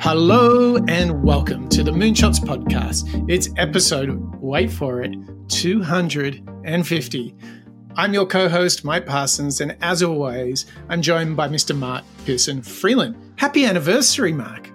Hello 0.00 0.76
and 0.86 1.22
welcome 1.22 1.68
to 1.70 1.82
the 1.82 1.90
Moonshots 1.90 2.38
podcast. 2.38 3.24
It's 3.28 3.48
episode, 3.56 4.34
wait 4.40 4.70
for 4.70 5.02
it, 5.02 5.16
250. 5.48 7.34
I'm 7.96 8.12
your 8.12 8.26
co 8.26 8.48
host, 8.48 8.84
Mike 8.84 9.06
Parsons, 9.06 9.60
and 9.60 9.76
as 9.80 10.02
always, 10.02 10.66
I'm 10.88 11.00
joined 11.00 11.36
by 11.36 11.48
Mr. 11.48 11.74
Mark 11.74 12.04
Pearson 12.26 12.60
Freeland. 12.60 13.16
Happy 13.36 13.64
anniversary, 13.64 14.32
Mark. 14.32 14.70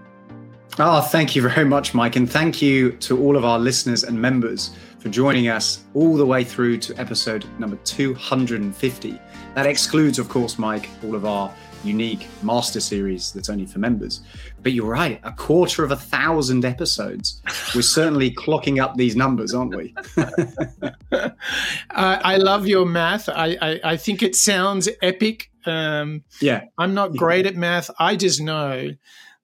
Oh, 0.79 1.01
thank 1.01 1.35
you 1.35 1.41
very 1.41 1.65
much, 1.65 1.93
Mike. 1.93 2.15
And 2.15 2.29
thank 2.29 2.61
you 2.61 2.93
to 2.93 3.21
all 3.21 3.35
of 3.35 3.43
our 3.43 3.59
listeners 3.59 4.05
and 4.05 4.19
members 4.19 4.71
for 4.99 5.09
joining 5.09 5.49
us 5.49 5.83
all 5.93 6.15
the 6.15 6.25
way 6.25 6.43
through 6.43 6.77
to 6.77 6.95
episode 6.97 7.45
number 7.59 7.75
250. 7.83 9.19
That 9.55 9.65
excludes, 9.65 10.19
of 10.19 10.29
course, 10.29 10.57
Mike, 10.57 10.89
all 11.03 11.15
of 11.15 11.25
our 11.25 11.53
unique 11.83 12.27
master 12.43 12.79
series 12.79 13.31
that's 13.31 13.49
only 13.49 13.65
for 13.65 13.79
members. 13.79 14.21
But 14.61 14.73
you're 14.73 14.89
right, 14.89 15.19
a 15.23 15.31
quarter 15.31 15.83
of 15.83 15.91
a 15.91 15.95
thousand 15.95 16.65
episodes. 16.65 17.41
We're 17.73 17.81
certainly 17.81 18.31
clocking 18.35 18.81
up 18.81 18.95
these 18.95 19.15
numbers, 19.15 19.53
aren't 19.53 19.75
we? 19.75 19.95
uh, 21.11 21.29
I 21.89 22.37
love 22.37 22.67
your 22.67 22.85
math. 22.85 23.29
I, 23.29 23.57
I, 23.61 23.79
I, 23.83 23.97
think 23.97 24.21
it 24.23 24.35
sounds 24.35 24.89
epic. 25.01 25.51
Um, 25.65 26.23
yeah. 26.41 26.65
I'm 26.77 26.93
not 26.93 27.15
great 27.15 27.45
yeah. 27.45 27.51
at 27.51 27.57
math. 27.57 27.89
I 27.99 28.15
just 28.15 28.41
know 28.41 28.89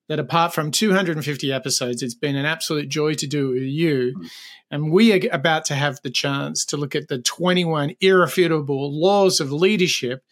that 0.07 0.19
apart 0.19 0.53
from 0.53 0.71
250 0.71 1.51
episodes, 1.51 2.03
it's 2.03 2.13
been 2.13 2.35
an 2.35 2.45
absolute 2.45 2.89
joy 2.89 3.13
to 3.15 3.27
do 3.27 3.51
it 3.51 3.53
with 3.55 3.63
you. 3.63 4.13
Mm. 4.17 4.29
And 4.71 4.91
we 4.91 5.13
are 5.13 5.29
about 5.31 5.65
to 5.65 5.75
have 5.75 5.99
the 6.01 6.11
chance 6.11 6.65
to 6.65 6.77
look 6.77 6.95
at 6.95 7.07
the 7.07 7.19
21 7.19 7.95
irrefutable 8.01 8.91
laws 8.91 9.39
of 9.39 9.51
leadership 9.51 10.23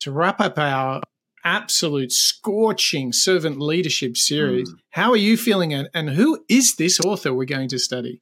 to 0.00 0.12
wrap 0.12 0.40
up 0.40 0.58
our 0.58 1.02
absolute 1.48 2.12
scorching 2.12 3.10
servant 3.10 3.58
leadership 3.58 4.18
series. 4.18 4.70
Mm. 4.70 4.76
How 4.90 5.10
are 5.12 5.16
you 5.16 5.38
feeling 5.38 5.72
and, 5.72 5.88
and 5.94 6.10
who 6.10 6.44
is 6.48 6.76
this 6.76 7.00
author 7.00 7.32
we're 7.32 7.46
going 7.46 7.70
to 7.70 7.78
study? 7.78 8.20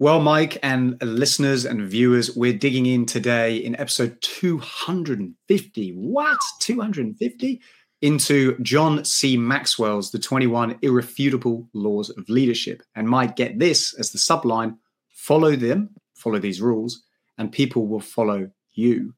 Well, 0.00 0.20
Mike 0.20 0.58
and 0.60 1.00
listeners 1.00 1.64
and 1.64 1.88
viewers, 1.88 2.34
we're 2.34 2.58
digging 2.58 2.86
in 2.86 3.06
today 3.06 3.56
in 3.56 3.78
episode 3.78 4.18
250. 4.22 5.90
What? 5.90 6.38
250? 6.58 7.60
Into 8.00 8.58
John 8.58 9.04
C. 9.04 9.36
Maxwell's 9.36 10.10
The 10.10 10.18
21 10.18 10.80
Irrefutable 10.82 11.68
Laws 11.72 12.10
of 12.10 12.28
Leadership. 12.28 12.82
And 12.96 13.08
might 13.08 13.36
get 13.36 13.60
this 13.60 13.94
as 13.94 14.10
the 14.10 14.18
subline 14.18 14.78
follow 15.10 15.54
them, 15.54 15.90
follow 16.16 16.40
these 16.40 16.60
rules, 16.60 17.04
and 17.38 17.52
people 17.52 17.86
will 17.86 18.00
follow 18.00 18.50
you. 18.72 19.14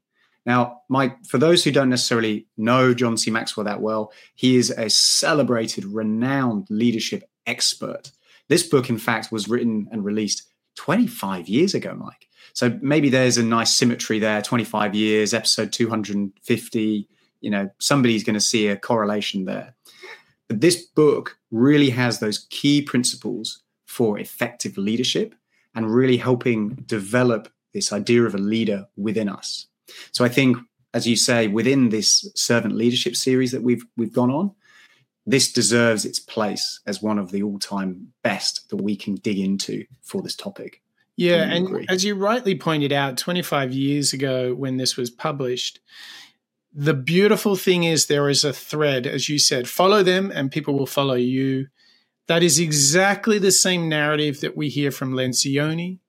Now, 0.47 0.83
Mike, 0.89 1.25
for 1.27 1.39
those 1.39 1.65
who 1.65 1.71
don't 1.71 1.89
necessarily 1.89 2.47
know 2.57 2.93
John 2.93 3.17
C. 3.17 3.31
Maxwell 3.31 3.65
that 3.65 3.81
well, 3.81 4.13
he 4.35 4.57
is 4.57 4.71
a 4.71 4.91
celebrated, 4.91 5.85
renowned 5.85 6.67
leadership 6.69 7.29
expert. 7.47 8.11
This 8.49 8.63
book, 8.63 8.91
in 8.91 8.99
fact, 8.99 9.33
was 9.33 9.49
written 9.49 9.89
and 9.91 10.05
released 10.05 10.43
25 10.77 11.49
years 11.49 11.75
ago, 11.75 11.95
Mike. 11.95 12.29
So 12.53 12.79
maybe 12.83 13.09
there's 13.09 13.39
a 13.39 13.43
nice 13.43 13.75
symmetry 13.75 14.19
there 14.19 14.43
25 14.43 14.95
years, 14.95 15.33
episode 15.33 15.73
250. 15.73 17.09
You 17.41 17.51
know, 17.51 17.71
somebody's 17.79 18.25
going 18.25 18.35
to 18.35 18.41
see 18.41 18.69
a 18.69 18.77
correlation 18.77 19.47
there. 19.47 19.75
But 20.49 20.61
this 20.61 20.77
book 20.77 21.39
really 21.51 21.91
has 21.91 22.19
those 22.19 22.47
key 22.51 22.83
principles 22.83 23.63
for 23.87 24.19
effective 24.19 24.77
leadership 24.77 25.35
and 25.75 25.93
really 25.93 26.19
helping 26.19 26.75
develop 26.87 27.49
this 27.73 27.93
idea 27.93 28.25
of 28.25 28.35
a 28.35 28.39
leader 28.39 28.87
within 28.97 29.29
us. 29.29 29.67
So 30.13 30.25
I 30.25 30.29
think, 30.29 30.57
as 30.93 31.07
you 31.07 31.17
say, 31.17 31.49
within 31.49 31.89
this 31.89 32.31
servant 32.35 32.75
leadership 32.75 33.17
series 33.17 33.53
that 33.53 33.63
we've 33.63 33.85
we've 33.97 34.13
gone 34.13 34.31
on, 34.31 34.53
this 35.27 35.53
deserves 35.53 36.05
its 36.05 36.19
place 36.19 36.81
as 36.87 37.03
one 37.03 37.19
of 37.19 37.31
the 37.31 37.43
all-time 37.43 38.13
best 38.23 38.69
that 38.71 38.77
we 38.77 38.97
can 38.97 39.15
dig 39.17 39.39
into 39.39 39.85
for 40.03 40.23
this 40.23 40.37
topic. 40.37 40.83
Yeah, 41.17 41.45
and 41.45 41.67
agree? 41.67 41.87
as 41.89 42.05
you 42.05 42.15
rightly 42.15 42.57
pointed 42.57 42.93
out, 42.93 43.17
25 43.17 43.73
years 43.73 44.13
ago 44.13 44.55
when 44.55 44.77
this 44.77 44.97
was 44.97 45.11
published, 45.11 45.81
the 46.73 46.95
beautiful 46.95 47.55
thing 47.55 47.85
is 47.85 48.07
there 48.07 48.29
is 48.29 48.43
a 48.43 48.53
thread, 48.53 49.07
as 49.07 49.29
you 49.29 49.39
said, 49.39 49.69
follow 49.69 50.03
them 50.03 50.33
and 50.35 50.51
people 50.51 50.77
will 50.77 50.87
follow 50.87 51.15
you. 51.15 51.69
That 52.27 52.43
is 52.43 52.59
exactly 52.59 53.39
the 53.39 53.53
same 53.53 53.89
narrative 53.89 54.41
that 54.41 54.57
we 54.57 54.69
hear 54.69 54.91
from 54.91 55.13
Lencioni, 55.13 56.01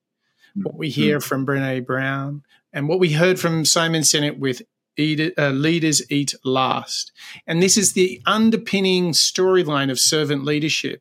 what 0.56 0.76
we 0.76 0.90
hear 0.90 1.18
mm-hmm. 1.18 1.28
from 1.28 1.46
Brene 1.46 1.86
Brown, 1.86 2.42
and 2.76 2.88
what 2.88 3.00
we 3.00 3.14
heard 3.14 3.40
from 3.40 3.64
Simon 3.64 4.02
Sinek 4.02 4.38
with 4.38 4.60
eat, 4.98 5.32
uh, 5.38 5.48
Leaders 5.48 6.02
Eat 6.12 6.34
Last. 6.44 7.10
And 7.46 7.62
this 7.62 7.78
is 7.78 7.94
the 7.94 8.20
underpinning 8.26 9.12
storyline 9.12 9.90
of 9.90 9.98
servant 9.98 10.44
leadership 10.44 11.00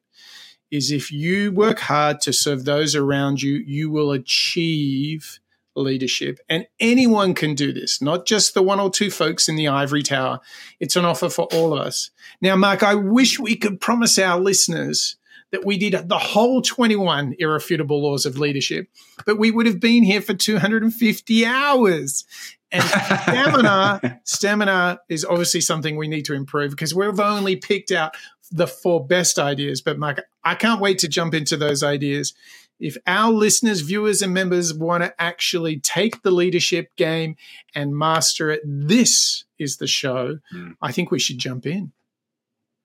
is 0.72 0.90
if 0.90 1.12
you 1.12 1.52
work 1.52 1.80
hard 1.80 2.22
to 2.22 2.32
serve 2.32 2.64
those 2.64 2.96
around 2.96 3.42
you, 3.42 3.56
you 3.56 3.92
will 3.92 4.14
achieve 4.14 5.40
leadership. 5.76 6.40
And 6.48 6.66
anyone 6.80 7.34
can 7.34 7.56
do 7.56 7.74
this, 7.74 8.02
not 8.02 8.26
just 8.26 8.54
the 8.54 8.64
one 8.64 8.80
or 8.80 8.90
two 8.90 9.12
folks 9.12 9.50
in 9.50 9.58
the 9.58 9.68
ivory 9.68 10.02
tower. 10.02 10.40
It's 10.80 10.96
an 10.96 11.04
offer 11.04 11.28
for 11.28 11.46
all 11.54 11.74
of 11.74 11.86
us. 11.86 12.10
Now, 12.40 12.56
Mark, 12.56 12.84
I 12.84 12.96
wish 12.96 13.38
we 13.38 13.58
could 13.58 13.82
promise 13.82 14.18
our 14.18 14.40
listeners 14.40 15.18
that 15.52 15.66
we 15.66 15.78
did 15.78 16.10
the 16.10 16.18
whole 16.18 16.62
21 16.62 17.36
irrefutable 17.40 18.02
laws 18.02 18.26
of 18.26 18.38
leadership, 18.38 18.88
but 19.26 19.38
we 19.38 19.52
would 19.52 19.66
have 19.66 19.80
been 19.80 20.04
here 20.04 20.22
for 20.22 20.34
250 20.34 21.46
hours. 21.46 22.26
And 22.72 22.84
stamina, 22.84 24.20
stamina 24.24 25.00
is 25.08 25.24
obviously 25.24 25.62
something 25.62 25.96
we 25.96 26.08
need 26.08 26.26
to 26.26 26.34
improve 26.34 26.72
because 26.72 26.94
we've 26.94 27.20
only 27.20 27.56
picked 27.56 27.92
out 27.92 28.16
the 28.52 28.68
four 28.68 29.06
best 29.06 29.40
ideas. 29.40 29.82
But 29.82 30.00
Mark, 30.00 30.24
I 30.44 30.56
can't 30.56 30.82
wait 30.82 31.00
to 31.00 31.08
jump 31.08 31.34
into 31.34 31.58
those 31.58 31.84
ideas. 31.84 32.34
If 32.80 32.98
our 33.08 33.32
listeners, 33.32 33.82
viewers, 33.82 34.22
and 34.22 34.34
members 34.34 34.74
want 34.74 35.04
to 35.04 35.22
actually 35.22 35.80
take 35.80 36.24
the 36.24 36.32
leadership 36.32 36.94
game 36.98 37.38
and 37.74 37.96
master 37.96 38.52
it, 38.52 38.62
this 38.66 39.46
is 39.58 39.78
the 39.78 39.88
show. 39.88 40.40
Mm. 40.54 40.76
I 40.82 40.92
think 40.92 41.12
we 41.12 41.20
should 41.20 41.38
jump 41.38 41.66
in. 41.66 41.94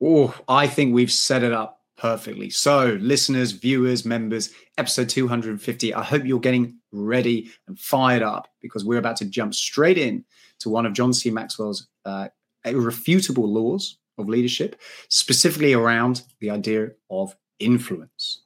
Oh, 0.03 0.35
I 0.49 0.69
think 0.69 0.95
we've 0.95 1.11
set 1.11 1.43
it 1.43 1.53
up 1.53 1.80
perfectly. 2.01 2.49
So, 2.49 2.99
listeners, 3.01 3.53
viewers, 3.53 4.07
members, 4.07 4.51
episode 4.79 5.11
250, 5.11 5.93
I 5.93 6.03
hope 6.03 6.25
you're 6.25 6.41
getting 6.41 6.79
ready 6.93 7.51
and 7.69 7.79
fired 7.79 8.23
up 8.23 8.49
because 8.63 8.85
we're 8.87 8.99
about 8.99 9.17
to 9.17 9.27
jump 9.27 9.55
straight 9.55 9.99
in 9.99 10.25
to 10.61 10.71
one 10.71 10.87
of 10.87 10.95
John 10.95 11.13
C. 11.13 11.31
Maxwell's 11.31 11.89
uh, 12.07 12.29
irrefutable 12.65 13.47
laws 13.47 13.99
of 14.17 14.29
leadership, 14.29 14.81
specifically 15.09 15.75
around 15.75 16.23
the 16.41 16.49
idea 16.49 16.93
of 17.11 17.37
influence. 17.59 18.45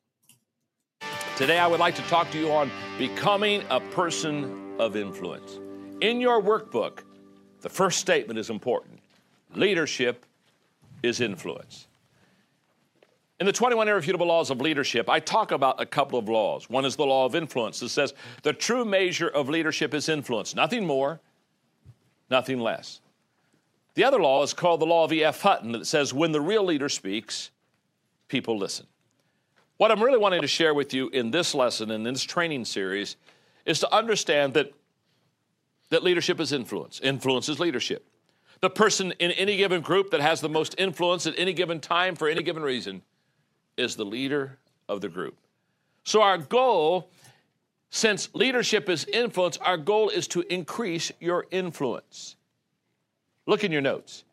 Today, 1.36 1.60
I 1.60 1.68
would 1.68 1.80
like 1.80 1.94
to 1.94 2.02
talk 2.02 2.30
to 2.32 2.38
you 2.38 2.50
on 2.50 2.70
becoming 2.98 3.62
a 3.70 3.78
person 3.80 4.74
of 4.80 4.96
influence. 4.96 5.60
In 6.00 6.20
your 6.20 6.42
workbook, 6.42 7.00
the 7.60 7.68
first 7.68 8.00
statement 8.00 8.38
is 8.38 8.50
important 8.50 9.00
leadership 9.54 10.26
is 11.04 11.20
influence. 11.20 11.86
In 13.40 13.46
the 13.46 13.52
21 13.52 13.88
Irrefutable 13.88 14.28
Laws 14.28 14.50
of 14.50 14.60
Leadership, 14.60 15.08
I 15.08 15.18
talk 15.18 15.50
about 15.50 15.80
a 15.80 15.86
couple 15.86 16.18
of 16.18 16.28
laws. 16.28 16.70
One 16.70 16.84
is 16.84 16.94
the 16.94 17.04
law 17.04 17.26
of 17.26 17.34
influence 17.34 17.80
that 17.80 17.88
says 17.88 18.14
the 18.42 18.52
true 18.52 18.84
measure 18.84 19.28
of 19.28 19.48
leadership 19.48 19.92
is 19.92 20.08
influence, 20.08 20.54
nothing 20.54 20.86
more, 20.86 21.20
nothing 22.30 22.60
less. 22.60 23.00
The 23.94 24.04
other 24.04 24.20
law 24.20 24.42
is 24.44 24.54
called 24.54 24.80
the 24.80 24.86
law 24.86 25.04
of 25.04 25.12
E.F. 25.12 25.40
Hutton 25.40 25.72
that 25.72 25.86
says 25.86 26.14
when 26.14 26.30
the 26.30 26.40
real 26.40 26.64
leader 26.64 26.88
speaks, 26.88 27.50
people 28.28 28.56
listen. 28.56 28.86
What 29.78 29.90
I'm 29.90 30.02
really 30.02 30.18
wanting 30.18 30.42
to 30.42 30.48
share 30.48 30.72
with 30.72 30.94
you 30.94 31.08
in 31.08 31.32
this 31.32 31.54
lesson, 31.54 31.90
and 31.90 32.06
in 32.06 32.14
this 32.14 32.22
training 32.22 32.64
series, 32.64 33.16
is 33.66 33.80
to 33.80 33.92
understand 33.92 34.54
that, 34.54 34.72
that 35.90 36.04
leadership 36.04 36.38
is 36.38 36.52
influence. 36.52 37.00
Influence 37.02 37.48
is 37.48 37.58
leadership. 37.58 38.06
The 38.60 38.70
person 38.70 39.12
in 39.18 39.32
any 39.32 39.56
given 39.56 39.80
group 39.80 40.12
that 40.12 40.20
has 40.20 40.40
the 40.40 40.48
most 40.48 40.76
influence 40.78 41.26
at 41.26 41.34
any 41.36 41.52
given 41.52 41.80
time 41.80 42.14
for 42.14 42.28
any 42.28 42.44
given 42.44 42.62
reason 42.62 43.02
is 43.76 43.96
the 43.96 44.04
leader 44.04 44.58
of 44.88 45.00
the 45.00 45.08
group. 45.08 45.36
So, 46.04 46.22
our 46.22 46.38
goal, 46.38 47.08
since 47.90 48.28
leadership 48.34 48.88
is 48.88 49.04
influence, 49.06 49.56
our 49.58 49.76
goal 49.76 50.08
is 50.08 50.26
to 50.28 50.42
increase 50.52 51.10
your 51.20 51.46
influence. 51.50 52.36
Look 53.46 53.64
in 53.64 53.72
your 53.72 53.80
notes. 53.80 54.24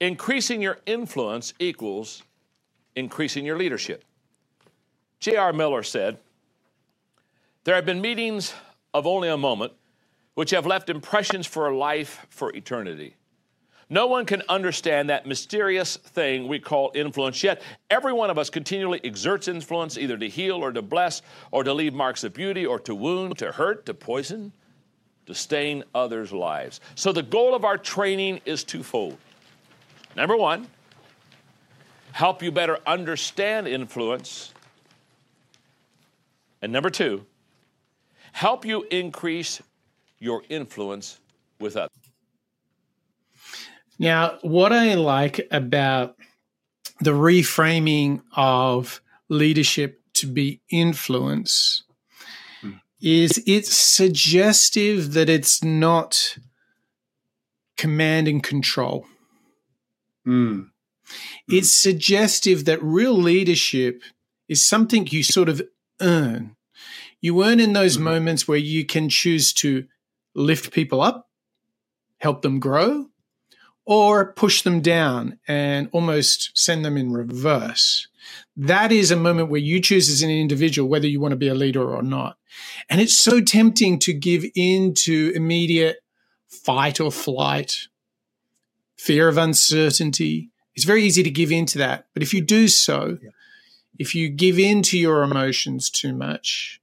Increasing 0.00 0.60
your 0.60 0.78
influence 0.86 1.54
equals 1.58 2.22
increasing 2.94 3.44
your 3.44 3.58
leadership. 3.58 4.04
J.R. 5.20 5.52
Miller 5.52 5.82
said, 5.82 6.18
There 7.64 7.74
have 7.74 7.86
been 7.86 8.00
meetings 8.00 8.54
of 8.94 9.06
only 9.06 9.28
a 9.28 9.36
moment 9.36 9.72
which 10.34 10.50
have 10.50 10.66
left 10.66 10.90
impressions 10.90 11.46
for 11.46 11.68
a 11.68 11.76
life 11.76 12.26
for 12.28 12.54
eternity. 12.54 13.15
No 13.88 14.08
one 14.08 14.26
can 14.26 14.42
understand 14.48 15.10
that 15.10 15.26
mysterious 15.26 15.96
thing 15.96 16.48
we 16.48 16.58
call 16.58 16.90
influence, 16.94 17.44
yet 17.44 17.62
every 17.88 18.12
one 18.12 18.30
of 18.30 18.38
us 18.38 18.50
continually 18.50 19.00
exerts 19.04 19.46
influence 19.46 19.96
either 19.96 20.18
to 20.18 20.28
heal 20.28 20.56
or 20.56 20.72
to 20.72 20.82
bless, 20.82 21.22
or 21.52 21.62
to 21.62 21.72
leave 21.72 21.94
marks 21.94 22.24
of 22.24 22.34
beauty, 22.34 22.66
or 22.66 22.80
to 22.80 22.94
wound, 22.94 23.38
to 23.38 23.52
hurt, 23.52 23.86
to 23.86 23.94
poison, 23.94 24.52
to 25.26 25.34
stain 25.34 25.84
others' 25.94 26.32
lives. 26.32 26.80
So 26.96 27.12
the 27.12 27.22
goal 27.22 27.54
of 27.54 27.64
our 27.64 27.78
training 27.78 28.40
is 28.44 28.64
twofold. 28.64 29.18
Number 30.16 30.36
one, 30.36 30.66
help 32.10 32.42
you 32.42 32.50
better 32.50 32.78
understand 32.86 33.68
influence. 33.68 34.52
And 36.60 36.72
number 36.72 36.90
two, 36.90 37.24
help 38.32 38.64
you 38.64 38.84
increase 38.90 39.62
your 40.18 40.42
influence 40.48 41.20
with 41.60 41.76
others. 41.76 42.05
Now, 43.98 44.38
what 44.42 44.72
I 44.72 44.94
like 44.94 45.46
about 45.50 46.16
the 47.00 47.12
reframing 47.12 48.22
of 48.36 49.00
leadership 49.28 50.00
to 50.14 50.26
be 50.26 50.60
influence 50.70 51.82
mm. 52.62 52.80
is 53.00 53.42
it's 53.46 53.76
suggestive 53.76 55.12
that 55.12 55.28
it's 55.28 55.62
not 55.62 56.38
command 57.76 58.28
and 58.28 58.42
control. 58.42 59.06
Mm. 60.26 60.70
It's 61.48 61.70
suggestive 61.70 62.64
that 62.64 62.82
real 62.82 63.16
leadership 63.16 64.02
is 64.48 64.64
something 64.64 65.06
you 65.06 65.22
sort 65.22 65.48
of 65.48 65.62
earn. 66.00 66.56
You 67.20 67.44
earn 67.44 67.60
in 67.60 67.72
those 67.72 67.94
mm-hmm. 67.94 68.04
moments 68.04 68.48
where 68.48 68.58
you 68.58 68.84
can 68.84 69.08
choose 69.08 69.52
to 69.54 69.86
lift 70.34 70.72
people 70.72 71.00
up, 71.00 71.28
help 72.18 72.42
them 72.42 72.58
grow, 72.58 73.06
or 73.86 74.32
push 74.32 74.62
them 74.62 74.80
down 74.80 75.38
and 75.46 75.88
almost 75.92 76.50
send 76.54 76.84
them 76.84 76.96
in 76.96 77.12
reverse. 77.12 78.08
That 78.56 78.90
is 78.90 79.10
a 79.10 79.16
moment 79.16 79.48
where 79.48 79.60
you 79.60 79.80
choose 79.80 80.08
as 80.08 80.22
an 80.22 80.30
individual 80.30 80.88
whether 80.88 81.06
you 81.06 81.20
want 81.20 81.32
to 81.32 81.36
be 81.36 81.48
a 81.48 81.54
leader 81.54 81.94
or 81.94 82.02
not. 82.02 82.36
And 82.90 83.00
it's 83.00 83.18
so 83.18 83.40
tempting 83.40 83.98
to 84.00 84.12
give 84.12 84.44
in 84.54 84.92
to 85.04 85.32
immediate 85.34 85.98
fight 86.48 87.00
or 87.00 87.12
flight, 87.12 87.86
fear 88.96 89.28
of 89.28 89.38
uncertainty. 89.38 90.50
It's 90.74 90.84
very 90.84 91.04
easy 91.04 91.22
to 91.22 91.30
give 91.30 91.52
in 91.52 91.66
to 91.66 91.78
that. 91.78 92.06
But 92.12 92.22
if 92.22 92.34
you 92.34 92.40
do 92.40 92.66
so, 92.66 93.18
yeah. 93.22 93.30
if 93.98 94.14
you 94.14 94.28
give 94.28 94.58
in 94.58 94.82
to 94.82 94.98
your 94.98 95.22
emotions 95.22 95.90
too 95.90 96.12
much, 96.12 96.80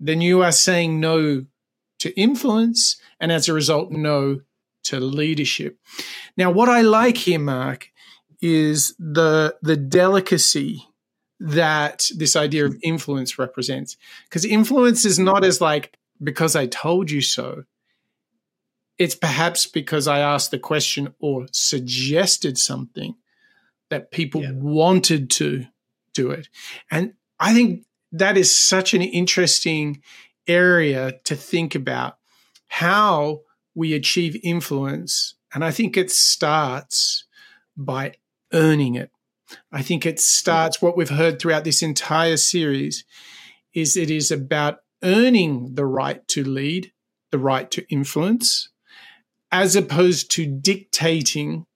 then 0.00 0.20
you 0.20 0.42
are 0.42 0.52
saying 0.52 0.98
no 0.98 1.44
to 1.98 2.18
influence 2.18 2.96
and 3.20 3.30
as 3.30 3.48
a 3.48 3.52
result, 3.52 3.92
no 3.92 4.40
to 4.84 5.00
leadership. 5.00 5.78
Now, 6.36 6.50
what 6.50 6.68
I 6.68 6.80
like 6.82 7.16
here, 7.16 7.38
Mark, 7.38 7.90
is 8.40 8.94
the 8.98 9.56
the 9.62 9.76
delicacy 9.76 10.86
that 11.40 12.10
this 12.16 12.36
idea 12.36 12.66
of 12.66 12.76
influence 12.82 13.38
represents. 13.38 13.96
Because 14.24 14.44
influence 14.44 15.04
is 15.04 15.18
not 15.18 15.44
as 15.44 15.60
like 15.60 15.96
because 16.22 16.54
I 16.54 16.66
told 16.66 17.10
you 17.10 17.22
so. 17.22 17.64
It's 18.98 19.14
perhaps 19.14 19.66
because 19.66 20.06
I 20.06 20.18
asked 20.18 20.50
the 20.50 20.58
question 20.58 21.14
or 21.18 21.46
suggested 21.52 22.58
something 22.58 23.14
that 23.88 24.10
people 24.10 24.42
yeah. 24.42 24.52
wanted 24.52 25.30
to 25.30 25.64
do 26.12 26.30
it. 26.30 26.48
And 26.90 27.14
I 27.38 27.54
think 27.54 27.86
that 28.12 28.36
is 28.36 28.54
such 28.54 28.92
an 28.92 29.00
interesting 29.00 30.02
area 30.46 31.18
to 31.24 31.34
think 31.34 31.74
about 31.74 32.18
how 32.68 33.40
we 33.74 33.94
achieve 33.94 34.36
influence. 34.42 35.34
And 35.52 35.64
I 35.64 35.70
think 35.70 35.96
it 35.96 36.10
starts 36.10 37.24
by 37.76 38.14
earning 38.52 38.94
it. 38.94 39.10
I 39.72 39.82
think 39.82 40.06
it 40.06 40.20
starts 40.20 40.80
what 40.80 40.96
we've 40.96 41.10
heard 41.10 41.40
throughout 41.40 41.64
this 41.64 41.82
entire 41.82 42.36
series 42.36 43.04
is 43.74 43.96
it 43.96 44.10
is 44.10 44.30
about 44.30 44.78
earning 45.02 45.74
the 45.74 45.86
right 45.86 46.26
to 46.28 46.44
lead, 46.44 46.92
the 47.30 47.38
right 47.38 47.70
to 47.70 47.84
influence, 47.88 48.68
as 49.50 49.74
opposed 49.74 50.30
to 50.32 50.46
dictating 50.46 51.66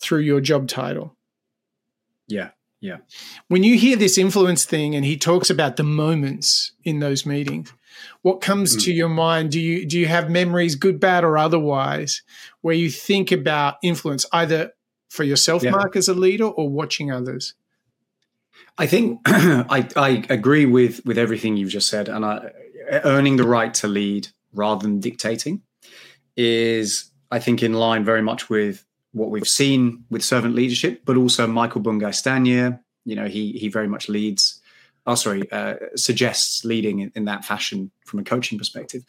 through 0.00 0.20
your 0.20 0.40
job 0.40 0.68
title. 0.68 1.16
Yeah. 2.26 2.50
Yeah. 2.80 2.98
When 3.48 3.64
you 3.64 3.76
hear 3.76 3.96
this 3.96 4.18
influence 4.18 4.64
thing 4.64 4.94
and 4.94 5.04
he 5.04 5.16
talks 5.16 5.50
about 5.50 5.76
the 5.76 5.82
moments 5.82 6.72
in 6.84 7.00
those 7.00 7.26
meetings, 7.26 7.72
what 8.22 8.40
comes 8.40 8.76
mm. 8.76 8.84
to 8.84 8.92
your 8.92 9.08
mind? 9.08 9.50
Do 9.50 9.60
you 9.60 9.86
do 9.86 9.98
you 9.98 10.06
have 10.06 10.30
memories, 10.30 10.74
good, 10.74 11.00
bad, 11.00 11.24
or 11.24 11.38
otherwise, 11.38 12.22
where 12.60 12.74
you 12.74 12.90
think 12.90 13.32
about 13.32 13.76
influence 13.82 14.26
either 14.32 14.72
for 15.08 15.24
yourself, 15.24 15.62
yeah. 15.62 15.70
Mark, 15.70 15.96
as 15.96 16.08
a 16.08 16.14
leader, 16.14 16.44
or 16.44 16.68
watching 16.68 17.10
others? 17.10 17.54
I 18.76 18.86
think 18.86 19.20
I, 19.26 19.88
I 19.96 20.24
agree 20.28 20.66
with 20.66 21.04
with 21.04 21.18
everything 21.18 21.56
you've 21.56 21.70
just 21.70 21.88
said, 21.88 22.08
and 22.08 22.24
I, 22.24 22.50
earning 23.04 23.36
the 23.36 23.46
right 23.46 23.72
to 23.74 23.88
lead 23.88 24.28
rather 24.52 24.82
than 24.82 25.00
dictating 25.00 25.62
is, 26.36 27.10
I 27.30 27.38
think, 27.38 27.62
in 27.62 27.74
line 27.74 28.04
very 28.04 28.22
much 28.22 28.48
with 28.48 28.84
what 29.12 29.30
we've 29.30 29.48
seen 29.48 30.04
with 30.10 30.22
servant 30.22 30.54
leadership, 30.54 31.02
but 31.04 31.16
also 31.16 31.46
Michael 31.46 31.80
Bungay 31.80 32.12
Stanier. 32.12 32.80
You 33.04 33.16
know, 33.16 33.26
he 33.26 33.52
he 33.52 33.68
very 33.68 33.88
much 33.88 34.08
leads 34.08 34.57
oh 35.08 35.14
sorry, 35.14 35.50
uh, 35.50 35.74
suggests 35.96 36.64
leading 36.64 37.00
in, 37.00 37.10
in 37.16 37.24
that 37.24 37.44
fashion 37.44 37.90
from 38.04 38.20
a 38.20 38.24
coaching 38.24 38.58
perspective. 38.58 39.02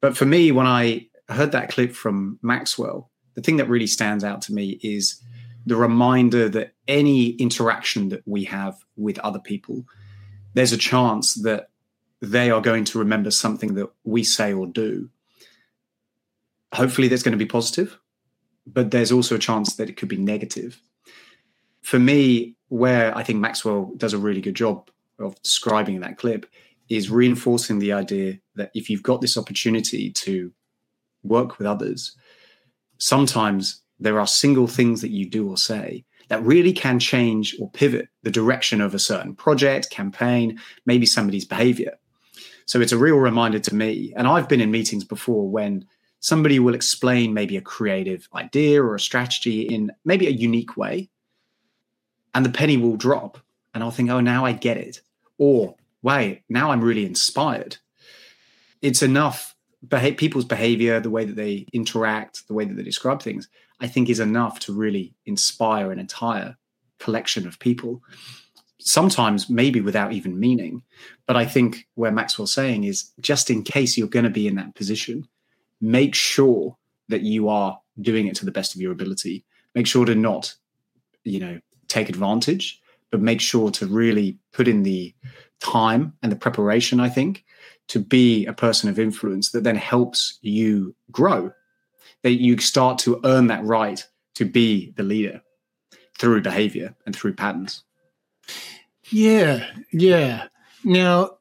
But 0.00 0.16
for 0.16 0.24
me, 0.24 0.52
when 0.52 0.66
I 0.66 1.08
heard 1.28 1.52
that 1.52 1.70
clip 1.70 1.92
from 1.92 2.38
Maxwell, 2.40 3.10
the 3.34 3.42
thing 3.42 3.56
that 3.56 3.68
really 3.68 3.88
stands 3.88 4.22
out 4.22 4.42
to 4.42 4.54
me 4.54 4.78
is 4.82 5.20
the 5.66 5.76
reminder 5.76 6.48
that 6.50 6.74
any 6.86 7.30
interaction 7.30 8.10
that 8.10 8.22
we 8.26 8.44
have 8.44 8.76
with 8.96 9.18
other 9.18 9.40
people, 9.40 9.84
there's 10.54 10.72
a 10.72 10.78
chance 10.78 11.34
that 11.42 11.70
they 12.20 12.50
are 12.50 12.60
going 12.60 12.84
to 12.84 12.98
remember 12.98 13.30
something 13.30 13.74
that 13.74 13.90
we 14.04 14.22
say 14.22 14.52
or 14.52 14.66
do. 14.68 15.10
Hopefully, 16.72 17.08
that's 17.08 17.24
going 17.24 17.36
to 17.36 17.44
be 17.44 17.46
positive, 17.46 17.98
but 18.66 18.92
there's 18.92 19.10
also 19.10 19.34
a 19.34 19.38
chance 19.38 19.74
that 19.76 19.88
it 19.88 19.96
could 19.96 20.08
be 20.08 20.16
negative. 20.16 20.80
For 21.82 21.98
me, 21.98 22.54
where 22.68 23.16
I 23.16 23.24
think 23.24 23.40
Maxwell 23.40 23.92
does 23.96 24.12
a 24.12 24.18
really 24.18 24.40
good 24.40 24.54
job 24.54 24.90
of 25.18 25.40
describing 25.42 26.00
that 26.00 26.18
clip 26.18 26.46
is 26.88 27.10
reinforcing 27.10 27.78
the 27.78 27.92
idea 27.92 28.38
that 28.56 28.70
if 28.74 28.90
you've 28.90 29.02
got 29.02 29.20
this 29.20 29.36
opportunity 29.36 30.10
to 30.10 30.52
work 31.22 31.58
with 31.58 31.66
others, 31.66 32.16
sometimes 32.98 33.82
there 33.98 34.20
are 34.20 34.26
single 34.26 34.66
things 34.66 35.00
that 35.00 35.10
you 35.10 35.28
do 35.28 35.48
or 35.48 35.56
say 35.56 36.04
that 36.28 36.42
really 36.42 36.72
can 36.72 36.98
change 36.98 37.56
or 37.60 37.70
pivot 37.70 38.08
the 38.22 38.30
direction 38.30 38.80
of 38.80 38.94
a 38.94 38.98
certain 38.98 39.34
project, 39.34 39.90
campaign, 39.90 40.58
maybe 40.86 41.06
somebody's 41.06 41.44
behavior. 41.44 41.96
So 42.66 42.80
it's 42.80 42.92
a 42.92 42.98
real 42.98 43.16
reminder 43.16 43.58
to 43.58 43.74
me. 43.74 44.12
And 44.16 44.26
I've 44.26 44.48
been 44.48 44.60
in 44.60 44.70
meetings 44.70 45.04
before 45.04 45.48
when 45.48 45.86
somebody 46.20 46.58
will 46.58 46.74
explain 46.74 47.34
maybe 47.34 47.56
a 47.56 47.60
creative 47.60 48.26
idea 48.34 48.82
or 48.82 48.94
a 48.94 49.00
strategy 49.00 49.62
in 49.62 49.92
maybe 50.04 50.26
a 50.26 50.30
unique 50.30 50.76
way, 50.76 51.10
and 52.34 52.44
the 52.44 52.50
penny 52.50 52.78
will 52.78 52.96
drop 52.96 53.38
and 53.74 53.82
I'll 53.82 53.90
think, 53.90 54.08
oh, 54.10 54.20
now 54.20 54.44
I 54.44 54.52
get 54.52 54.76
it. 54.76 55.00
Or, 55.36 55.74
wait, 56.00 56.42
now 56.48 56.70
I'm 56.70 56.80
really 56.80 57.04
inspired. 57.04 57.76
It's 58.80 59.02
enough. 59.02 59.54
Beha- 59.86 60.14
people's 60.14 60.44
behavior, 60.44 61.00
the 61.00 61.10
way 61.10 61.24
that 61.24 61.36
they 61.36 61.66
interact, 61.72 62.46
the 62.46 62.54
way 62.54 62.64
that 62.64 62.74
they 62.74 62.82
describe 62.82 63.20
things, 63.20 63.48
I 63.80 63.88
think 63.88 64.08
is 64.08 64.20
enough 64.20 64.60
to 64.60 64.72
really 64.72 65.12
inspire 65.26 65.90
an 65.90 65.98
entire 65.98 66.56
collection 67.00 67.46
of 67.46 67.58
people. 67.58 68.02
Sometimes, 68.78 69.50
maybe 69.50 69.80
without 69.80 70.12
even 70.12 70.38
meaning. 70.38 70.82
But 71.26 71.36
I 71.36 71.44
think 71.44 71.86
where 71.94 72.12
Maxwell's 72.12 72.52
saying 72.52 72.84
is 72.84 73.10
just 73.20 73.50
in 73.50 73.62
case 73.62 73.98
you're 73.98 74.08
going 74.08 74.24
to 74.24 74.30
be 74.30 74.46
in 74.46 74.54
that 74.56 74.74
position, 74.74 75.26
make 75.80 76.14
sure 76.14 76.76
that 77.08 77.22
you 77.22 77.48
are 77.48 77.80
doing 78.00 78.26
it 78.26 78.36
to 78.36 78.44
the 78.44 78.52
best 78.52 78.74
of 78.74 78.80
your 78.80 78.92
ability. 78.92 79.44
Make 79.74 79.86
sure 79.86 80.04
to 80.04 80.14
not, 80.14 80.54
you 81.24 81.40
know, 81.40 81.60
take 81.88 82.08
advantage 82.08 82.80
but 83.14 83.20
make 83.20 83.40
sure 83.40 83.70
to 83.70 83.86
really 83.86 84.36
put 84.52 84.66
in 84.66 84.82
the 84.82 85.14
time 85.60 86.14
and 86.20 86.32
the 86.32 86.36
preparation, 86.36 86.98
I 86.98 87.08
think, 87.08 87.44
to 87.86 88.00
be 88.00 88.44
a 88.46 88.52
person 88.52 88.90
of 88.90 88.98
influence 88.98 89.52
that 89.52 89.62
then 89.62 89.76
helps 89.76 90.40
you 90.42 90.96
grow, 91.12 91.52
that 92.24 92.40
you 92.40 92.58
start 92.58 92.98
to 92.98 93.20
earn 93.22 93.46
that 93.46 93.62
right 93.62 94.04
to 94.34 94.44
be 94.44 94.92
the 94.96 95.04
leader 95.04 95.42
through 96.18 96.42
behavior 96.42 96.96
and 97.06 97.14
through 97.14 97.34
patterns. 97.34 97.84
Yeah, 99.04 99.64
yeah. 99.92 100.48
Now, 100.82 101.36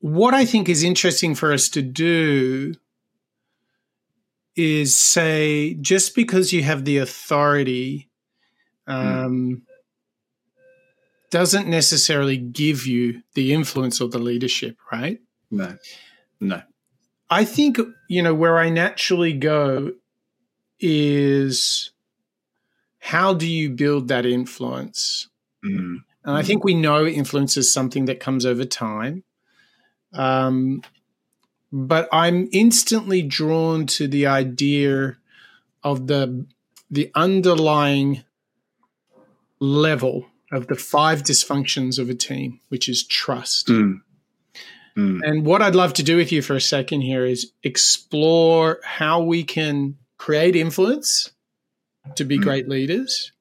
what 0.00 0.34
I 0.34 0.44
think 0.44 0.68
is 0.68 0.82
interesting 0.82 1.36
for 1.36 1.52
us 1.52 1.68
to 1.68 1.82
do 1.82 2.74
is 4.56 4.98
say 4.98 5.74
just 5.74 6.16
because 6.16 6.52
you 6.52 6.64
have 6.64 6.84
the 6.84 6.98
authority 6.98 8.10
hmm. 8.88 8.92
um, 8.92 9.32
mm 9.38 9.62
doesn't 11.32 11.66
necessarily 11.66 12.36
give 12.36 12.86
you 12.86 13.22
the 13.32 13.54
influence 13.54 14.02
or 14.02 14.08
the 14.08 14.18
leadership, 14.18 14.76
right? 14.92 15.18
No, 15.50 15.76
no. 16.40 16.62
I 17.30 17.46
think, 17.46 17.78
you 18.08 18.22
know, 18.22 18.34
where 18.34 18.58
I 18.58 18.68
naturally 18.68 19.32
go 19.32 19.92
is 20.78 21.90
how 22.98 23.32
do 23.32 23.48
you 23.48 23.70
build 23.70 24.08
that 24.08 24.26
influence? 24.26 25.30
Mm. 25.64 26.04
And 26.24 26.36
I 26.36 26.42
think 26.42 26.64
we 26.64 26.74
know 26.74 27.06
influence 27.06 27.56
is 27.56 27.72
something 27.72 28.04
that 28.04 28.20
comes 28.20 28.44
over 28.44 28.66
time. 28.66 29.24
Um, 30.12 30.82
but 31.72 32.10
I'm 32.12 32.50
instantly 32.52 33.22
drawn 33.22 33.86
to 33.86 34.06
the 34.06 34.26
idea 34.26 35.16
of 35.82 36.06
the 36.08 36.46
the 36.90 37.10
underlying 37.14 38.22
level 39.58 40.26
of 40.52 40.66
the 40.66 40.76
five 40.76 41.22
dysfunctions 41.22 41.98
of 41.98 42.10
a 42.10 42.14
team, 42.14 42.60
which 42.68 42.88
is 42.88 43.06
trust. 43.06 43.68
Mm. 43.68 44.02
Mm. 44.96 45.20
And 45.22 45.46
what 45.46 45.62
I'd 45.62 45.74
love 45.74 45.94
to 45.94 46.02
do 46.02 46.16
with 46.16 46.30
you 46.30 46.42
for 46.42 46.54
a 46.54 46.60
second 46.60 47.00
here 47.00 47.24
is 47.24 47.52
explore 47.62 48.80
how 48.84 49.22
we 49.22 49.42
can 49.42 49.96
create 50.18 50.54
influence 50.54 51.32
to 52.16 52.24
be 52.24 52.38
Mm. 52.38 52.42
great 52.42 52.68
leaders. 52.68 53.32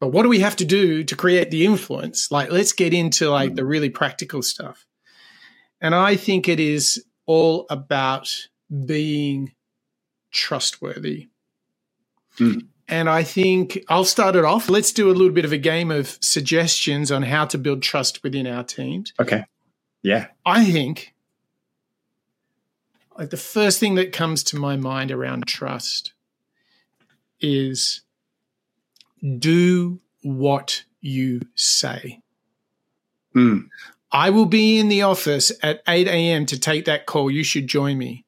But 0.00 0.08
what 0.08 0.24
do 0.24 0.28
we 0.28 0.40
have 0.40 0.56
to 0.56 0.64
do 0.64 1.04
to 1.04 1.16
create 1.16 1.50
the 1.50 1.64
influence? 1.64 2.30
Like, 2.30 2.50
let's 2.50 2.72
get 2.72 2.92
into 2.92 3.30
like 3.30 3.54
the 3.54 3.64
really 3.64 3.90
practical 3.90 4.42
stuff. 4.42 4.84
And 5.80 5.94
I 5.94 6.16
think 6.16 6.48
it 6.48 6.60
is 6.60 7.04
all 7.26 7.66
about 7.70 8.28
being 8.84 9.52
trustworthy. 10.30 11.28
Mm. 12.38 12.66
And 12.88 13.10
I 13.10 13.22
think 13.22 13.84
I'll 13.88 14.04
start 14.04 14.34
it 14.34 14.44
off. 14.44 14.70
Let's 14.70 14.92
do 14.92 15.10
a 15.10 15.12
little 15.12 15.32
bit 15.32 15.44
of 15.44 15.52
a 15.52 15.58
game 15.58 15.90
of 15.90 16.16
suggestions 16.20 17.12
on 17.12 17.22
how 17.22 17.44
to 17.46 17.58
build 17.58 17.82
trust 17.82 18.22
within 18.22 18.46
our 18.46 18.64
teams. 18.64 19.12
Okay. 19.20 19.44
Yeah. 20.02 20.28
I 20.46 20.64
think 20.64 21.14
like 23.18 23.30
the 23.30 23.36
first 23.36 23.80
thing 23.80 23.96
that 23.96 24.12
comes 24.12 24.42
to 24.44 24.56
my 24.56 24.76
mind 24.76 25.10
around 25.10 25.46
trust 25.46 26.12
is 27.40 28.02
do 29.38 30.00
what 30.22 30.84
you 31.00 31.40
say. 31.56 32.22
Mm. 33.34 33.68
I 34.10 34.30
will 34.30 34.46
be 34.46 34.78
in 34.78 34.88
the 34.88 35.02
office 35.02 35.52
at 35.62 35.82
8 35.86 36.06
a.m. 36.06 36.46
to 36.46 36.58
take 36.58 36.86
that 36.86 37.06
call. 37.06 37.30
You 37.30 37.44
should 37.44 37.66
join 37.66 37.98
me. 37.98 38.24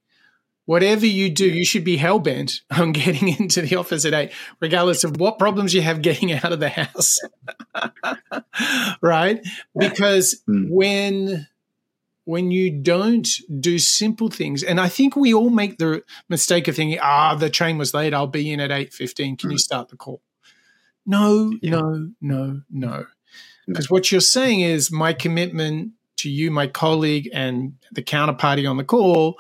Whatever 0.71 1.05
you 1.05 1.31
do, 1.31 1.47
you 1.51 1.65
should 1.65 1.83
be 1.83 1.97
hell 1.97 2.21
bent 2.21 2.61
on 2.71 2.93
getting 3.01 3.27
into 3.41 3.61
the 3.61 3.75
office 3.75 4.05
at 4.05 4.15
8, 4.15 4.31
regardless 4.61 5.03
of 5.03 5.17
what 5.19 5.37
problems 5.37 5.75
you 5.75 5.83
have 5.83 6.01
getting 6.01 6.31
out 6.33 6.53
of 6.53 6.61
the 6.61 6.69
house. 6.69 7.19
right? 9.03 9.41
Because 9.77 10.41
Mm. 10.49 10.69
when 10.71 11.49
when 12.25 12.53
you 12.53 12.71
don't 12.71 13.27
do 13.59 13.81
simple 13.81 14.31
things, 14.31 14.63
and 14.63 14.81
I 14.81 14.89
think 14.89 15.17
we 15.17 15.35
all 15.35 15.51
make 15.51 15.79
the 15.79 16.05
mistake 16.29 16.69
of 16.69 16.77
thinking, 16.77 17.01
ah, 17.03 17.35
the 17.35 17.51
train 17.51 17.77
was 17.77 17.93
late, 17.93 18.15
I'll 18.15 18.29
be 18.29 18.53
in 18.53 18.61
at 18.61 18.71
8.15. 18.71 19.39
Can 19.41 19.51
you 19.51 19.59
start 19.59 19.89
the 19.89 19.97
call? 19.97 20.23
No, 21.05 21.53
Yeah. 21.61 21.81
no, 21.81 22.11
no, 22.21 22.61
no. 22.71 23.07
Because 23.67 23.91
what 23.91 24.13
you're 24.13 24.21
saying 24.21 24.61
is 24.61 24.93
my 24.93 25.13
commitment 25.15 25.95
to 26.19 26.31
you, 26.31 26.53
my 26.53 26.69
colleague, 26.69 27.29
and 27.33 27.73
the 27.91 28.03
counterparty 28.03 28.71
on 28.71 28.77
the 28.77 28.85
call, 28.85 29.37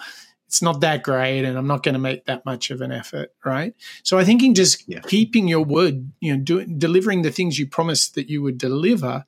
it's 0.50 0.60
not 0.60 0.80
that 0.80 1.04
great, 1.04 1.44
and 1.44 1.56
I'm 1.56 1.68
not 1.68 1.84
going 1.84 1.92
to 1.92 2.00
make 2.00 2.24
that 2.24 2.44
much 2.44 2.72
of 2.72 2.80
an 2.80 2.90
effort, 2.90 3.32
right? 3.44 3.72
So 4.02 4.18
I 4.18 4.24
think 4.24 4.42
in 4.42 4.52
just 4.52 4.82
Yeah. 4.88 4.98
keeping 4.98 5.46
your 5.46 5.64
word, 5.64 6.10
you 6.18 6.36
know, 6.36 6.42
do, 6.42 6.66
delivering 6.66 7.22
the 7.22 7.30
things 7.30 7.56
you 7.56 7.68
promised 7.68 8.16
that 8.16 8.28
you 8.28 8.42
would 8.42 8.58
deliver, 8.58 9.26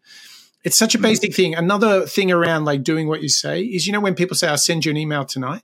it's 0.65 0.77
such 0.77 0.97
a 0.97 0.99
Mhm. 0.99 1.03
basic 1.03 1.33
thing. 1.33 1.55
Another 1.55 2.07
thing 2.09 2.33
around 2.33 2.65
like 2.65 2.83
doing 2.83 3.07
what 3.07 3.23
you 3.23 3.29
say 3.29 3.63
is, 3.63 3.87
you 3.87 3.93
know, 3.93 4.01
when 4.01 4.17
people 4.17 4.37
say, 4.37 4.49
"I'll 4.49 4.59
send 4.59 4.85
you 4.85 4.91
an 4.91 4.97
email 4.97 5.25
tonight," 5.25 5.63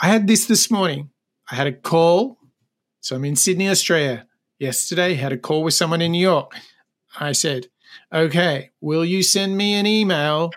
I 0.00 0.08
had 0.08 0.26
this 0.26 0.44
this 0.46 0.68
morning. 0.72 1.10
I 1.48 1.54
had 1.54 1.68
a 1.68 1.72
call. 1.72 2.38
So 3.00 3.14
I'm 3.14 3.24
in 3.24 3.36
Sydney, 3.36 3.68
Australia. 3.68 4.26
Yesterday, 4.58 5.14
had 5.14 5.32
a 5.32 5.38
call 5.38 5.62
with 5.62 5.74
someone 5.74 6.02
in 6.02 6.10
New 6.10 6.20
York. 6.34 6.52
I 7.20 7.30
said, 7.30 7.68
okay, 8.12 8.70
will 8.80 9.04
you 9.04 9.22
send 9.22 9.56
me 9.56 9.74
an 9.74 9.86
email 9.86 10.50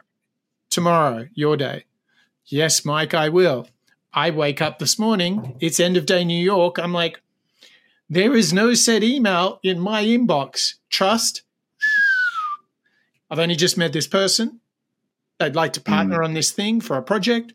tomorrow, 0.72 1.28
your 1.36 1.56
day? 1.56 1.86
Yes, 2.48 2.84
Mike, 2.84 3.14
I 3.14 3.30
will. 3.30 3.68
I 4.14 4.32
wake 4.32 4.62
up 4.62 4.80
this 4.80 5.00
morning. 5.00 5.56
It's 5.60 5.80
end 5.80 5.98
of 5.98 6.06
day 6.06 6.24
New 6.24 6.44
York. 6.44 6.78
I'm 6.78 6.94
like, 6.94 7.22
there 8.10 8.36
is 8.36 8.52
no 8.52 8.74
said 8.74 9.04
email 9.04 9.60
in 9.64 9.80
my 9.80 10.04
inbox. 10.04 10.76
Trust. 10.90 11.44
I've 13.30 13.40
only 13.40 13.56
just 13.56 13.78
met 13.78 13.94
this 13.94 14.08
person. 14.08 14.60
They'd 15.40 15.56
like 15.56 15.74
to 15.74 15.82
partner 15.82 16.18
hmm. 16.18 16.26
on 16.26 16.34
this 16.34 16.52
thing 16.52 16.82
for 16.82 16.98
a 16.98 17.02
project, 17.02 17.54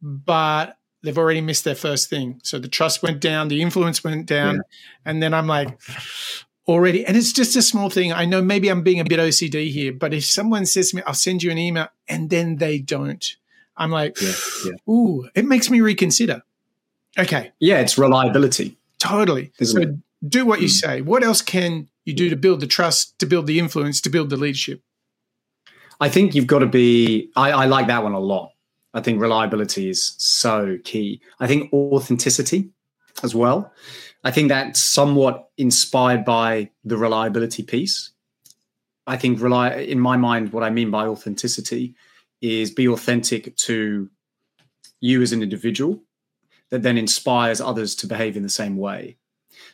but 0.00 0.78
they've 1.02 1.18
already 1.18 1.40
missed 1.40 1.64
their 1.64 1.74
first 1.74 2.08
thing. 2.08 2.40
So 2.42 2.58
the 2.58 2.68
trust 2.68 3.02
went 3.02 3.20
down, 3.20 3.48
the 3.48 3.60
influence 3.60 4.02
went 4.02 4.26
down. 4.26 4.56
Yeah. 4.56 4.60
And 5.04 5.22
then 5.22 5.34
I'm 5.34 5.46
like, 5.46 5.78
already, 6.66 7.04
and 7.04 7.16
it's 7.16 7.32
just 7.32 7.54
a 7.54 7.62
small 7.62 7.90
thing. 7.90 8.12
I 8.12 8.24
know 8.24 8.40
maybe 8.40 8.68
I'm 8.68 8.82
being 8.82 9.00
a 9.00 9.04
bit 9.04 9.20
OCD 9.20 9.70
here, 9.70 9.92
but 9.92 10.14
if 10.14 10.24
someone 10.24 10.64
says 10.66 10.90
to 10.90 10.96
me, 10.96 11.02
I'll 11.06 11.14
send 11.14 11.42
you 11.42 11.50
an 11.50 11.58
email, 11.58 11.88
and 12.08 12.30
then 12.30 12.56
they 12.56 12.78
don't, 12.78 13.24
I'm 13.76 13.90
like, 13.90 14.20
Yeah. 14.20 14.32
Yeah. 14.66 14.92
ooh, 14.92 15.28
it 15.34 15.44
makes 15.44 15.70
me 15.70 15.80
reconsider. 15.80 16.42
Okay, 17.18 17.52
Yeah. 17.60 17.80
It's 17.80 17.98
reliability. 17.98 18.76
totally. 18.98 19.52
So 19.62 19.98
do 20.26 20.44
what 20.46 20.60
you 20.60 20.68
Mm. 20.68 20.70
say. 20.70 21.00
What 21.00 21.22
else 21.24 21.42
can 21.42 21.88
you 22.04 22.14
do 22.14 22.28
to 22.30 22.36
build 22.36 22.60
the 22.60 22.66
trust, 22.66 23.18
to 23.18 23.26
build 23.26 23.46
the 23.46 23.58
influence, 23.58 24.00
to 24.02 24.10
build 24.10 24.30
the 24.30 24.36
leadership? 24.36 24.80
I 26.00 26.08
think 26.08 26.34
you've 26.34 26.46
got 26.46 26.60
to 26.60 26.66
be. 26.66 27.30
I, 27.36 27.50
I 27.52 27.64
like 27.66 27.86
that 27.88 28.02
one 28.02 28.12
a 28.12 28.20
lot. 28.20 28.50
I 28.94 29.00
think 29.00 29.20
reliability 29.20 29.88
is 29.88 30.14
so 30.18 30.78
key. 30.84 31.20
I 31.40 31.46
think 31.46 31.72
authenticity 31.72 32.70
as 33.22 33.34
well. 33.34 33.72
I 34.24 34.30
think 34.30 34.48
that's 34.48 34.80
somewhat 34.80 35.48
inspired 35.58 36.24
by 36.24 36.70
the 36.84 36.96
reliability 36.96 37.62
piece. 37.62 38.10
I 39.06 39.16
think 39.16 39.40
rely 39.40 39.70
in 39.74 39.98
my 39.98 40.16
mind, 40.16 40.52
what 40.52 40.62
I 40.62 40.70
mean 40.70 40.90
by 40.90 41.06
authenticity 41.06 41.94
is 42.42 42.70
be 42.70 42.88
authentic 42.88 43.56
to 43.56 44.10
you 45.00 45.22
as 45.22 45.32
an 45.32 45.42
individual 45.42 46.02
that 46.70 46.82
then 46.82 46.98
inspires 46.98 47.60
others 47.60 47.94
to 47.94 48.06
behave 48.06 48.36
in 48.36 48.42
the 48.42 48.48
same 48.48 48.76
way. 48.76 49.16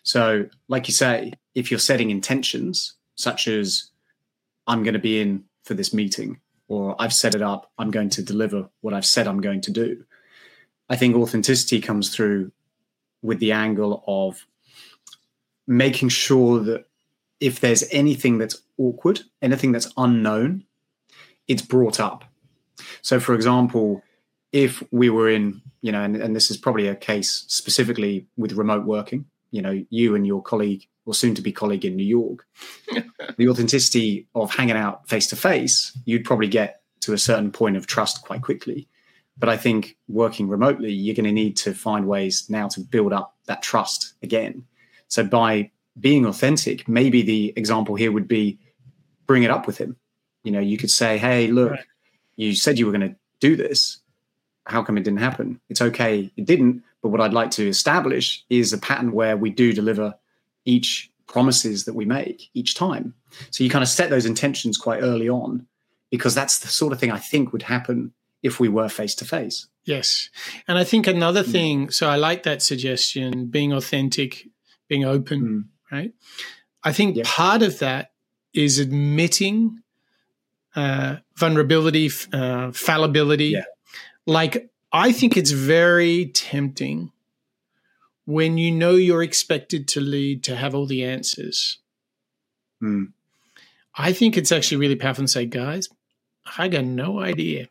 So, 0.03 0.47
like 0.69 0.87
you 0.87 0.95
say, 0.95 1.33
if 1.55 1.71
you're 1.71 1.81
setting 1.81 2.11
intentions 2.11 2.95
such 3.15 3.49
as 3.49 3.91
I'm 4.67 4.83
going 4.83 4.95
to 4.95 5.01
be 5.01 5.21
in 5.21 5.45
for 5.65 5.75
this 5.75 5.95
meeting 5.95 6.41
or 6.69 6.95
I've 7.01 7.13
set 7.13 7.35
it 7.35 7.43
up, 7.43 7.71
I'm 7.79 7.91
going 7.91 8.11
to 8.11 8.23
deliver 8.23 8.69
what 8.81 8.95
I've 8.95 9.07
said 9.07 9.27
I'm 9.27 9.41
going 9.41 9.63
to 9.63 9.71
do. 9.71 10.05
I 10.91 10.97
think 10.97 11.17
authenticity 11.17 11.81
comes 11.81 12.15
through 12.15 12.53
with 13.23 13.39
the 13.39 13.53
angle 13.53 14.05
of 14.07 14.47
making 15.67 16.09
sure 16.09 16.61
that 16.61 16.87
if 17.41 17.61
there's 17.61 17.85
anything 17.91 18.39
that's 18.39 18.63
awkward, 18.79 19.21
anything 19.43 19.73
that's 19.73 19.93
unknown, 19.97 20.65
it's 21.47 21.63
brought 21.63 22.01
up. 22.01 22.25
So, 23.03 23.21
for 23.21 23.35
example, 23.35 24.03
if 24.53 24.83
we 24.91 25.11
were 25.11 25.29
in, 25.29 25.61
you 25.83 25.93
know, 25.93 26.03
and, 26.03 26.17
and 26.17 26.35
this 26.35 26.51
is 26.51 26.57
probably 26.57 26.89
a 26.89 26.97
case 26.97 27.45
specifically 27.49 28.27
with 28.37 28.53
remote 28.53 28.85
working, 28.85 29.27
you 29.51 29.63
know, 29.63 29.85
you 29.91 30.15
and 30.15 30.27
your 30.27 30.43
colleague 30.43 30.87
or 31.07 31.15
soon 31.15 31.35
to 31.35 31.43
be 31.43 31.53
colleague 31.53 31.85
in 31.85 31.97
New 31.97 32.05
York, 32.05 32.47
the 33.37 33.49
authenticity 33.49 34.27
of 34.35 34.51
hanging 34.51 34.77
out 34.77 35.09
face 35.09 35.27
to 35.29 35.37
face, 35.37 35.97
you'd 36.05 36.25
probably 36.25 36.49
get 36.49 36.83
to 37.01 37.13
a 37.13 37.19
certain 37.19 37.51
point 37.51 37.77
of 37.77 37.87
trust 37.87 38.23
quite 38.23 38.43
quickly. 38.43 38.89
But 39.39 39.49
I 39.49 39.57
think 39.57 39.97
working 40.09 40.49
remotely, 40.49 40.93
you're 40.93 41.15
going 41.15 41.25
to 41.25 41.33
need 41.33 41.57
to 41.59 41.73
find 41.73 42.09
ways 42.09 42.47
now 42.49 42.69
to 42.69 42.81
build 42.81 43.13
up 43.13 43.37
that 43.47 43.63
trust 43.63 44.15
again. 44.23 44.65
So 45.07 45.25
by 45.25 45.71
being 46.01 46.27
authentic, 46.27 46.89
maybe 46.89 47.23
the 47.23 47.53
example 47.57 47.95
here 47.95 48.13
would 48.13 48.29
be 48.29 48.59
bring 49.27 49.45
it 49.45 49.51
up 49.51 49.67
with 49.67 49.79
him. 49.79 49.97
You 50.43 50.53
know, 50.53 50.61
you 50.61 50.77
could 50.77 50.91
say, 50.91 51.19
"Hey, 51.19 51.49
look, 51.49 51.73
Right. 51.73 51.85
You 52.39 52.55
said 52.55 52.79
you 52.79 52.87
were 52.87 52.93
going 52.93 53.11
to 53.11 53.17
do 53.41 53.55
this. 53.57 54.01
How 54.65 54.83
come 54.83 54.97
it 54.97 55.05
didn't 55.05 55.21
happen? 55.21 55.61
It's 55.69 55.83
okay, 55.83 56.31
it 56.37 56.45
didn't. 56.47 56.83
But 57.03 57.09
what 57.11 57.21
I'd 57.21 57.33
like 57.35 57.51
to 57.53 57.69
establish 57.69 58.45
is 58.49 58.73
a 58.73 58.79
pattern 58.79 59.13
where 59.13 59.37
we 59.37 59.51
do 59.51 59.73
deliver 59.73 60.15
each 60.65 61.11
promises 61.27 61.85
that 61.85 61.95
we 61.95 62.05
make 62.05 62.49
each 62.55 62.75
time. 62.75 63.15
So 63.51 63.63
you 63.65 63.71
kind 63.71 63.83
of 63.83 63.89
set 63.89 64.09
those 64.11 64.25
intentions 64.27 64.77
quite 64.79 65.03
early 65.03 65.29
on, 65.29 65.67
because 66.11 66.35
that's 66.35 66.59
the 66.61 66.69
sort 66.69 66.93
of 66.93 66.99
thing 67.01 67.11
I 67.11 67.19
think 67.19 67.53
would 67.53 67.63
happen 67.65 68.13
if 68.43 68.59
we 68.61 68.69
were 68.69 68.89
face 68.89 69.15
to 69.17 69.25
face. 69.25 69.67
Yes. 69.85 70.31
And 70.67 70.79
I 70.79 70.85
think 70.85 71.07
another 71.07 71.43
Mm. 71.43 71.53
thing, 71.53 71.91
so 71.91 72.09
I 72.09 72.17
like 72.17 72.43
that 72.45 72.63
suggestion, 72.63 73.47
being 73.47 73.73
authentic, 73.73 74.49
being 74.89 75.05
open, 75.05 75.41
Mm. 75.41 75.65
right? 75.93 76.13
I 76.85 76.93
think 76.93 77.17
Yeah. 77.17 77.25
part 77.27 77.63
of 77.63 77.79
that 77.81 78.13
is 78.55 78.79
admitting 78.79 79.83
uh, 80.77 81.17
vulnerability, 81.37 82.07
f- 82.07 82.33
uh, 82.33 82.73
fallibility. 82.73 83.47
Yeah. 83.47 83.65
Like, 84.27 84.71
I 84.93 85.13
think 85.13 85.37
it's 85.37 85.51
very 85.51 86.27
tempting 86.27 87.13
when 88.27 88.59
you 88.59 88.71
know 88.71 88.93
you're 88.93 89.23
expected 89.23 89.89
to 89.89 90.01
lead 90.01 90.45
to 90.45 90.57
have 90.57 90.75
all 90.75 90.87
the 90.87 91.05
answers. 91.05 91.79
Mm. 92.83 93.13
I 93.97 94.13
think 94.13 94.37
it's 94.37 94.53
actually 94.53 94.79
really 94.79 94.97
powerful 94.97 95.25
to 95.25 95.29
say, 95.29 95.47
guys, 95.47 95.89
I 96.57 96.69
got 96.69 96.85
no 96.85 97.21
idea. 97.21 97.69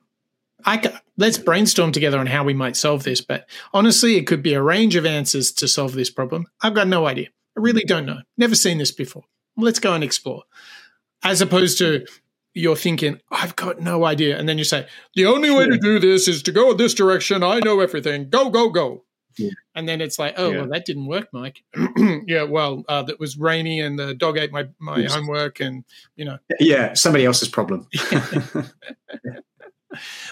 I 0.66 0.78
ca- 0.78 1.02
let's 1.16 1.38
brainstorm 1.38 1.92
together 1.92 2.18
on 2.18 2.28
how 2.28 2.44
we 2.44 2.54
might 2.54 2.76
solve 2.76 3.04
this. 3.04 3.22
But 3.22 3.48
honestly, 3.74 4.18
it 4.18 4.28
could 4.28 4.44
be 4.44 4.54
a 4.54 4.62
range 4.62 4.96
of 4.96 5.06
answers 5.06 5.52
to 5.54 5.68
solve 5.68 5.94
this 5.94 6.10
problem. 6.10 6.48
I've 6.62 6.76
got 6.76 6.88
no 6.88 7.06
idea. 7.06 7.28
I 7.56 7.62
really 7.62 7.84
don't 7.84 8.06
know. 8.06 8.22
Never 8.38 8.56
seen 8.56 8.78
this 8.78 8.92
before. 8.92 9.24
Let's 9.56 9.80
go 9.80 9.94
and 9.94 10.04
explore. 10.04 10.44
As 11.24 11.42
opposed 11.42 11.78
to 11.80 12.06
you're 12.58 12.76
thinking, 12.76 13.20
I've 13.32 13.56
got 13.56 13.80
no 13.80 14.06
idea. 14.06 14.38
And 14.38 14.48
then 14.48 14.58
you 14.58 14.64
say, 14.64 14.88
the 15.16 15.26
only 15.26 15.52
way 15.52 15.68
to 15.68 15.78
do 15.78 16.00
this 16.00 16.28
is 16.28 16.42
to 16.44 16.52
go 16.52 16.74
this 16.74 16.94
direction. 16.94 17.44
I 17.44 17.60
know 17.60 17.80
everything. 17.80 18.30
Go, 18.30 18.50
go, 18.50 18.70
go. 18.70 19.04
Yeah. 19.38 19.52
And 19.76 19.88
then 19.88 20.02
it's 20.02 20.18
like, 20.18 20.34
oh, 20.38 20.50
yeah. 20.50 20.58
well, 20.58 20.70
that 20.70 20.86
didn't 20.86 21.06
work, 21.06 21.28
Mike. 21.32 21.64
yeah, 22.28 22.44
well, 22.44 22.84
uh, 22.90 23.04
that 23.04 23.20
was 23.20 23.38
rainy 23.38 23.80
and 23.80 24.00
the 24.00 24.16
dog 24.16 24.38
ate 24.38 24.52
my, 24.52 24.68
my 24.80 25.04
homework 25.04 25.60
and, 25.60 25.84
you 26.16 26.26
know. 26.26 26.40
Yeah, 26.60 26.94
somebody 26.94 27.26
else's 27.26 27.50
problem. 27.50 27.88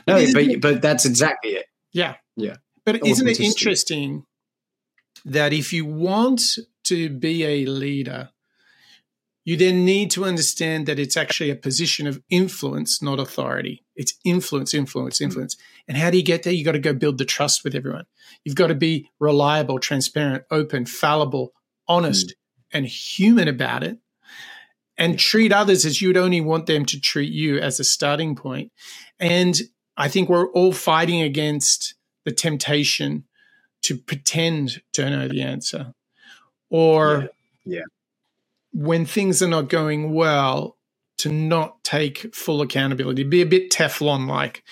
no, 0.08 0.26
but, 0.34 0.62
but 0.62 0.82
that's 0.82 1.06
exactly 1.06 1.52
it. 1.52 1.68
Yeah. 1.92 2.16
Yeah. 2.36 2.56
But 2.86 3.06
isn't 3.06 3.28
it 3.28 3.40
interesting 3.40 4.26
that 5.24 5.54
if 5.54 5.72
you 5.74 5.86
want 5.86 6.58
to 6.86 7.10
be 7.10 7.44
a 7.44 7.66
leader, 7.66 8.30
you 9.46 9.56
then 9.56 9.86
need 9.86 10.10
to 10.12 10.26
understand 10.26 10.88
that 10.88 11.00
it's 11.00 11.16
actually 11.16 11.52
a 11.52 11.56
position 11.56 12.08
of 12.08 12.22
influence, 12.30 13.02
not 13.02 13.20
authority. 13.20 13.86
It's 13.96 14.16
influence, 14.26 14.74
influence, 14.74 15.20
mm. 15.20 15.26
influence. 15.26 15.56
And 15.88 15.96
how 15.96 16.10
do 16.10 16.18
you 16.18 16.24
get 16.24 16.44
there? 16.44 16.52
You've 16.52 16.66
got 16.66 16.72
to 16.72 16.80
go 16.80 16.94
build 16.94 17.20
the 17.20 17.26
trust 17.26 17.64
with 17.64 17.76
everyone. 17.76 18.06
You've 18.44 18.56
got 18.56 18.68
to 18.68 18.76
be 18.76 19.08
reliable, 19.20 19.80
transparent, 19.80 20.44
open, 20.50 20.88
fallible, 20.88 21.54
honest, 21.88 22.30
mm. 22.30 22.34
and 22.74 22.88
human 22.88 23.48
about 23.48 23.84
it. 23.84 24.00
And 24.98 25.20
treat 25.20 25.52
others 25.52 25.86
as 25.86 26.02
you'd 26.02 26.18
only 26.18 26.42
want 26.42 26.66
them 26.66 26.86
to 26.86 27.00
treat 27.00 27.32
you 27.32 27.60
as 27.60 27.80
a 27.80 27.84
starting 27.84 28.36
point. 28.36 28.72
And 29.20 29.60
I 29.96 30.08
think 30.08 30.28
we're 30.28 30.50
all 30.52 30.72
fighting 30.72 31.22
against 31.22 31.96
the 32.24 32.32
temptation 32.32 33.26
to 33.84 33.98
pretend 33.98 34.82
to 34.94 35.10
know 35.10 35.28
the 35.28 35.42
answer 35.42 35.94
or 36.70 37.30
yeah. 37.66 37.80
yeah. 37.80 37.84
When 38.76 39.06
things 39.06 39.42
are 39.42 39.48
not 39.48 39.70
going 39.70 40.14
well 40.14 40.78
to 41.18 41.32
not 41.32 41.82
take 41.84 42.36
full 42.36 42.62
accountability 42.62 43.24
be 43.24 43.42
a 43.42 43.46
bit 43.46 43.72
teflon 43.72 44.28
like 44.28 44.64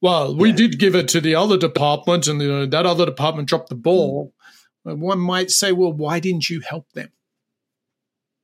well 0.00 0.34
we 0.34 0.50
yeah. 0.50 0.56
did 0.56 0.78
give 0.78 0.94
it 0.94 1.06
to 1.08 1.20
the 1.20 1.34
other 1.34 1.56
department 1.56 2.26
and 2.26 2.40
the, 2.40 2.66
that 2.68 2.84
other 2.84 3.06
department 3.06 3.48
dropped 3.48 3.68
the 3.68 3.74
ball 3.74 4.32
mm. 4.84 4.98
one 4.98 5.20
might 5.20 5.50
say 5.50 5.70
well 5.72 5.92
why 5.92 6.18
didn't 6.18 6.50
you 6.50 6.60
help 6.60 6.90
them 6.92 7.12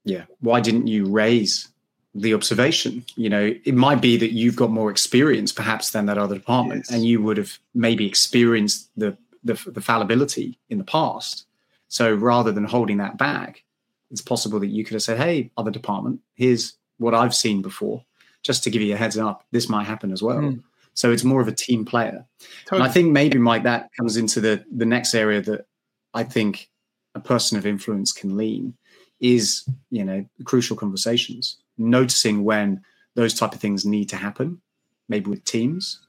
yeah 0.05 0.25
why 0.41 0.61
didn't 0.61 0.87
you 0.87 1.07
raise 1.07 1.69
the 2.15 2.35
observation. 2.35 3.05
You 3.17 3.31
know, 3.31 3.55
it 3.65 3.75
might 3.75 4.01
be 4.01 4.17
that 4.17 4.33
you've 4.33 4.57
got 4.57 4.71
more 4.71 4.91
experience 4.91 5.53
perhaps 5.53 5.91
than 5.91 6.07
that 6.07 6.19
other 6.19 6.37
department, 6.37 6.87
yes. 6.89 6.95
and 6.95 7.05
you 7.05 7.23
would 7.23 7.37
have 7.37 7.59
maybe 7.75 8.07
experienced 8.07 8.91
the, 8.97 9.17
the, 9.45 9.55
the 9.67 9.81
fallibility 9.81 10.59
in 10.69 10.79
the 10.79 10.85
past. 10.85 11.47
So 11.89 12.13
rather 12.13 12.53
than 12.53 12.65
holding 12.65 12.99
that 12.99 13.17
back, 13.17 13.65
it's 14.11 14.23
possible 14.23 14.61
that 14.61 14.69
you 14.69 14.85
could 14.85 14.95
have 14.95 15.03
said, 15.03 15.19
"Hey, 15.19 15.51
other 15.57 15.71
department, 15.71 16.21
here's 16.35 16.75
what 16.99 17.15
I've 17.15 17.35
seen 17.35 17.63
before, 17.63 18.05
just 18.43 18.65
to 18.65 18.71
give 18.71 18.83
you 18.83 18.95
a 18.95 18.97
heads 18.97 19.19
up. 19.19 19.45
This 19.51 19.69
might 19.69 19.85
happen 19.85 20.13
as 20.13 20.23
well." 20.23 20.39
Mm. 20.39 20.63
So 20.95 21.13
it's 21.13 21.25
more 21.25 21.41
of 21.41 21.49
a 21.49 21.53
team 21.53 21.85
player. 21.85 22.27
Totally. 22.65 22.81
And 22.81 22.83
I 22.83 22.93
think 22.93 23.13
maybe 23.13 23.39
Mike 23.39 23.63
that 23.65 23.91
comes 23.97 24.17
into 24.17 24.41
the 24.41 24.65
the 24.75 24.87
next 24.87 25.15
area 25.15 25.41
that 25.43 25.67
I 26.15 26.25
think 26.25 26.71
a 27.15 27.21
person 27.21 27.59
of 27.59 27.67
influence 27.67 28.13
can 28.13 28.37
lean 28.37 28.75
is 29.21 29.69
you 29.91 30.05
know 30.05 30.25
crucial 30.45 30.77
conversations 30.77 31.59
noticing 31.79 32.45
when 32.45 32.83
those 33.15 33.35
type 33.35 33.53
of 33.53 33.61
things 33.61 33.87
need 33.87 34.09
to 34.09 34.17
happen, 34.17 34.61
maybe 35.09 35.31
with 35.31 35.45
teams. 35.45 36.01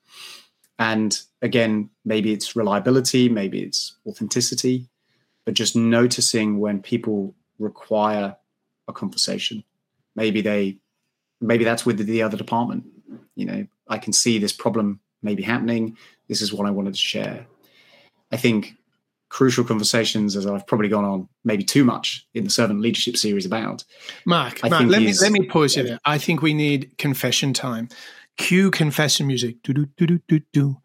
And 0.77 1.20
again, 1.41 1.89
maybe 2.06 2.32
it's 2.32 2.56
reliability, 2.56 3.29
maybe 3.29 3.62
it's 3.62 3.96
authenticity, 4.08 4.88
but 5.46 5.53
just 5.53 5.75
noticing 5.75 6.60
when 6.60 6.82
people 6.82 7.36
require 7.60 8.36
a 8.88 8.94
conversation. 8.94 9.63
Maybe 10.16 10.42
they, 10.42 10.78
maybe 11.39 11.63
that's 11.63 11.86
with 11.86 12.06
the 12.06 12.22
other 12.22 12.38
department. 12.38 12.86
You 13.36 13.46
know, 13.46 13.68
I 13.88 13.98
can 13.98 14.13
see 14.13 14.39
this 14.39 14.54
problem 14.54 15.00
maybe 15.22 15.44
happening. 15.44 15.98
This 16.28 16.42
is 16.42 16.54
what 16.54 16.68
I 16.68 16.72
wanted 16.72 16.94
to 16.94 17.00
share. 17.00 17.46
I 18.32 18.38
think 18.38 18.75
crucial 19.30 19.63
conversations 19.63 20.36
as 20.36 20.46
I've 20.46 20.66
probably 20.66 20.89
gone 20.89 21.06
on 21.06 21.30
maybe 21.44 21.63
too 21.63 21.84
much 21.84 22.28
in 22.34 22.44
the 22.44 22.50
servant 22.50 22.82
leadership 22.82 23.16
series 23.16 23.46
about. 23.46 23.84
Mark, 24.25 24.62
Mark 24.63 24.88
let 24.88 25.01
me 25.01 25.13
let 25.22 25.32
me 25.32 25.48
pause 25.48 25.78
you 25.78 25.84
there. 25.84 26.00
I 26.05 26.18
think 26.18 26.42
we 26.42 26.53
need 26.53 26.98
confession 26.98 27.53
time. 27.53 27.90
Cue 28.38 28.72
confession 28.72 29.27
music. 29.27 29.62
Do 29.64 29.74
do 29.74 29.86
do 29.98 30.07
do 30.07 30.20
do 30.27 30.42
do. 30.51 30.77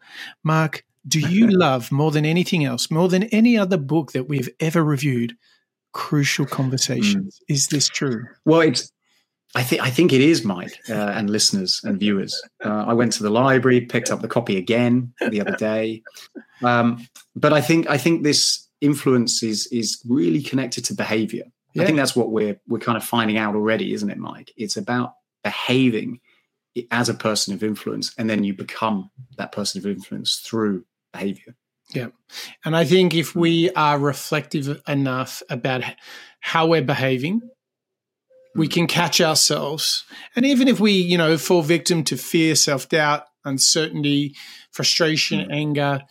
Mark, 0.43 0.83
do 1.07 1.19
you 1.19 1.47
love 1.51 1.91
more 1.91 2.11
than 2.11 2.25
anything 2.25 2.63
else, 2.63 2.91
more 2.91 3.09
than 3.09 3.23
any 3.23 3.57
other 3.57 3.77
book 3.77 4.11
that 4.11 4.27
we've 4.29 4.49
ever 4.59 4.83
reviewed, 4.83 5.35
Crucial 5.95 6.45
Conversations? 6.45 7.39
Mm. 7.39 7.53
Is 7.55 7.67
this 7.67 7.87
true? 7.87 8.27
Well, 8.43 8.59
it's 8.59 8.91
I 9.55 9.63
think 9.63 9.81
I 9.81 9.89
think 9.89 10.11
it 10.11 10.19
is, 10.19 10.43
Mike, 10.43 10.77
uh, 10.89 11.13
and 11.15 11.29
listeners 11.29 11.79
and 11.85 11.97
viewers. 11.97 12.39
Uh, 12.63 12.83
I 12.85 12.93
went 12.93 13.13
to 13.13 13.23
the 13.23 13.29
library, 13.29 13.79
picked 13.79 14.11
up 14.11 14.21
the 14.21 14.27
copy 14.27 14.57
again 14.57 15.13
the 15.29 15.39
other 15.39 15.55
day, 15.55 16.03
um, 16.63 17.07
but 17.35 17.53
I 17.53 17.61
think 17.61 17.89
I 17.89 17.97
think 17.97 18.23
this 18.23 18.67
influence 18.81 19.41
is 19.41 19.67
is 19.67 20.01
really 20.05 20.41
connected 20.43 20.83
to 20.85 20.93
behavior. 20.93 21.45
Yeah. 21.73 21.83
I 21.83 21.85
think 21.85 21.97
that's 21.97 22.15
what 22.15 22.31
we're 22.31 22.59
we're 22.67 22.79
kind 22.79 22.97
of 22.97 23.03
finding 23.05 23.37
out 23.37 23.55
already, 23.55 23.93
isn't 23.93 24.09
it, 24.09 24.17
Mike? 24.17 24.51
It's 24.57 24.75
about 24.75 25.13
behaving 25.45 26.19
as 26.91 27.07
a 27.07 27.13
person 27.13 27.53
of 27.53 27.63
influence, 27.63 28.13
and 28.17 28.29
then 28.29 28.43
you 28.43 28.53
become 28.53 29.09
that 29.37 29.53
person 29.53 29.79
of 29.79 29.85
influence 29.85 30.39
through 30.39 30.83
behavior. 31.13 31.55
Yeah, 31.93 32.07
and 32.63 32.75
I 32.75 32.85
think 32.85 33.13
if 33.13 33.35
we 33.35 33.69
are 33.71 33.99
reflective 33.99 34.81
enough 34.87 35.43
about 35.49 35.83
how 36.39 36.67
we're 36.67 36.81
behaving 36.81 37.41
we 38.55 38.67
can 38.69 38.87
catch 38.87 39.19
ourselves. 39.21 40.05
And 40.35 40.45
even 40.45 40.67
if 40.67 40.79
we, 40.79 40.93
you 40.93 41.17
know, 41.17 41.37
fall 41.37 41.61
victim 41.61 42.03
to 42.05 42.17
fear, 42.17 42.55
self 42.55 42.89
doubt, 42.89 43.25
uncertainty, 43.43 44.35
frustration, 44.71 45.41
mm. 45.41 45.53
anger, 45.53 46.03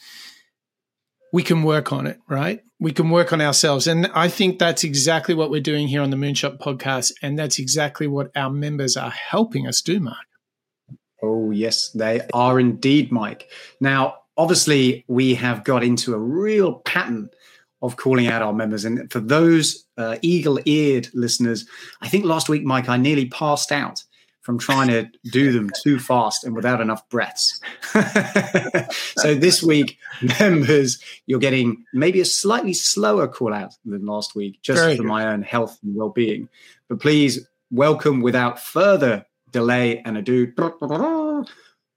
we 1.32 1.42
can 1.42 1.62
work 1.62 1.92
on 1.92 2.06
it, 2.06 2.18
right? 2.28 2.60
We 2.78 2.92
can 2.92 3.10
work 3.10 3.32
on 3.32 3.40
ourselves. 3.40 3.86
And 3.86 4.06
I 4.14 4.28
think 4.28 4.58
that's 4.58 4.84
exactly 4.84 5.34
what 5.34 5.50
we're 5.50 5.60
doing 5.60 5.88
here 5.88 6.02
on 6.02 6.10
the 6.10 6.16
Moonshot 6.16 6.58
podcast. 6.58 7.12
And 7.22 7.38
that's 7.38 7.58
exactly 7.58 8.06
what 8.06 8.30
our 8.36 8.50
members 8.50 8.96
are 8.96 9.10
helping 9.10 9.66
us 9.66 9.80
do, 9.80 9.98
Mark. 9.98 10.26
Oh, 11.22 11.50
yes, 11.50 11.88
they 11.90 12.20
are 12.34 12.60
indeed, 12.60 13.10
Mike. 13.10 13.48
Now, 13.80 14.16
obviously, 14.36 15.04
we 15.08 15.34
have 15.34 15.64
got 15.64 15.84
into 15.84 16.14
a 16.14 16.18
real 16.18 16.74
pattern 16.80 17.30
of 17.82 17.96
calling 17.96 18.28
out 18.28 18.42
our 18.42 18.52
members. 18.52 18.84
And 18.84 19.10
for 19.12 19.20
those 19.20 19.84
uh, 19.98 20.16
eagle 20.22 20.58
eared 20.64 21.08
listeners, 21.12 21.66
I 22.00 22.08
think 22.08 22.24
last 22.24 22.48
week, 22.48 22.64
Mike, 22.64 22.88
I 22.88 22.96
nearly 22.96 23.26
passed 23.26 23.72
out 23.72 24.02
from 24.40 24.58
trying 24.58 24.88
to 24.88 25.08
do 25.30 25.52
them 25.58 25.70
too 25.82 25.98
fast 25.98 26.44
and 26.44 26.54
without 26.54 26.80
enough 26.80 27.06
breaths. 27.08 27.60
so 29.18 29.34
this 29.34 29.62
week, 29.62 29.98
members, 30.40 31.02
you're 31.26 31.40
getting 31.40 31.84
maybe 31.92 32.20
a 32.20 32.24
slightly 32.24 32.72
slower 32.72 33.28
call 33.28 33.52
out 33.52 33.74
than 33.84 34.06
last 34.06 34.34
week, 34.34 34.60
just 34.62 34.80
Very 34.80 34.96
for 34.96 35.02
good. 35.02 35.08
my 35.08 35.26
own 35.26 35.42
health 35.42 35.78
and 35.82 35.94
well 35.94 36.10
being. 36.10 36.48
But 36.88 37.00
please 37.00 37.46
welcome 37.70 38.20
without 38.20 38.58
further 38.58 39.26
delay 39.50 40.00
and 40.00 40.16
ado. 40.18 40.52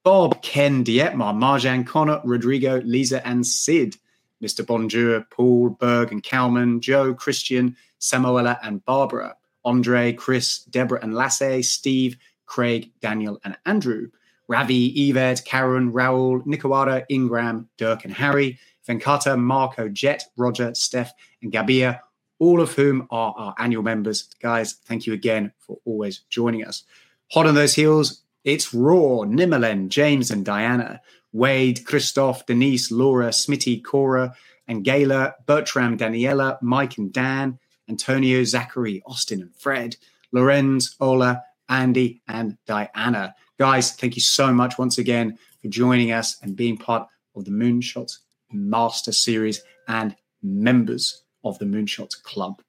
Bob, 0.08 0.41
Ken, 0.41 0.86
Dietmar, 0.86 1.36
Marjan, 1.36 1.86
Connor, 1.86 2.22
Rodrigo, 2.24 2.80
Lisa, 2.86 3.28
and 3.28 3.46
Sid. 3.46 3.98
Mr. 4.41 4.65
Bonjour, 4.65 5.28
Paul, 5.32 5.72
Berg, 5.72 6.13
and 6.13 6.24
Kalman, 6.24 6.80
Joe, 6.80 7.13
Christian, 7.13 7.76
Samuela, 8.00 8.58
and 8.63 8.86
Barbara, 8.86 9.36
Andre, 9.65 10.13
Chris, 10.13 10.60
Deborah, 10.60 11.02
and 11.04 11.13
Lasse, 11.13 11.70
Steve, 11.70 12.15
Craig, 12.46 12.89
Daniel, 13.02 13.38
and 13.43 13.58
Andrew, 13.65 14.08
Ravi, 14.48 15.10
Yvette, 15.10 15.43
Karen, 15.43 15.91
Raul, 15.91 16.41
Nikawada, 16.46 17.04
Ingram, 17.10 17.67
Dirk, 17.76 18.06
and 18.06 18.13
Harry, 18.13 18.58
Venkata, 18.88 19.38
Marco, 19.38 19.89
Jet, 19.89 20.24
Roger, 20.38 20.74
Steph, 20.74 21.12
and 21.41 21.52
Gabia, 21.52 22.02
all 22.39 22.62
of 22.62 22.72
whom 22.72 23.08
are 23.12 23.34
our 23.36 23.56
annual 23.58 23.84
members. 23.84 24.30
Guys, 24.41 24.76
thank 24.86 25.06
you 25.06 25.12
again 25.12 25.52
for 25.60 25.80
always 25.84 26.20
joining 26.30 26.63
us. 26.63 26.86
Hot 27.34 27.46
on 27.46 27.56
those 27.56 27.76
heels, 27.76 28.24
it's 28.48 28.74
Raw, 28.74 29.26
Nimalen, 29.26 29.90
James, 29.90 30.32
and 30.32 30.46
Diana. 30.46 31.02
Wade, 31.34 31.86
Christoph, 31.86 32.46
Denise, 32.46 32.90
Laura, 32.92 33.28
Smitty, 33.28 33.84
Cora, 33.84 34.34
and 34.70 34.86
Gayla, 34.86 35.34
Bertram, 35.46 35.98
Daniela, 35.98 36.58
Mike 36.62 36.98
and 36.98 37.12
Dan, 37.12 37.60
Antonio, 37.90 38.46
Zachary, 38.46 39.04
Austin 39.06 39.42
and 39.42 39.54
Fred, 39.54 39.98
Lorenz, 40.32 40.96
Ola, 41.02 41.44
Andy, 41.68 42.22
and 42.30 42.58
Diana. 42.66 43.36
Guys, 43.60 43.92
thank 43.92 44.16
you 44.16 44.22
so 44.22 44.54
much 44.54 44.78
once 44.78 44.98
again 44.98 45.38
for 45.62 45.68
joining 45.68 46.14
us 46.14 46.38
and 46.42 46.56
being 46.56 46.78
part 46.78 47.06
of 47.36 47.44
the 47.44 47.52
Moonshots 47.52 48.20
Master 48.54 49.12
Series 49.12 49.62
and 49.90 50.16
members 50.42 51.24
of 51.44 51.60
the 51.60 51.66
Moonshots 51.66 52.24
Club. 52.24 52.62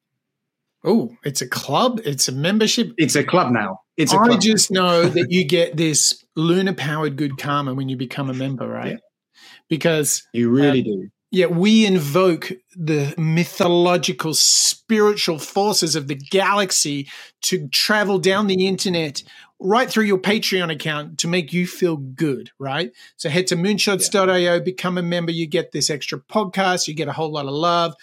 Oh, 0.84 1.16
it's 1.24 1.40
a 1.40 1.48
club. 1.48 2.00
It's 2.04 2.28
a 2.28 2.32
membership. 2.32 2.92
It's 2.96 3.16
a 3.16 3.24
club 3.24 3.52
now. 3.52 3.80
It's. 3.96 4.12
I 4.12 4.26
club. 4.26 4.40
just 4.40 4.70
know 4.70 5.06
that 5.06 5.30
you 5.30 5.44
get 5.44 5.76
this 5.76 6.24
lunar 6.36 6.72
powered 6.72 7.16
good 7.16 7.36
karma 7.36 7.74
when 7.74 7.88
you 7.88 7.96
become 7.96 8.30
a 8.30 8.34
member, 8.34 8.66
right? 8.66 8.92
Yeah. 8.92 9.42
Because 9.68 10.26
you 10.32 10.50
really 10.50 10.80
um, 10.80 10.84
do. 10.84 11.08
Yeah, 11.30 11.46
we 11.46 11.84
invoke 11.84 12.52
the 12.74 13.14
mythological, 13.18 14.32
spiritual 14.32 15.38
forces 15.38 15.94
of 15.94 16.08
the 16.08 16.14
galaxy 16.14 17.08
to 17.42 17.68
travel 17.68 18.18
down 18.18 18.46
the 18.46 18.66
internet 18.66 19.22
right 19.60 19.90
through 19.90 20.04
your 20.04 20.18
Patreon 20.18 20.72
account 20.72 21.18
to 21.18 21.28
make 21.28 21.52
you 21.52 21.66
feel 21.66 21.96
good, 21.96 22.50
right? 22.58 22.92
So 23.16 23.28
head 23.28 23.46
to 23.48 23.56
moonshots.io, 23.56 24.60
become 24.60 24.96
a 24.96 25.02
member. 25.02 25.32
You 25.32 25.46
get 25.46 25.72
this 25.72 25.90
extra 25.90 26.18
podcast, 26.18 26.88
you 26.88 26.94
get 26.94 27.08
a 27.08 27.12
whole 27.12 27.32
lot 27.32 27.46
of 27.46 27.52
love, 27.52 27.94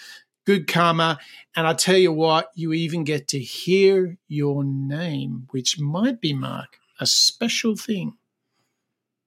good 0.45 0.67
karma. 0.67 1.19
And 1.55 1.67
I 1.67 1.73
tell 1.73 1.97
you 1.97 2.11
what, 2.11 2.51
you 2.55 2.73
even 2.73 3.03
get 3.03 3.27
to 3.29 3.39
hear 3.39 4.17
your 4.27 4.63
name, 4.63 5.47
which 5.51 5.79
might 5.79 6.21
be, 6.21 6.33
Mark, 6.33 6.77
a 6.99 7.05
special 7.05 7.75
thing. 7.75 8.17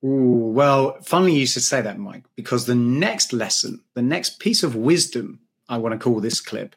Ooh, 0.04 0.52
well, 0.54 0.96
funnily 1.02 1.34
you 1.34 1.46
should 1.46 1.64
say 1.64 1.80
that, 1.80 1.98
Mike, 1.98 2.24
because 2.36 2.66
the 2.66 2.74
next 2.74 3.32
lesson, 3.32 3.82
the 3.94 4.02
next 4.02 4.38
piece 4.38 4.62
of 4.62 4.76
wisdom, 4.76 5.40
I 5.68 5.78
want 5.78 5.92
to 5.92 5.98
call 5.98 6.20
this 6.20 6.40
clip, 6.40 6.76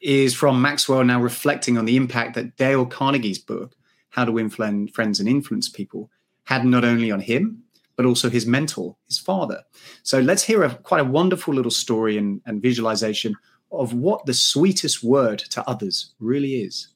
is 0.00 0.34
from 0.34 0.62
Maxwell 0.62 1.04
now 1.04 1.20
reflecting 1.20 1.76
on 1.76 1.84
the 1.84 1.96
impact 1.96 2.34
that 2.34 2.56
Dale 2.56 2.86
Carnegie's 2.86 3.38
book, 3.38 3.74
How 4.10 4.24
to 4.24 4.32
Win 4.32 4.48
Friends 4.50 5.20
and 5.20 5.28
Influence 5.28 5.68
People, 5.68 6.10
had 6.44 6.64
not 6.64 6.84
only 6.84 7.10
on 7.10 7.20
him, 7.20 7.64
but 7.96 8.06
also 8.06 8.30
his 8.30 8.46
mentor, 8.46 8.96
his 9.08 9.18
father. 9.18 9.62
So 10.04 10.20
let's 10.20 10.44
hear 10.44 10.62
a 10.62 10.74
quite 10.74 11.00
a 11.00 11.04
wonderful 11.04 11.52
little 11.52 11.70
story 11.70 12.16
and, 12.16 12.40
and 12.46 12.62
visualization 12.62 13.36
of 13.70 13.92
what 13.92 14.26
the 14.26 14.34
sweetest 14.34 15.02
word 15.02 15.38
to 15.50 15.68
others 15.68 16.12
really 16.18 16.62
is. 16.62 16.88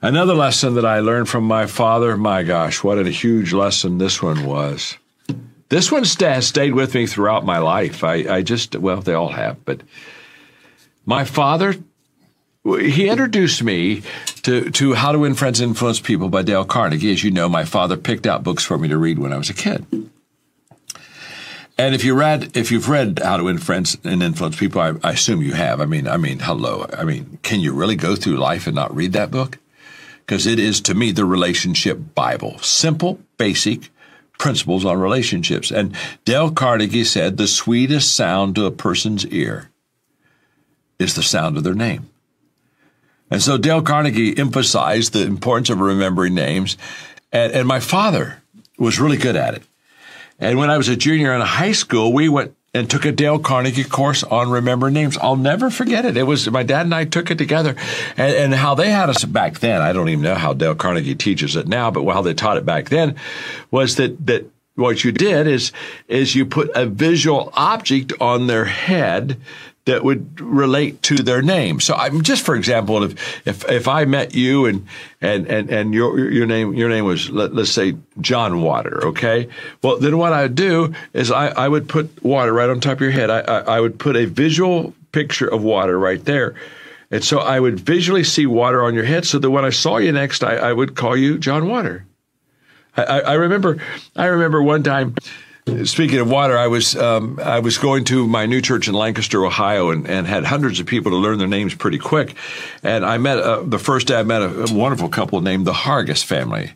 Another 0.00 0.34
lesson 0.34 0.74
that 0.74 0.84
I 0.84 1.00
learned 1.00 1.28
from 1.28 1.44
my 1.44 1.66
father, 1.66 2.16
my 2.16 2.42
gosh, 2.42 2.82
what 2.82 2.98
a 2.98 3.08
huge 3.10 3.52
lesson 3.52 3.98
this 3.98 4.20
one 4.20 4.44
was. 4.44 4.96
This 5.68 5.92
one 5.92 6.04
st- 6.04 6.42
stayed 6.42 6.74
with 6.74 6.94
me 6.94 7.06
throughout 7.06 7.46
my 7.46 7.58
life. 7.58 8.02
I, 8.04 8.14
I 8.36 8.42
just, 8.42 8.76
well, 8.76 9.00
they 9.00 9.14
all 9.14 9.28
have, 9.28 9.64
but 9.64 9.80
my 11.06 11.24
father, 11.24 11.76
he 12.64 13.08
introduced 13.08 13.62
me 13.62 14.02
to, 14.42 14.70
to 14.70 14.94
How 14.94 15.12
to 15.12 15.18
Win 15.18 15.34
Friends 15.34 15.60
and 15.60 15.70
Influence 15.70 16.00
People 16.00 16.28
by 16.28 16.42
Dale 16.42 16.64
Carnegie. 16.64 17.12
As 17.12 17.24
you 17.24 17.30
know, 17.30 17.48
my 17.48 17.64
father 17.64 17.96
picked 17.96 18.26
out 18.26 18.44
books 18.44 18.64
for 18.64 18.76
me 18.78 18.88
to 18.88 18.98
read 18.98 19.18
when 19.18 19.32
I 19.32 19.38
was 19.38 19.50
a 19.50 19.54
kid. 19.54 19.86
And 21.82 21.94
if 21.94 22.04
you 22.04 22.14
read, 22.14 22.56
if 22.56 22.70
you've 22.70 22.88
read 22.88 23.20
How 23.22 23.36
to 23.36 23.44
Win 23.44 23.58
Friends 23.58 23.96
and 24.04 24.22
Influence 24.22 24.56
People, 24.56 24.80
I, 24.80 24.92
I 25.02 25.12
assume 25.12 25.42
you 25.42 25.52
have. 25.54 25.80
I 25.80 25.86
mean, 25.86 26.06
I 26.06 26.16
mean, 26.16 26.38
hello. 26.38 26.86
I 26.96 27.04
mean, 27.04 27.38
can 27.42 27.60
you 27.60 27.72
really 27.72 27.96
go 27.96 28.14
through 28.14 28.36
life 28.36 28.66
and 28.66 28.76
not 28.76 28.94
read 28.94 29.12
that 29.14 29.30
book? 29.30 29.58
because 30.32 30.46
it 30.46 30.58
is 30.58 30.80
to 30.80 30.94
me 30.94 31.12
the 31.12 31.24
relationship 31.24 32.14
Bible. 32.14 32.58
Simple, 32.60 33.20
basic 33.36 33.90
principles 34.38 34.84
on 34.84 34.98
relationships. 34.98 35.70
And 35.70 35.94
Dale 36.24 36.50
Carnegie 36.50 37.04
said 37.04 37.36
the 37.36 37.46
sweetest 37.46 38.14
sound 38.14 38.54
to 38.54 38.66
a 38.66 38.70
person's 38.70 39.26
ear 39.26 39.70
is 40.98 41.14
the 41.14 41.22
sound 41.22 41.56
of 41.56 41.64
their 41.64 41.74
name. 41.74 42.08
And 43.30 43.42
so 43.42 43.58
Dale 43.58 43.82
Carnegie 43.82 44.38
emphasized 44.38 45.12
the 45.12 45.26
importance 45.26 45.70
of 45.70 45.80
remembering 45.80 46.34
names. 46.34 46.76
And, 47.32 47.52
and 47.52 47.68
my 47.68 47.80
father 47.80 48.42
was 48.78 49.00
really 49.00 49.16
good 49.16 49.36
at 49.36 49.54
it. 49.54 49.62
And 50.42 50.58
when 50.58 50.70
I 50.70 50.76
was 50.76 50.88
a 50.88 50.96
junior 50.96 51.32
in 51.32 51.40
high 51.40 51.70
school, 51.70 52.12
we 52.12 52.28
went 52.28 52.56
and 52.74 52.90
took 52.90 53.04
a 53.04 53.12
Dale 53.12 53.38
Carnegie 53.38 53.84
course 53.84 54.24
on 54.24 54.50
remember 54.50 54.90
names. 54.90 55.16
I'll 55.16 55.36
never 55.36 55.70
forget 55.70 56.04
it. 56.04 56.16
It 56.16 56.24
was 56.24 56.50
my 56.50 56.64
dad 56.64 56.84
and 56.84 56.94
I 56.94 57.04
took 57.04 57.30
it 57.30 57.38
together, 57.38 57.76
and, 58.16 58.34
and, 58.34 58.54
how 58.54 58.74
they 58.74 58.90
had 58.90 59.08
us 59.08 59.24
back 59.24 59.60
then. 59.60 59.80
I 59.80 59.92
don't 59.92 60.08
even 60.08 60.22
know 60.22 60.34
how 60.34 60.52
Dale 60.52 60.74
Carnegie 60.74 61.14
teaches 61.14 61.54
it 61.54 61.68
now, 61.68 61.92
but 61.92 62.04
how 62.12 62.22
they 62.22 62.34
taught 62.34 62.56
it 62.56 62.66
back 62.66 62.88
then 62.88 63.14
was 63.70 63.96
that 63.96 64.26
that 64.26 64.50
what 64.74 65.04
you 65.04 65.12
did 65.12 65.46
is 65.46 65.70
is 66.08 66.34
you 66.34 66.44
put 66.44 66.70
a 66.74 66.86
visual 66.86 67.52
object 67.54 68.12
on 68.20 68.48
their 68.48 68.64
head 68.64 69.38
that 69.84 70.04
would 70.04 70.40
relate 70.40 71.02
to 71.02 71.16
their 71.16 71.42
name. 71.42 71.80
So 71.80 71.94
I'm 71.94 72.22
just 72.22 72.44
for 72.44 72.54
example, 72.54 73.02
if 73.02 73.46
if 73.46 73.68
if 73.68 73.88
I 73.88 74.04
met 74.04 74.34
you 74.34 74.66
and 74.66 74.86
and 75.20 75.46
and 75.46 75.70
and 75.70 75.94
your 75.94 76.30
your 76.30 76.46
name 76.46 76.74
your 76.74 76.88
name 76.88 77.04
was 77.04 77.30
let, 77.30 77.52
us 77.52 77.70
say 77.70 77.96
John 78.20 78.62
Water, 78.62 79.06
okay? 79.08 79.48
Well, 79.82 79.98
then 79.98 80.18
what 80.18 80.32
I 80.32 80.42
would 80.42 80.54
do 80.54 80.94
is 81.12 81.30
I 81.30 81.48
I 81.48 81.68
would 81.68 81.88
put 81.88 82.22
water 82.22 82.52
right 82.52 82.70
on 82.70 82.80
top 82.80 82.94
of 82.94 83.00
your 83.00 83.10
head. 83.10 83.30
I 83.30 83.40
I, 83.40 83.58
I 83.76 83.80
would 83.80 83.98
put 83.98 84.16
a 84.16 84.26
visual 84.26 84.94
picture 85.10 85.48
of 85.48 85.62
water 85.62 85.98
right 85.98 86.24
there. 86.24 86.54
And 87.10 87.22
so 87.22 87.40
I 87.40 87.60
would 87.60 87.78
visually 87.78 88.24
see 88.24 88.46
water 88.46 88.82
on 88.82 88.94
your 88.94 89.04
head 89.04 89.26
so 89.26 89.38
that 89.38 89.50
when 89.50 89.66
I 89.66 89.70
saw 89.70 89.98
you 89.98 90.12
next, 90.12 90.42
I, 90.42 90.56
I 90.56 90.72
would 90.72 90.96
call 90.96 91.14
you 91.14 91.38
John 91.38 91.68
Water. 91.68 92.06
I, 92.96 93.02
I 93.20 93.32
remember 93.34 93.78
I 94.16 94.26
remember 94.26 94.62
one 94.62 94.82
time 94.82 95.14
Speaking 95.84 96.18
of 96.18 96.28
water, 96.28 96.58
I 96.58 96.66
was 96.66 96.96
um, 96.96 97.38
I 97.40 97.60
was 97.60 97.78
going 97.78 98.02
to 98.06 98.26
my 98.26 98.46
new 98.46 98.60
church 98.60 98.88
in 98.88 98.94
Lancaster, 98.94 99.46
Ohio, 99.46 99.90
and, 99.90 100.08
and 100.08 100.26
had 100.26 100.44
hundreds 100.44 100.80
of 100.80 100.86
people 100.86 101.12
to 101.12 101.16
learn 101.16 101.38
their 101.38 101.46
names 101.46 101.72
pretty 101.72 101.98
quick. 101.98 102.34
And 102.82 103.06
I 103.06 103.18
met 103.18 103.38
uh, 103.38 103.62
the 103.62 103.78
first 103.78 104.08
day 104.08 104.16
I 104.18 104.24
met 104.24 104.42
a, 104.42 104.64
a, 104.64 104.74
wonderful 104.74 105.08
couple 105.08 105.40
named 105.40 105.64
the 105.64 105.72
Hargis 105.72 106.24
family. 106.24 106.72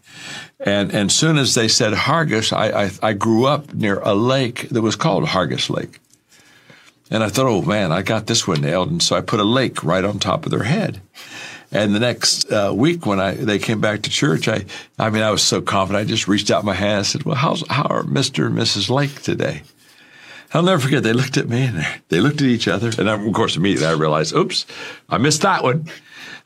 And 0.60 0.94
and 0.94 1.10
soon 1.10 1.36
as 1.36 1.54
they 1.54 1.66
said 1.66 1.94
Hargis, 1.94 2.52
I, 2.52 2.84
I, 2.84 2.90
I 3.02 3.12
grew 3.12 3.46
up 3.46 3.74
near 3.74 3.98
a 3.98 4.14
lake 4.14 4.68
that 4.68 4.82
was 4.82 4.94
called 4.94 5.24
Hargis 5.24 5.68
Lake. 5.68 5.98
And 7.10 7.24
I 7.24 7.28
thought, 7.28 7.46
oh 7.46 7.62
man, 7.62 7.90
I 7.90 8.02
got 8.02 8.28
this 8.28 8.46
one 8.46 8.60
nailed. 8.60 8.90
And 8.90 9.02
so 9.02 9.16
I 9.16 9.20
put 9.20 9.40
a 9.40 9.44
lake 9.44 9.82
right 9.82 10.04
on 10.04 10.20
top 10.20 10.44
of 10.44 10.52
their 10.52 10.62
head. 10.62 11.00
And 11.72 11.94
the 11.94 12.00
next 12.00 12.50
uh, 12.50 12.72
week, 12.74 13.06
when 13.06 13.20
I 13.20 13.32
they 13.32 13.58
came 13.58 13.80
back 13.80 14.02
to 14.02 14.10
church, 14.10 14.48
I 14.48 14.64
I 14.98 15.10
mean 15.10 15.22
I 15.22 15.30
was 15.30 15.42
so 15.42 15.60
confident. 15.60 16.04
I 16.04 16.08
just 16.08 16.28
reached 16.28 16.50
out 16.50 16.64
my 16.64 16.74
hand 16.74 16.98
and 16.98 17.06
said, 17.06 17.22
"Well, 17.24 17.34
how's 17.34 17.66
how 17.68 17.84
are 17.84 18.02
Mister 18.04 18.46
and 18.46 18.56
Mrs. 18.56 18.88
Lake 18.88 19.22
today?" 19.22 19.62
I'll 20.54 20.62
never 20.62 20.80
forget. 20.80 21.02
They 21.02 21.12
looked 21.12 21.36
at 21.36 21.48
me 21.48 21.64
and 21.64 21.86
they 22.08 22.20
looked 22.20 22.40
at 22.40 22.46
each 22.46 22.68
other, 22.68 22.90
and 22.98 23.10
I, 23.10 23.14
of 23.14 23.32
course 23.32 23.56
immediately 23.56 23.88
I 23.88 23.92
realized, 23.92 24.34
"Oops, 24.34 24.64
I 25.08 25.18
missed 25.18 25.42
that 25.42 25.62
one. 25.62 25.90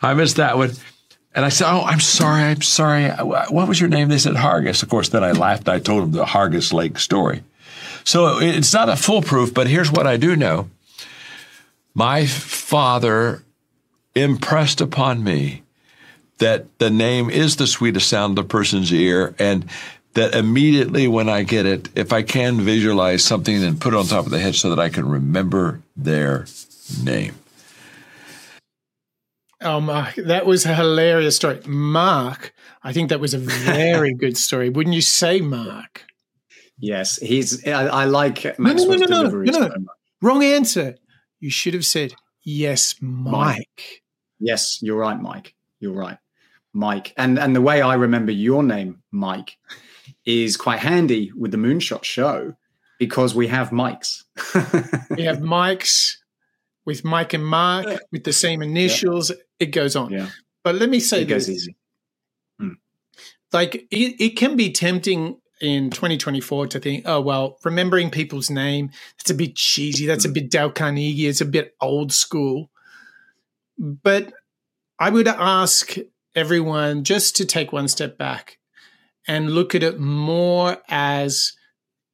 I 0.00 0.14
missed 0.14 0.37
that 0.37 0.56
one." 0.56 0.72
And 1.35 1.44
I 1.44 1.50
said, 1.50 1.70
"Oh, 1.70 1.83
I'm 1.83 2.00
sorry. 2.00 2.42
I'm 2.42 2.62
sorry. 2.62 3.09
What 3.11 3.68
was 3.68 3.78
your 3.78 3.90
name?" 3.90 4.09
They 4.09 4.18
said 4.18 4.35
Hargis. 4.35 4.83
Of 4.83 4.88
course, 4.88 5.11
then 5.11 5.22
I 5.22 5.33
laughed. 5.33 5.68
I 5.68 5.78
told 5.78 6.02
them 6.02 6.12
the 6.12 6.24
Hargis 6.24 6.72
Lake 6.72 6.98
story. 6.98 7.42
So 8.04 8.38
it's 8.40 8.72
not 8.72 8.88
a 8.88 8.96
foolproof, 8.96 9.52
but 9.52 9.66
here's 9.68 9.92
what 9.92 10.06
I 10.06 10.16
do 10.16 10.35
know. 10.35 10.70
My 11.94 12.24
father 12.26 13.42
impressed 14.14 14.81
upon 14.81 15.23
me 15.23 15.62
that 16.38 16.66
the 16.79 16.90
name 16.90 17.31
is 17.31 17.57
the 17.57 17.66
sweetest 17.66 18.09
sound 18.09 18.38
of 18.38 18.44
a 18.44 18.49
person's 18.49 18.92
ear 18.92 19.35
and 19.38 19.68
that 20.14 20.35
immediately 20.35 21.07
when 21.07 21.29
I 21.29 21.42
get 21.44 21.66
it, 21.66 21.88
if 21.94 22.12
I 22.12 22.23
can 22.23 22.61
visualize 22.61 23.23
something 23.23 23.62
and 23.62 23.81
put 23.81 23.94
it 23.94 23.96
on 23.96 24.07
top 24.07 24.27
of 24.27 24.33
the 24.33 24.40
head 24.40 24.55
so 24.55 24.70
that 24.70 24.79
I 24.79 24.88
can 24.88 25.09
remember 25.09 25.83
their 25.96 26.46
name. 27.03 27.35
Oh, 29.62 29.81
Mark, 29.81 30.14
that 30.14 30.46
was 30.46 30.64
a 30.64 30.75
hilarious 30.75 31.37
story. 31.37 31.61
Mark, 31.66 32.55
I 32.83 32.92
think 32.92 33.11
that 33.11 33.20
was 33.20 33.35
a 33.35 33.38
very 33.38 34.14
good 34.18 34.37
story. 34.37 34.70
Wouldn't 34.70 34.94
you 34.94 35.03
say, 35.03 35.40
Mark? 35.40 36.07
Yes, 36.79 37.16
he's. 37.16 37.66
I, 37.68 37.87
I 37.87 38.05
like 38.07 38.59
Maxwell's 38.59 39.01
no, 39.01 39.07
no, 39.07 39.23
no, 39.23 39.31
no, 39.31 39.59
no, 39.59 39.68
no. 39.68 39.87
Wrong 40.23 40.42
answer. 40.42 40.96
You 41.38 41.51
should 41.51 41.75
have 41.75 41.85
said 41.85 42.14
yes, 42.42 42.94
Mike. 43.00 43.33
Mike. 43.33 44.03
Yes, 44.38 44.79
you're 44.83 44.98
right, 44.98 45.20
Mike. 45.20 45.55
You're 45.81 45.92
right, 45.92 46.18
Mike. 46.72 47.12
And 47.16 47.38
and 47.38 47.55
the 47.55 47.61
way 47.61 47.81
I 47.83 47.94
remember 47.94 48.33
your 48.33 48.62
name, 48.62 49.03
Mike, 49.11 49.57
is 50.24 50.57
quite 50.57 50.81
handy 50.81 51.33
with 51.37 51.50
the 51.50 51.59
Moonshot 51.59 52.05
Show 52.05 52.55
because 52.98 53.35
we 53.35 53.48
have 53.48 53.70
mics. 53.70 54.24
we 55.16 55.24
have 55.24 55.38
mics 55.38 56.16
with 56.85 57.05
Mike 57.05 57.35
and 57.35 57.46
Mark 57.46 58.00
with 58.12 58.24
the 58.24 58.33
same 58.33 58.62
initials. 58.62 59.31
Yeah. 59.31 59.37
It 59.59 59.66
goes 59.66 59.96
on. 59.96 60.11
Yeah. 60.11 60.29
But 60.62 60.76
let 60.76 60.90
me 60.90 61.00
say 61.00 61.22
it 61.22 61.29
this. 61.29 61.46
goes 61.46 61.50
easy. 61.50 61.76
Hmm. 62.59 62.74
Like 63.53 63.74
it, 63.90 64.20
it 64.20 64.37
can 64.37 64.57
be 64.57 64.72
tempting 64.72 65.40
in 65.61 65.90
2024 65.90 66.68
to 66.68 66.81
think, 66.81 67.05
oh 67.07 67.20
well, 67.20 67.59
remembering 67.64 68.11
people's 68.11 68.51
name, 68.51 68.90
that's 69.18 69.31
a 69.31 69.35
bit 69.35 69.57
cheesy. 69.57 70.07
That's 70.07 70.25
a 70.25 70.29
hmm. 70.29 70.35
bit 70.35 70.51
Dale 70.51 70.70
Carnegie. 70.70 71.27
It's 71.27 71.40
a 71.40 71.46
bit 71.46 71.75
old 71.81 72.12
school. 72.12 72.70
But 73.79 74.33
I 74.99 75.11
would 75.11 75.29
ask 75.29 75.96
everyone 76.35 77.05
just 77.05 77.37
to 77.37 77.44
take 77.44 77.73
one 77.73 77.88
step 77.88 78.18
back 78.18 78.59
and 79.27 79.51
look 79.51 79.75
at 79.75 79.83
it 79.83 79.99
more 79.99 80.79
as 80.88 81.53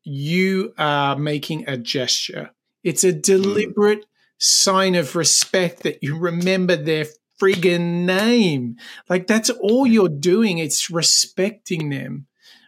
you 0.05 0.73
are 0.79 1.17
making 1.17 1.69
a 1.69 1.77
gesture. 1.77 2.51
It's 2.85 3.03
a 3.03 3.13
deliberate 3.13 4.03
mm. 4.03 4.09
sign 4.39 4.95
of 4.95 5.17
respect 5.17 5.83
that 5.83 6.03
you 6.03 6.17
remember 6.17 6.77
their 6.77 7.07
friggin' 7.41 8.05
name. 8.05 8.77
Like 9.09 9.27
that's 9.27 9.51
all 9.51 9.87
you're 9.87 10.09
doing. 10.09 10.59
It's 10.59 10.91
respecting 10.91 11.91
them, 11.91 12.27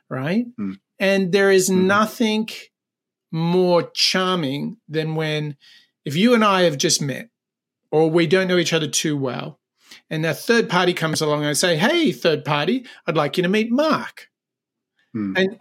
right? 0.08 0.46
Mm. 0.58 0.78
And 0.98 1.32
there 1.32 1.50
is 1.50 1.68
mm. 1.68 1.84
nothing 1.84 2.48
more 3.30 3.90
charming 3.94 4.78
than 4.88 5.14
when, 5.14 5.56
if 6.04 6.16
you 6.16 6.34
and 6.34 6.44
I 6.44 6.62
have 6.62 6.78
just 6.78 7.02
met 7.02 7.28
or 7.90 8.10
we 8.10 8.26
don't 8.26 8.48
know 8.48 8.58
each 8.58 8.72
other 8.72 8.88
too 8.88 9.16
well. 9.16 9.60
And 10.10 10.24
a 10.24 10.34
third 10.34 10.68
party 10.68 10.94
comes 10.94 11.20
along 11.20 11.40
and 11.40 11.48
I 11.48 11.54
say, 11.54 11.76
Hey, 11.76 12.12
third 12.12 12.44
party, 12.44 12.86
I'd 13.06 13.16
like 13.16 13.36
you 13.36 13.42
to 13.42 13.48
meet 13.48 13.70
Mark. 13.70 14.28
Hmm. 15.12 15.34
And 15.36 15.58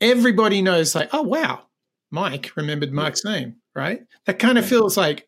everybody 0.00 0.62
knows, 0.62 0.94
like, 0.94 1.10
oh, 1.12 1.22
wow, 1.22 1.66
Mike 2.10 2.52
remembered 2.56 2.92
Mark's 2.92 3.24
name, 3.24 3.56
right? 3.74 4.02
That 4.26 4.38
kind 4.38 4.58
of 4.58 4.66
feels 4.66 4.96
like 4.96 5.26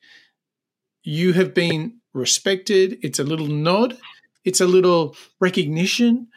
you 1.02 1.32
have 1.32 1.54
been 1.54 1.98
respected. 2.12 2.98
It's 3.02 3.18
a 3.18 3.24
little 3.24 3.48
nod, 3.48 3.96
it's 4.44 4.60
a 4.60 4.66
little 4.66 5.16
recognition. 5.40 6.28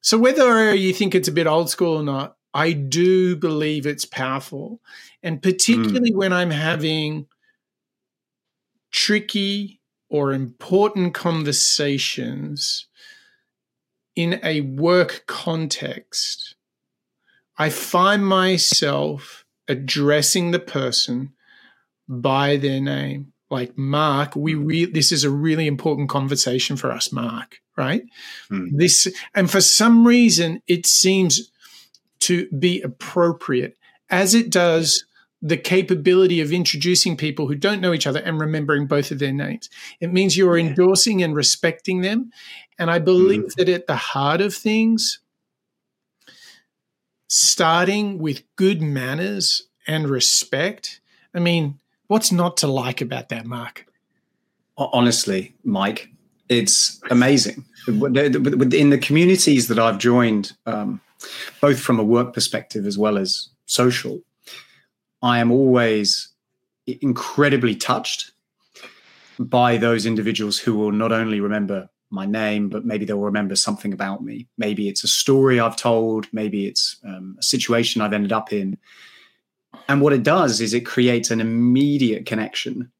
So 0.00 0.18
whether 0.18 0.74
you 0.74 0.92
think 0.92 1.14
it's 1.14 1.28
a 1.28 1.32
bit 1.32 1.46
old 1.46 1.70
school 1.70 1.98
or 1.98 2.02
not, 2.02 2.36
I 2.54 2.72
do 2.72 3.36
believe 3.36 3.86
it's 3.86 4.04
powerful. 4.04 4.80
And 5.22 5.42
particularly 5.42 6.12
mm. 6.12 6.16
when 6.16 6.32
I'm 6.32 6.50
having 6.50 7.26
tricky 8.90 9.80
or 10.08 10.32
important 10.32 11.14
conversations 11.14 12.86
in 14.16 14.40
a 14.42 14.62
work 14.62 15.24
context, 15.26 16.56
I 17.58 17.70
find 17.70 18.26
myself 18.26 19.44
addressing 19.68 20.52
the 20.52 20.58
person 20.58 21.32
by 22.08 22.56
their 22.56 22.80
name. 22.80 23.32
Like 23.50 23.78
Mark, 23.78 24.36
we 24.36 24.54
re- 24.54 24.84
this 24.84 25.10
is 25.10 25.24
a 25.24 25.30
really 25.30 25.66
important 25.66 26.08
conversation 26.08 26.76
for 26.76 26.90
us, 26.90 27.12
Mark. 27.12 27.60
Right? 27.76 28.02
Hmm. 28.48 28.76
This 28.76 29.08
and 29.34 29.50
for 29.50 29.60
some 29.60 30.06
reason 30.06 30.62
it 30.66 30.86
seems 30.86 31.50
to 32.20 32.48
be 32.50 32.82
appropriate, 32.82 33.76
as 34.10 34.34
it 34.34 34.50
does 34.50 35.04
the 35.40 35.56
capability 35.56 36.40
of 36.40 36.52
introducing 36.52 37.16
people 37.16 37.46
who 37.46 37.54
don't 37.54 37.80
know 37.80 37.92
each 37.92 38.06
other 38.06 38.20
and 38.20 38.40
remembering 38.40 38.86
both 38.86 39.10
of 39.10 39.20
their 39.20 39.32
names. 39.32 39.70
It 40.00 40.12
means 40.12 40.36
you're 40.36 40.58
yeah. 40.58 40.66
endorsing 40.66 41.22
and 41.22 41.34
respecting 41.34 42.00
them. 42.00 42.32
And 42.78 42.90
I 42.90 42.98
believe 42.98 43.42
mm. 43.42 43.54
that 43.54 43.68
at 43.68 43.86
the 43.86 43.96
heart 43.96 44.40
of 44.40 44.54
things, 44.54 45.20
starting 47.28 48.18
with 48.18 48.42
good 48.56 48.82
manners 48.82 49.68
and 49.86 50.08
respect. 50.08 51.00
I 51.34 51.38
mean, 51.38 51.78
what's 52.08 52.32
not 52.32 52.56
to 52.58 52.66
like 52.66 53.00
about 53.00 53.28
that, 53.28 53.46
Mark? 53.46 53.86
Honestly, 54.76 55.54
Mike, 55.64 56.10
it's 56.48 57.00
amazing. 57.10 57.64
In 57.86 58.90
the 58.90 59.00
communities 59.00 59.68
that 59.68 59.78
I've 59.78 59.98
joined, 59.98 60.52
um, 60.66 61.00
both 61.60 61.80
from 61.80 61.98
a 61.98 62.04
work 62.04 62.32
perspective 62.32 62.86
as 62.86 62.98
well 62.98 63.18
as 63.18 63.48
social, 63.66 64.20
I 65.22 65.38
am 65.38 65.50
always 65.50 66.28
incredibly 66.86 67.74
touched 67.74 68.32
by 69.38 69.76
those 69.76 70.06
individuals 70.06 70.58
who 70.58 70.74
will 70.74 70.92
not 70.92 71.12
only 71.12 71.40
remember 71.40 71.88
my 72.10 72.24
name, 72.24 72.68
but 72.68 72.84
maybe 72.84 73.04
they'll 73.04 73.18
remember 73.20 73.54
something 73.54 73.92
about 73.92 74.22
me. 74.22 74.46
Maybe 74.56 74.88
it's 74.88 75.04
a 75.04 75.08
story 75.08 75.60
I've 75.60 75.76
told, 75.76 76.26
maybe 76.32 76.66
it's 76.66 76.96
um, 77.04 77.36
a 77.38 77.42
situation 77.42 78.00
I've 78.00 78.12
ended 78.12 78.32
up 78.32 78.52
in. 78.52 78.78
And 79.88 80.00
what 80.00 80.12
it 80.12 80.22
does 80.22 80.60
is 80.60 80.74
it 80.74 80.86
creates 80.86 81.30
an 81.30 81.40
immediate 81.40 82.26
connection. 82.26 82.90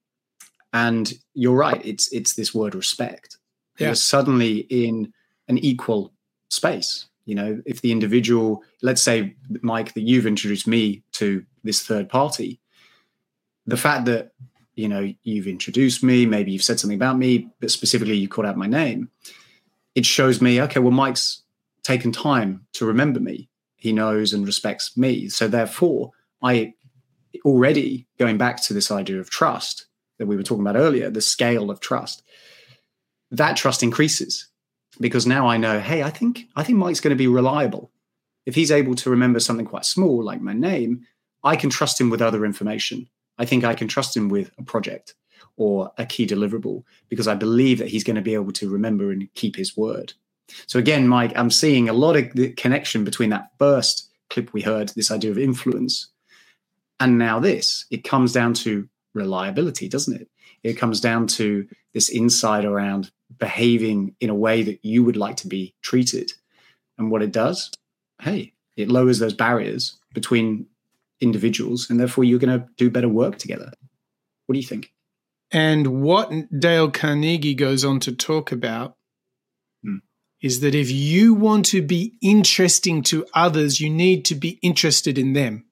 And 0.73 1.13
you're 1.35 1.57
right, 1.57 1.81
it's 1.85 2.13
it's 2.13 2.35
this 2.35 2.55
word 2.55 2.75
respect. 2.75 3.39
Yeah. 3.79 3.89
You're 3.89 3.95
suddenly 3.95 4.67
in 4.71 5.13
an 5.49 5.59
equal 5.59 6.13
space. 6.51 7.07
You 7.25 7.35
know, 7.35 7.63
if 7.67 7.83
the 7.83 7.93
individual, 7.93 8.63
let's 8.83 9.03
say, 9.03 9.35
Mike, 9.61 9.95
that 9.95 10.01
you've 10.01 10.27
introduced 10.27 10.67
me 10.67 11.03
to 11.13 11.45
this 11.63 11.83
third 11.83 12.09
party, 12.09 12.61
the 13.67 13.77
fact 13.77 14.07
that 14.07 14.33
you 14.75 14.89
know 14.89 15.13
you've 15.25 15.47
introduced 15.47 16.03
me 16.03 16.25
maybe 16.25 16.53
you've 16.53 16.63
said 16.63 16.81
something 16.81 16.97
about 16.97 17.19
me 17.19 17.49
but 17.61 17.71
specifically 17.71 18.17
you 18.17 18.29
called 18.29 18.47
out 18.47 18.57
my 18.57 18.67
name 18.67 19.11
it 19.95 20.07
shows 20.07 20.41
me 20.41 20.61
okay 20.63 20.81
well 20.81 20.93
mike's 20.93 21.43
taken 21.83 22.13
time 22.13 22.65
to 22.73 22.87
remember 22.87 23.19
me 23.19 23.49
he 23.77 23.93
knows 23.93 24.33
and 24.33 24.47
respects 24.47 24.97
me 24.97 25.29
so 25.29 25.49
therefore 25.49 26.13
i 26.43 26.73
already 27.45 28.07
going 28.19 28.39
back 28.39 28.63
to 28.63 28.75
this 28.75 28.91
idea 28.91 29.19
of 29.19 29.31
trust 29.31 29.87
that 30.19 30.27
we 30.27 30.37
were 30.37 30.43
talking 30.43 30.67
about 30.67 30.81
earlier 30.81 31.11
the 31.11 31.21
scale 31.21 31.71
of 31.71 31.81
trust 31.81 32.23
that 33.31 33.57
trust 33.57 33.83
increases 33.83 34.49
because 35.01 35.27
now 35.27 35.47
i 35.47 35.57
know 35.57 35.79
hey 35.79 36.03
i 36.03 36.11
think 36.11 36.45
i 36.57 36.63
think 36.63 36.79
mike's 36.79 37.01
going 37.01 37.11
to 37.11 37.17
be 37.17 37.29
reliable 37.29 37.91
if 38.47 38.55
he's 38.55 38.71
able 38.71 38.95
to 38.95 39.11
remember 39.11 39.39
something 39.39 39.67
quite 39.67 39.85
small 39.85 40.23
like 40.23 40.41
my 40.41 40.53
name 40.53 41.07
i 41.45 41.55
can 41.55 41.71
trust 41.71 42.01
him 42.01 42.11
with 42.11 42.23
other 42.23 42.45
information 42.45 43.09
I 43.39 43.45
think 43.45 43.65
I 43.65 43.75
can 43.75 43.89
trust 43.89 44.17
him 44.17 44.29
with 44.29 44.51
a 44.59 44.63
project 44.63 45.15
or 45.57 45.93
a 45.97 46.05
key 46.05 46.27
deliverable 46.27 46.83
because 47.09 47.29
I 47.29 47.35
believe 47.35 47.79
that 47.79 47.89
he's 47.89 48.05
going 48.05 48.17
to 48.17 48.23
be 48.23 48.35
able 48.35 48.53
to 48.53 48.69
remember 48.69 49.13
and 49.13 49.33
keep 49.35 49.57
his 49.57 49.77
word. 49.77 50.13
So 50.67 50.79
again, 50.79 51.07
Mike, 51.09 51.33
I'm 51.37 51.51
seeing 51.51 51.89
a 51.89 51.93
lot 51.93 52.17
of 52.17 52.33
the 52.35 52.51
connection 52.53 53.05
between 53.05 53.31
that 53.31 53.51
first 53.59 54.11
clip 54.31 54.53
we 54.53 54.63
heard, 54.63 54.91
this 54.91 55.11
idea 55.11 55.31
of 55.31 55.39
influence, 55.39 56.09
and 57.01 57.19
now 57.19 57.41
this. 57.41 57.87
It 57.91 58.05
comes 58.05 58.33
down 58.33 58.55
to 58.55 58.89
reliability, 59.15 59.89
doesn't 59.89 60.21
it? 60.21 60.29
It 60.63 60.75
comes 60.75 61.01
down 61.01 61.27
to 61.29 61.67
this 61.95 62.11
insight 62.11 62.65
around 62.65 63.11
behaving 63.39 64.15
in 64.21 64.31
a 64.31 64.35
way 64.35 64.63
that 64.63 64.85
you 64.85 65.05
would 65.05 65.17
like 65.17 65.37
to 65.39 65.49
be 65.49 65.75
treated. 65.83 66.33
And 66.97 67.11
what 67.11 67.23
it 67.23 67.33
does, 67.33 67.71
hey, 68.21 68.53
it 68.77 68.89
lowers 68.89 69.19
those 69.19 69.35
barriers 69.35 69.97
between 70.13 70.67
individuals, 71.21 71.91
and 71.91 71.99
therefore 71.99 72.25
you're 72.25 72.39
going 72.39 72.61
to 72.61 72.67
do 72.77 72.91
better 72.91 73.09
work 73.09 73.39
together. 73.39 73.73
What 74.47 74.55
do 74.55 74.59
you 74.59 74.67
think? 74.67 74.93
And 75.51 76.03
what 76.03 76.31
Dale 76.59 76.91
Carnegie 76.91 77.55
goes 77.55 77.85
on 77.85 78.01
to 78.01 78.13
talk 78.13 78.53
about 78.53 78.97
hmm. 79.83 79.99
is 80.41 80.61
that 80.61 80.75
if 80.75 80.91
you 80.91 81.35
want 81.35 81.67
to 81.67 81.83
be 81.83 82.15
interesting 82.21 83.03
to 83.05 83.27
others, 83.35 83.81
you 83.81 83.91
need 83.91 84.25
to 84.27 84.35
be 84.35 84.59
interested 84.63 85.19
in 85.19 85.33
them. 85.33 85.65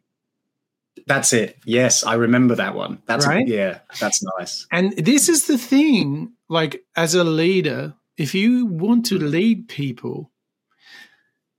That's 1.06 1.32
it. 1.32 1.58
Yes, 1.64 2.02
I 2.04 2.14
remember 2.14 2.56
that 2.56 2.74
one. 2.74 3.00
That's 3.06 3.26
right. 3.26 3.46
A, 3.46 3.50
yeah, 3.50 3.78
that's 4.00 4.24
nice. 4.38 4.66
And 4.72 4.92
this 4.96 5.28
is 5.28 5.46
the 5.46 5.58
thing. 5.58 6.32
Like 6.48 6.84
as 6.96 7.14
a 7.14 7.24
leader, 7.24 7.94
if 8.16 8.34
you 8.34 8.66
want 8.66 9.06
to 9.06 9.18
lead 9.18 9.68
people, 9.68 10.30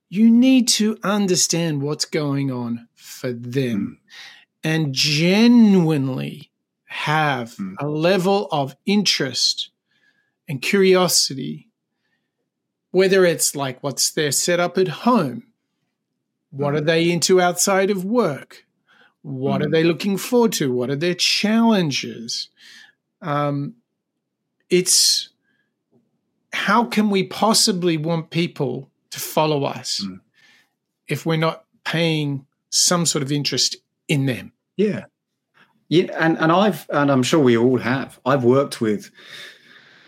you 0.10 0.30
need 0.30 0.68
to 0.68 0.98
understand 1.04 1.82
what's 1.82 2.06
going 2.06 2.52
on 2.52 2.88
for 2.96 3.32
them 3.32 4.00
mm. 4.02 4.70
and 4.70 4.94
genuinely 4.94 6.52
have 6.86 7.56
mm. 7.56 7.76
a 7.80 7.88
level 7.88 8.48
of 8.52 8.76
interest 8.86 9.70
and 10.48 10.62
curiosity, 10.62 11.70
whether 12.92 13.26
it's 13.26 13.56
like 13.56 13.82
what's 13.84 14.12
their 14.12 14.32
setup 14.32 14.78
at 14.78 14.88
home, 14.88 15.44
what 16.50 16.74
mm. 16.74 16.78
are 16.78 16.82
they 16.82 17.12
into 17.12 17.42
outside 17.42 17.90
of 17.90 18.06
work, 18.06 18.66
what 19.28 19.62
are 19.62 19.66
hmm. 19.66 19.72
they 19.72 19.84
looking 19.84 20.18
forward 20.18 20.54
to, 20.54 20.72
what 20.72 20.90
are 20.90 20.96
their 20.96 21.14
challenges. 21.14 22.50
Um, 23.22 23.76
it's 24.70 25.30
how 26.54 26.86
can 26.86 27.10
we 27.10 27.24
possibly 27.24 27.98
want 27.98 28.30
people 28.30 28.90
to 29.12 29.20
follow 29.20 29.64
us 29.64 30.02
mm. 30.04 30.20
if 31.08 31.26
we're 31.26 31.38
not 31.38 31.66
paying 31.84 32.46
some 32.70 33.06
sort 33.06 33.24
of 33.24 33.32
interest 33.32 33.76
in 34.08 34.26
them. 34.26 34.54
Yeah. 34.76 35.06
Yeah, 35.90 36.12
and, 36.20 36.38
and 36.40 36.52
I've 36.52 36.86
and 36.90 37.10
I'm 37.10 37.24
sure 37.24 37.40
we 37.40 37.56
all 37.56 37.78
have. 37.78 38.20
I've 38.26 38.44
worked 38.44 38.82
with 38.82 39.10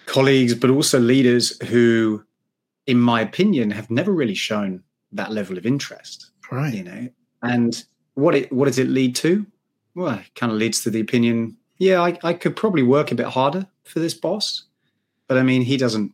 colleagues, 0.08 0.54
but 0.54 0.70
also 0.70 1.00
leaders 1.00 1.62
who, 1.68 2.24
in 2.86 3.00
my 3.00 3.22
opinion, 3.22 3.72
have 3.72 3.90
never 3.90 4.12
really 4.12 4.36
shown 4.36 4.84
that 5.14 5.32
level 5.32 5.58
of 5.58 5.66
interest. 5.66 6.32
Right. 6.52 6.74
You 6.74 6.84
know, 6.84 7.10
and 7.42 7.82
what 8.20 8.36
it 8.36 8.52
what 8.52 8.66
does 8.66 8.80
it 8.80 8.88
lead 8.88 9.16
to? 9.18 9.46
Well, 9.96 10.20
it 10.20 10.36
kind 10.36 10.52
of 10.52 10.58
leads 10.58 10.82
to 10.84 10.90
the 10.90 11.00
opinion, 11.00 11.58
yeah, 11.78 12.02
I, 12.02 12.18
I 12.24 12.34
could 12.34 12.56
probably 12.56 12.84
work 12.84 13.12
a 13.12 13.16
bit 13.16 13.26
harder 13.26 13.68
for 13.84 14.00
this 14.00 14.14
boss. 14.14 14.64
But 15.28 15.38
I 15.38 15.44
mean, 15.44 15.62
he 15.62 15.78
doesn't 15.78 16.14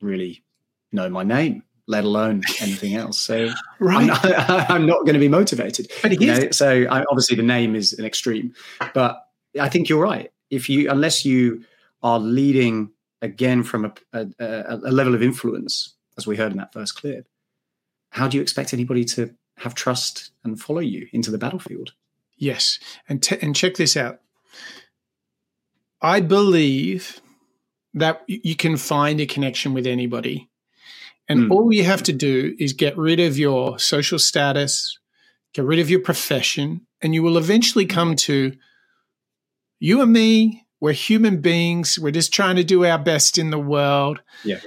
really 0.00 0.42
know 0.90 1.08
my 1.08 1.22
name 1.22 1.62
let 1.86 2.04
alone 2.04 2.42
anything 2.60 2.94
else. 2.94 3.18
So 3.18 3.50
right. 3.78 3.96
I'm 4.00 4.06
not, 4.06 4.24
I'm 4.70 4.86
not 4.86 5.00
going 5.00 5.14
to 5.14 5.20
be 5.20 5.28
motivated. 5.28 5.90
But 6.00 6.20
you 6.20 6.26
know? 6.26 6.50
So 6.50 6.86
I, 6.90 7.04
obviously 7.10 7.36
the 7.36 7.42
name 7.42 7.74
is 7.74 7.92
an 7.92 8.04
extreme, 8.04 8.54
but 8.94 9.26
I 9.60 9.68
think 9.68 9.88
you're 9.88 10.02
right. 10.02 10.32
If 10.50 10.68
you, 10.68 10.90
unless 10.90 11.24
you 11.24 11.64
are 12.02 12.18
leading 12.18 12.90
again 13.20 13.62
from 13.62 13.84
a, 13.84 13.92
a, 14.12 14.26
a 14.68 14.90
level 14.90 15.14
of 15.14 15.22
influence, 15.22 15.94
as 16.18 16.26
we 16.26 16.36
heard 16.36 16.52
in 16.52 16.58
that 16.58 16.72
first 16.72 16.96
clip, 16.96 17.26
how 18.10 18.28
do 18.28 18.36
you 18.36 18.42
expect 18.42 18.74
anybody 18.74 19.04
to 19.04 19.34
have 19.62 19.74
trust 19.74 20.30
and 20.44 20.60
follow 20.60 20.80
you 20.80 21.08
into 21.12 21.30
the 21.30 21.38
battlefield? 21.38 21.92
Yes, 22.36 22.78
and 23.08 23.22
t- 23.22 23.38
and 23.40 23.54
check 23.54 23.74
this 23.74 23.96
out. 23.96 24.20
I 26.00 26.20
believe 26.20 27.20
that 27.94 28.22
you 28.26 28.56
can 28.56 28.76
find 28.76 29.20
a 29.20 29.26
connection 29.26 29.74
with 29.74 29.86
anybody 29.86 30.50
and 31.28 31.44
mm. 31.44 31.50
all 31.50 31.72
you 31.72 31.84
have 31.84 32.02
to 32.04 32.12
do 32.12 32.54
is 32.58 32.72
get 32.72 32.96
rid 32.98 33.20
of 33.20 33.38
your 33.38 33.78
social 33.78 34.18
status, 34.18 34.98
get 35.54 35.64
rid 35.64 35.78
of 35.78 35.88
your 35.88 36.00
profession, 36.00 36.86
and 37.00 37.14
you 37.14 37.22
will 37.22 37.38
eventually 37.38 37.86
come 37.86 38.16
to 38.16 38.52
you 39.78 40.00
and 40.02 40.12
me, 40.12 40.66
we're 40.80 40.92
human 40.92 41.40
beings. 41.40 41.98
We're 41.98 42.10
just 42.10 42.34
trying 42.34 42.56
to 42.56 42.64
do 42.64 42.84
our 42.84 42.98
best 42.98 43.38
in 43.38 43.50
the 43.50 43.58
world. 43.58 44.20
Yeah. 44.44 44.60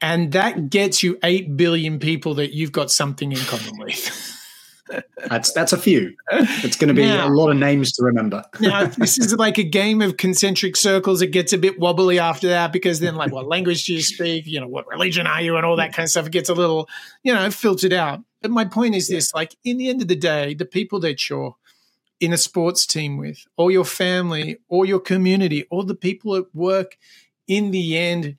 And 0.00 0.32
that 0.32 0.70
gets 0.70 1.02
you 1.02 1.18
8 1.22 1.56
billion 1.56 1.98
people 1.98 2.34
that 2.34 2.54
you've 2.54 2.72
got 2.72 2.90
something 2.90 3.32
in 3.32 3.38
common 3.38 3.78
with. 3.78 4.34
That's 5.28 5.52
that's 5.52 5.72
a 5.74 5.76
few. 5.76 6.14
It's 6.30 6.76
going 6.76 6.88
to 6.88 6.94
be 6.94 7.02
now, 7.04 7.28
a 7.28 7.30
lot 7.30 7.50
of 7.50 7.56
names 7.56 7.92
to 7.92 8.04
remember. 8.04 8.42
now, 8.60 8.86
this 8.98 9.18
is 9.18 9.34
like 9.34 9.58
a 9.58 9.62
game 9.62 10.00
of 10.00 10.16
concentric 10.16 10.76
circles. 10.76 11.20
It 11.20 11.26
gets 11.26 11.52
a 11.52 11.58
bit 11.58 11.78
wobbly 11.78 12.18
after 12.18 12.48
that 12.48 12.72
because 12.72 13.00
then, 13.00 13.14
like, 13.14 13.32
what 13.32 13.46
language 13.46 13.84
do 13.84 13.92
you 13.94 14.00
speak? 14.00 14.46
You 14.46 14.60
know, 14.60 14.66
what 14.66 14.86
religion 14.86 15.26
are 15.26 15.42
you, 15.42 15.56
and 15.56 15.66
all 15.66 15.76
that 15.76 15.92
kind 15.92 16.04
of 16.04 16.10
stuff. 16.10 16.26
It 16.26 16.32
gets 16.32 16.48
a 16.48 16.54
little, 16.54 16.88
you 17.22 17.34
know, 17.34 17.50
filtered 17.50 17.92
out. 17.92 18.20
But 18.40 18.50
my 18.50 18.64
point 18.64 18.94
is 18.94 19.10
yeah. 19.10 19.16
this: 19.16 19.34
like, 19.34 19.56
in 19.64 19.76
the 19.76 19.88
end 19.88 20.00
of 20.00 20.08
the 20.08 20.16
day, 20.16 20.54
the 20.54 20.64
people 20.64 21.00
that 21.00 21.28
you're 21.28 21.54
in 22.20 22.32
a 22.32 22.38
sports 22.38 22.86
team 22.86 23.18
with, 23.18 23.44
or 23.56 23.70
your 23.70 23.84
family, 23.84 24.58
or 24.68 24.86
your 24.86 25.00
community, 25.00 25.66
or 25.70 25.84
the 25.84 25.94
people 25.94 26.34
at 26.34 26.46
work, 26.54 26.96
in 27.46 27.72
the 27.72 27.96
end, 27.98 28.36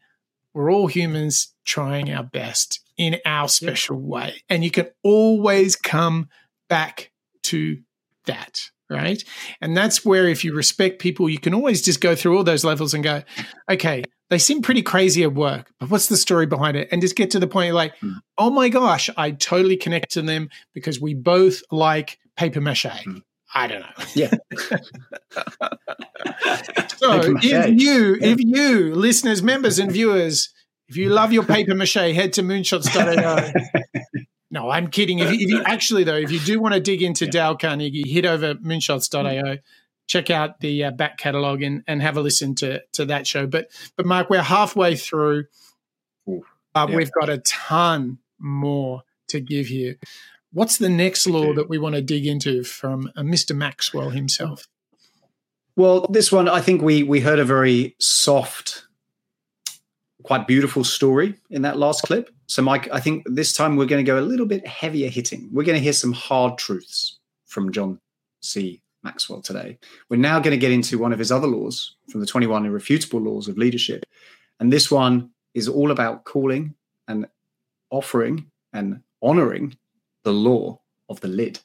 we're 0.54 0.72
all 0.72 0.88
humans 0.88 1.54
trying 1.66 2.12
our 2.12 2.24
best 2.24 2.82
in 2.98 3.18
our 3.26 3.48
special 3.48 3.98
yeah. 3.98 4.08
way. 4.08 4.44
And 4.50 4.64
you 4.64 4.72
can 4.72 4.88
always 5.04 5.76
come 5.76 6.30
back 6.68 7.12
to 7.44 7.80
that, 8.26 8.62
right? 8.90 9.24
And 9.62 9.76
that's 9.76 10.04
where, 10.04 10.28
if 10.28 10.44
you 10.44 10.54
respect 10.54 11.00
people, 11.00 11.30
you 11.30 11.40
can 11.40 11.54
always 11.54 11.82
just 11.82 12.02
go 12.02 12.16
through 12.16 12.38
all 12.38 12.44
those 12.44 12.66
levels 12.66 12.94
and 12.94 13.04
go, 13.04 13.24
okay, 13.70 14.04
they 14.30 14.38
seem 14.38 14.62
pretty 14.62 14.82
crazy 14.82 15.24
at 15.24 15.34
work, 15.34 15.72
but 15.80 15.90
what's 15.90 16.08
the 16.08 16.18
story 16.18 16.46
behind 16.46 16.78
it? 16.78 16.90
And 16.92 17.02
just 17.02 17.16
get 17.16 17.32
to 17.32 17.40
the 17.40 17.48
point 17.48 17.74
like, 17.74 17.96
mm. 17.98 18.16
oh 18.38 18.50
my 18.50 18.70
gosh, 18.70 19.10
I 19.18 19.32
totally 19.32 19.78
connect 19.78 20.12
to 20.12 20.22
them 20.22 20.50
because 20.74 21.02
we 21.02 21.16
both 21.16 21.62
like 21.72 22.20
paper 22.38 22.62
mache. 22.62 22.86
Mm. 22.86 23.22
I 23.54 23.68
don't 23.68 23.82
know. 23.82 24.06
Yeah. 24.14 24.30
so 26.98 27.38
if 27.42 27.82
you, 27.82 28.18
if 28.22 28.40
you, 28.40 28.96
listeners, 28.96 29.42
members, 29.42 29.80
and 29.80 29.92
viewers, 29.92 30.54
if 30.88 30.98
you 30.98 31.10
love 31.10 31.32
your 31.32 31.44
paper 31.44 31.76
mache, 31.76 31.94
head 31.94 32.34
to 32.34 32.44
moonshots.io. 32.44 33.52
no, 34.52 34.70
I'm 34.70 34.90
kidding. 34.90 35.20
If 35.20 35.32
you, 35.32 35.40
if 35.40 35.50
you, 35.50 35.64
actually 35.64 36.04
though, 36.04 36.16
if 36.16 36.32
you 36.32 36.40
do 36.40 36.60
want 36.60 36.74
to 36.74 36.80
dig 36.80 37.02
into 37.02 37.26
yeah. 37.26 37.32
Dale 37.32 37.58
Carnegie, 37.58 38.12
head 38.12 38.26
over 38.26 38.56
moonshots.io, 38.56 39.58
check 40.08 40.32
out 40.32 40.60
the 40.60 40.86
uh, 40.86 40.92
back 40.92 41.18
catalog 41.18 41.62
and, 41.62 41.84
and 41.88 42.02
have 42.02 42.18
a 42.18 42.22
listen 42.22 42.56
to 42.56 42.82
to 42.94 43.06
that 43.06 43.28
show. 43.28 43.46
But 43.46 43.70
but 43.96 44.06
Mark, 44.06 44.30
we're 44.30 44.42
halfway 44.42 44.96
through. 44.96 45.46
Ooh, 46.28 46.44
uh, 46.74 46.88
yeah. 46.90 46.96
We've 46.96 47.12
got 47.12 47.30
a 47.30 47.40
ton 47.40 48.20
more 48.40 49.04
to 49.28 49.40
give 49.40 49.68
here. 49.68 49.98
What's 50.52 50.78
the 50.78 50.90
next 50.90 51.28
law 51.28 51.54
that 51.54 51.70
we 51.70 51.78
want 51.78 51.96
to 51.96 52.02
dig 52.02 52.26
into 52.26 52.64
from 52.64 53.12
uh, 53.16 53.22
Mr. 53.22 53.56
Maxwell 53.56 54.10
himself? 54.10 54.68
Well, 55.76 56.08
this 56.10 56.32
one, 56.32 56.50
I 56.50 56.60
think 56.60 56.82
we 56.82 57.04
we 57.04 57.22
heard 57.22 57.40
a 57.40 57.46
very 57.46 57.96
soft 58.00 58.86
quite 60.24 60.48
beautiful 60.48 60.84
story 60.84 61.36
in 61.50 61.62
that 61.62 61.78
last 61.78 62.04
clip. 62.04 62.30
So, 62.48 62.62
Mike, 62.62 62.90
I 62.92 63.00
think 63.00 63.24
this 63.26 63.54
time 63.54 63.76
we're 63.76 63.86
going 63.86 64.04
to 64.04 64.12
go 64.12 64.20
a 64.20 64.22
little 64.22 64.46
bit 64.46 64.68
heavier 64.68 65.10
hitting. 65.10 65.50
We're 65.52 65.64
going 65.64 65.78
to 65.78 65.84
hear 65.84 65.94
some 65.94 66.14
hard 66.14 66.58
truths 66.58 67.20
from 67.46 67.72
John 67.72 68.00
C. 68.42 68.82
Maxwell 69.04 69.42
today. 69.42 69.78
We're 70.10 70.18
now 70.18 70.40
going 70.40 70.52
to 70.52 70.58
get 70.58 70.72
into 70.72 70.98
one 70.98 71.14
of 71.14 71.20
his 71.20 71.32
other 71.32 71.48
laws 71.48 71.96
from 72.10 72.20
the 72.20 72.28
21 72.28 72.66
irrefutable 72.66 73.22
laws 73.22 73.48
of 73.48 73.58
leadership. 73.58 74.06
And 74.60 74.74
this 74.74 74.92
one 74.92 75.32
is 75.54 75.68
all 75.68 75.90
about 75.90 76.26
calling 76.26 76.76
and 77.08 77.28
offering 77.90 78.52
and 78.74 79.02
honoring 79.22 79.78
the 80.30 80.34
law 80.34 80.80
of 81.10 81.22
the 81.22 81.28
lid. 81.28 81.60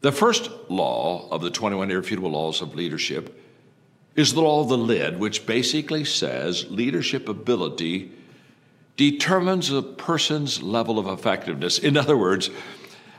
The 0.00 0.10
first 0.10 0.50
law 0.70 1.28
of 1.28 1.42
the 1.42 1.50
21 1.50 1.90
irrefutable 1.90 2.30
laws 2.30 2.62
of 2.62 2.74
leadership 2.74 3.38
is 4.16 4.32
the 4.32 4.40
law 4.40 4.62
of 4.62 4.70
the 4.70 4.78
lid, 4.78 5.20
which 5.20 5.44
basically 5.44 6.06
says 6.06 6.70
leadership 6.70 7.28
ability 7.28 8.10
determines 8.96 9.70
a 9.70 9.82
person's 9.82 10.62
level 10.62 10.98
of 10.98 11.06
effectiveness. 11.06 11.78
In 11.78 11.98
other 11.98 12.16
words, 12.16 12.48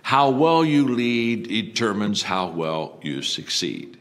how 0.02 0.32
well 0.32 0.66
you 0.66 0.88
lead 0.88 1.48
determines 1.48 2.24
how 2.24 2.48
well 2.48 2.98
you 3.04 3.22
succeed. 3.22 4.00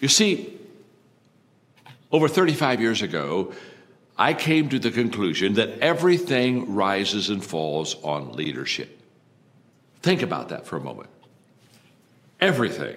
You 0.00 0.06
see, 0.06 0.56
over 2.12 2.28
35 2.28 2.80
years 2.80 3.02
ago, 3.02 3.52
I 4.20 4.34
came 4.34 4.68
to 4.68 4.78
the 4.78 4.90
conclusion 4.90 5.54
that 5.54 5.78
everything 5.78 6.74
rises 6.74 7.30
and 7.30 7.42
falls 7.42 7.96
on 8.02 8.34
leadership. 8.34 9.00
Think 10.02 10.20
about 10.20 10.50
that 10.50 10.66
for 10.66 10.76
a 10.76 10.80
moment. 10.80 11.08
Everything 12.38 12.96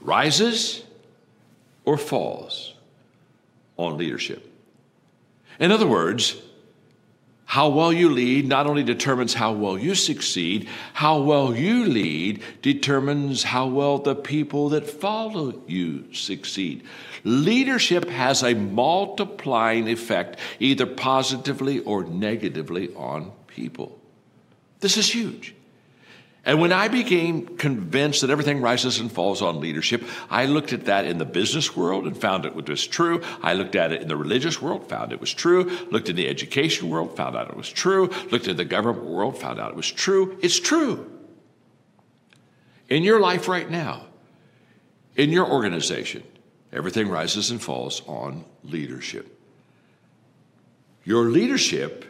rises 0.00 0.82
or 1.84 1.96
falls 1.96 2.74
on 3.76 3.96
leadership. 3.96 4.52
In 5.60 5.70
other 5.70 5.86
words, 5.86 6.34
how 7.48 7.70
well 7.70 7.90
you 7.90 8.10
lead 8.10 8.46
not 8.46 8.66
only 8.66 8.82
determines 8.82 9.32
how 9.32 9.52
well 9.52 9.78
you 9.78 9.94
succeed, 9.94 10.68
how 10.92 11.18
well 11.18 11.56
you 11.56 11.86
lead 11.86 12.42
determines 12.60 13.42
how 13.42 13.66
well 13.66 13.96
the 13.96 14.14
people 14.14 14.68
that 14.68 14.86
follow 14.86 15.58
you 15.66 16.12
succeed. 16.12 16.82
Leadership 17.24 18.06
has 18.10 18.42
a 18.42 18.52
multiplying 18.52 19.88
effect, 19.88 20.38
either 20.60 20.84
positively 20.84 21.78
or 21.80 22.04
negatively, 22.04 22.94
on 22.94 23.32
people. 23.46 23.98
This 24.80 24.98
is 24.98 25.10
huge. 25.10 25.54
And 26.48 26.62
when 26.62 26.72
I 26.72 26.88
became 26.88 27.58
convinced 27.58 28.22
that 28.22 28.30
everything 28.30 28.62
rises 28.62 29.00
and 29.00 29.12
falls 29.12 29.42
on 29.42 29.60
leadership, 29.60 30.02
I 30.30 30.46
looked 30.46 30.72
at 30.72 30.86
that 30.86 31.04
in 31.04 31.18
the 31.18 31.26
business 31.26 31.76
world 31.76 32.06
and 32.06 32.16
found 32.16 32.46
it 32.46 32.54
was 32.54 32.86
true. 32.86 33.20
I 33.42 33.52
looked 33.52 33.76
at 33.76 33.92
it 33.92 34.00
in 34.00 34.08
the 34.08 34.16
religious 34.16 34.62
world, 34.62 34.88
found 34.88 35.12
it 35.12 35.20
was 35.20 35.34
true. 35.34 35.64
Looked 35.90 36.08
in 36.08 36.16
the 36.16 36.26
education 36.26 36.88
world, 36.88 37.14
found 37.14 37.36
out 37.36 37.50
it 37.50 37.56
was 37.56 37.68
true. 37.68 38.08
Looked 38.30 38.48
in 38.48 38.56
the 38.56 38.64
government 38.64 39.04
world, 39.04 39.36
found 39.36 39.60
out 39.60 39.72
it 39.72 39.76
was 39.76 39.92
true. 39.92 40.38
It's 40.40 40.58
true. 40.58 41.12
In 42.88 43.02
your 43.02 43.20
life 43.20 43.46
right 43.46 43.68
now, 43.70 44.06
in 45.16 45.30
your 45.30 45.46
organization, 45.46 46.22
everything 46.72 47.10
rises 47.10 47.50
and 47.50 47.60
falls 47.60 48.00
on 48.06 48.46
leadership. 48.64 49.38
Your 51.04 51.24
leadership 51.24 52.06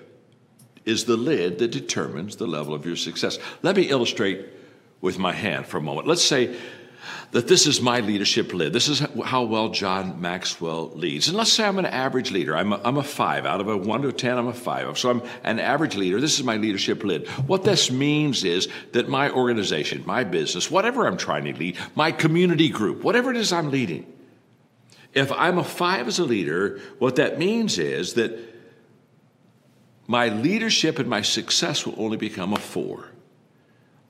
is 0.89 1.05
the 1.05 1.17
lid 1.17 1.59
that 1.59 1.71
determines 1.71 2.37
the 2.37 2.47
level 2.47 2.75
of 2.75 2.87
your 2.87 2.97
success. 2.97 3.39
Let 3.63 3.77
me 3.77 3.83
illustrate 3.83 4.47
with 5.01 5.19
my 5.19 5.33
hand 5.33 5.67
for 5.67 5.77
a 5.77 5.83
moment. 5.83 6.09
Let's 6.09 6.25
say 6.25 6.57
that 7.33 7.47
this 7.47 7.67
is 7.67 7.81
my 7.81 8.01
leadership 8.01 8.55
lid. 8.55 8.73
This 8.73 8.89
is 8.89 9.01
how 9.25 9.45
well 9.45 9.69
John 9.69 10.21
Maxwell 10.21 10.91
leads. 10.91 11.29
And 11.29 11.37
let's 11.37 11.53
say 11.53 11.65
I'm 11.65 11.79
an 11.79 11.87
average 11.87 12.31
leader. 12.31 12.57
I'm 12.57 12.73
a, 12.73 12.81
I'm 12.83 12.97
a 12.97 13.03
five. 13.03 13.45
Out 13.45 13.61
of 13.61 13.69
a 13.69 13.77
one 13.77 14.01
to 14.03 14.09
a 14.09 14.13
10, 14.13 14.39
I'm 14.39 14.49
a 14.49 14.53
five. 14.55 14.99
So 14.99 15.11
I'm 15.11 15.23
an 15.45 15.61
average 15.61 15.95
leader. 15.95 16.21
This 16.21 16.39
is 16.39 16.45
my 16.45 16.57
leadership 16.57 17.05
lid. 17.05 17.29
What 17.47 17.65
this 17.65 17.91
means 17.91 18.45
is 18.45 18.69
that 18.93 19.11
my 19.11 19.31
organization, 19.31 20.05
my 20.07 20.25
business, 20.25 20.71
whatever 20.71 21.07
I'm 21.07 21.19
trying 21.19 21.45
to 21.45 21.53
lead, 21.53 21.77
my 21.95 22.13
community 22.13 22.71
group, 22.71 23.05
whatever 23.05 23.31
it 23.31 23.37
is 23.37 23.53
I'm 23.53 23.71
leading, 23.71 24.11
if 25.13 25.31
I'm 25.33 25.59
a 25.59 25.65
five 25.65 26.09
as 26.09 26.19
a 26.19 26.25
leader, 26.25 26.81
what 26.99 27.17
that 27.17 27.39
means 27.39 27.79
is 27.79 28.15
that 28.15 28.48
my 30.09 30.29
leadership 30.29 30.99
and 30.99 31.09
my 31.09 31.23
success 31.23 31.87
will 31.87 31.95
only 32.03 32.17
become 32.17 32.55
a 32.55 32.59
four. 32.59 33.11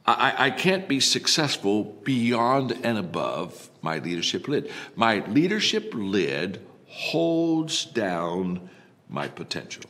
I, 0.07 0.47
I, 0.47 0.51
can't 0.51 0.89
be 0.89 1.01
successful 1.01 1.85
beyond 2.03 2.73
and 2.83 2.97
above 2.97 3.69
my 3.83 3.99
leadership 3.99 4.49
lid. 4.49 4.71
My 4.97 5.23
leadership 5.27 5.91
lid 5.93 6.65
holds 6.87 7.85
down 7.85 8.71
my 9.07 9.29
potential. 9.29 9.85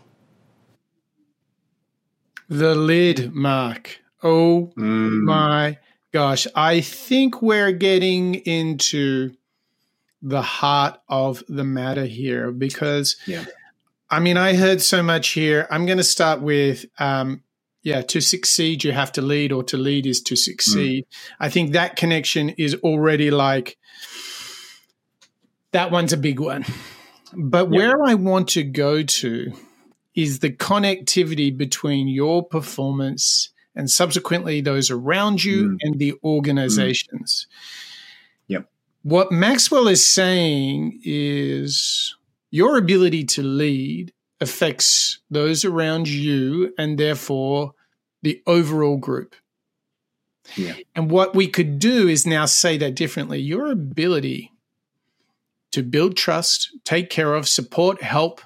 The 2.49 2.75
lid, 2.75 3.33
Mark. 3.33 4.01
Oh 4.21 4.73
mm. 4.77 5.23
my 5.23 5.79
gosh. 6.13 6.49
I 6.57 6.81
think 6.81 7.41
we're 7.41 7.71
getting 7.71 8.35
into 8.35 9.37
the 10.21 10.43
heart 10.43 10.99
of 11.09 11.45
the 11.49 11.63
matter 11.63 12.07
here 12.07 12.51
because 12.51 13.17
yeah. 13.27 13.45
I 14.11 14.21
mean, 14.21 14.37
I 14.37 14.55
heard 14.55 14.81
so 14.81 15.03
much 15.03 15.29
here. 15.29 15.67
I'm 15.71 15.87
going 15.87 15.99
to 15.99 16.05
start 16.05 16.41
with, 16.41 16.87
um, 16.99 17.43
yeah, 17.83 18.03
to 18.03 18.21
succeed, 18.21 18.85
you 18.85 18.93
have 18.93 19.13
to 19.13 19.23
lead, 19.23 19.53
or 19.53 19.63
to 19.65 19.77
lead 19.77 20.07
is 20.07 20.23
to 20.23 20.37
succeed. 20.37 21.05
Mm. 21.05 21.17
I 21.41 21.49
think 21.51 21.73
that 21.73 21.97
connection 21.97 22.51
is 22.51 22.75
already 22.77 23.31
like, 23.31 23.77
that 25.73 25.91
one's 25.91 26.13
a 26.13 26.17
big 26.17 26.41
one. 26.41 26.65
But 27.35 27.69
where 27.69 28.03
I 28.03 28.15
want 28.15 28.49
to 28.51 28.63
go 28.63 29.03
to 29.03 29.53
is 30.15 30.39
the 30.39 30.51
connectivity 30.51 31.55
between 31.57 32.09
your 32.09 32.43
performance 32.43 33.51
and 33.77 33.91
subsequently 33.91 34.63
those 34.63 34.91
around 34.91 35.45
you 35.45 35.69
mm. 35.69 35.77
and 35.83 35.99
the 35.99 36.15
organizations. 36.25 37.47
Mm. 37.47 38.45
Yep. 38.49 38.71
What 39.03 39.31
Maxwell 39.31 39.87
is 39.87 40.05
saying 40.05 41.01
is 41.05 42.17
your 42.51 42.79
ability 42.79 43.25
to 43.25 43.43
lead 43.43 44.13
affects 44.41 45.19
those 45.31 45.65
around 45.65 46.09
you 46.09 46.73
and 46.79 46.99
therefore 46.99 47.75
the 48.23 48.43
overall 48.47 48.97
group. 48.97 49.35
Yeah. 50.57 50.75
And 50.95 51.11
what 51.11 51.35
we 51.35 51.49
could 51.49 51.79
do 51.79 52.09
is 52.09 52.27
now 52.27 52.47
say 52.47 52.79
that 52.79 52.95
differently. 52.95 53.39
Your 53.39 53.71
ability 53.71 54.53
to 55.73 55.83
build 55.83 56.17
trust, 56.17 56.71
take 56.85 57.11
care 57.11 57.35
of, 57.35 57.49
support, 57.49 58.03
help 58.03 58.41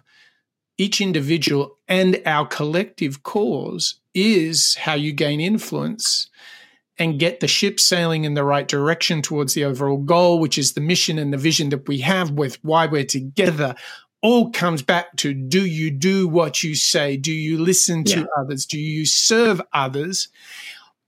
each 0.79 1.01
individual 1.01 1.79
and 1.87 2.21
our 2.27 2.47
collective 2.47 3.23
cause 3.23 4.01
is 4.15 4.75
how 4.77 4.95
you 4.95 5.13
gain 5.13 5.41
influence 5.41 6.29
and 6.99 7.19
get 7.19 7.41
the 7.41 7.49
ship 7.49 7.81
sailing 7.81 8.25
in 8.25 8.35
the 8.35 8.45
right 8.45 8.69
direction 8.69 9.23
towards 9.23 9.55
the 9.55 9.65
overall 9.65 9.97
goal, 9.97 10.39
which 10.39 10.59
is 10.59 10.75
the 10.75 10.81
mission 10.81 11.19
and 11.19 11.33
the 11.33 11.39
vision 11.39 11.71
that 11.71 11.89
we 11.89 11.99
have 11.99 12.33
with 12.33 12.63
why 12.63 12.87
we're 12.87 13.05
together, 13.05 13.75
all 14.23 14.51
comes 14.51 14.83
back 14.83 15.17
to 15.17 15.35
do 15.35 15.67
you 15.67 15.91
do 15.91 16.29
what 16.29 16.63
you 16.63 16.75
say? 16.75 17.17
Do 17.17 17.33
you 17.33 17.59
listen 17.59 18.05
to 18.05 18.21
yeah. 18.21 18.27
others? 18.39 18.67
Do 18.67 18.79
you 18.79 19.05
serve 19.05 19.61
others? 19.73 20.29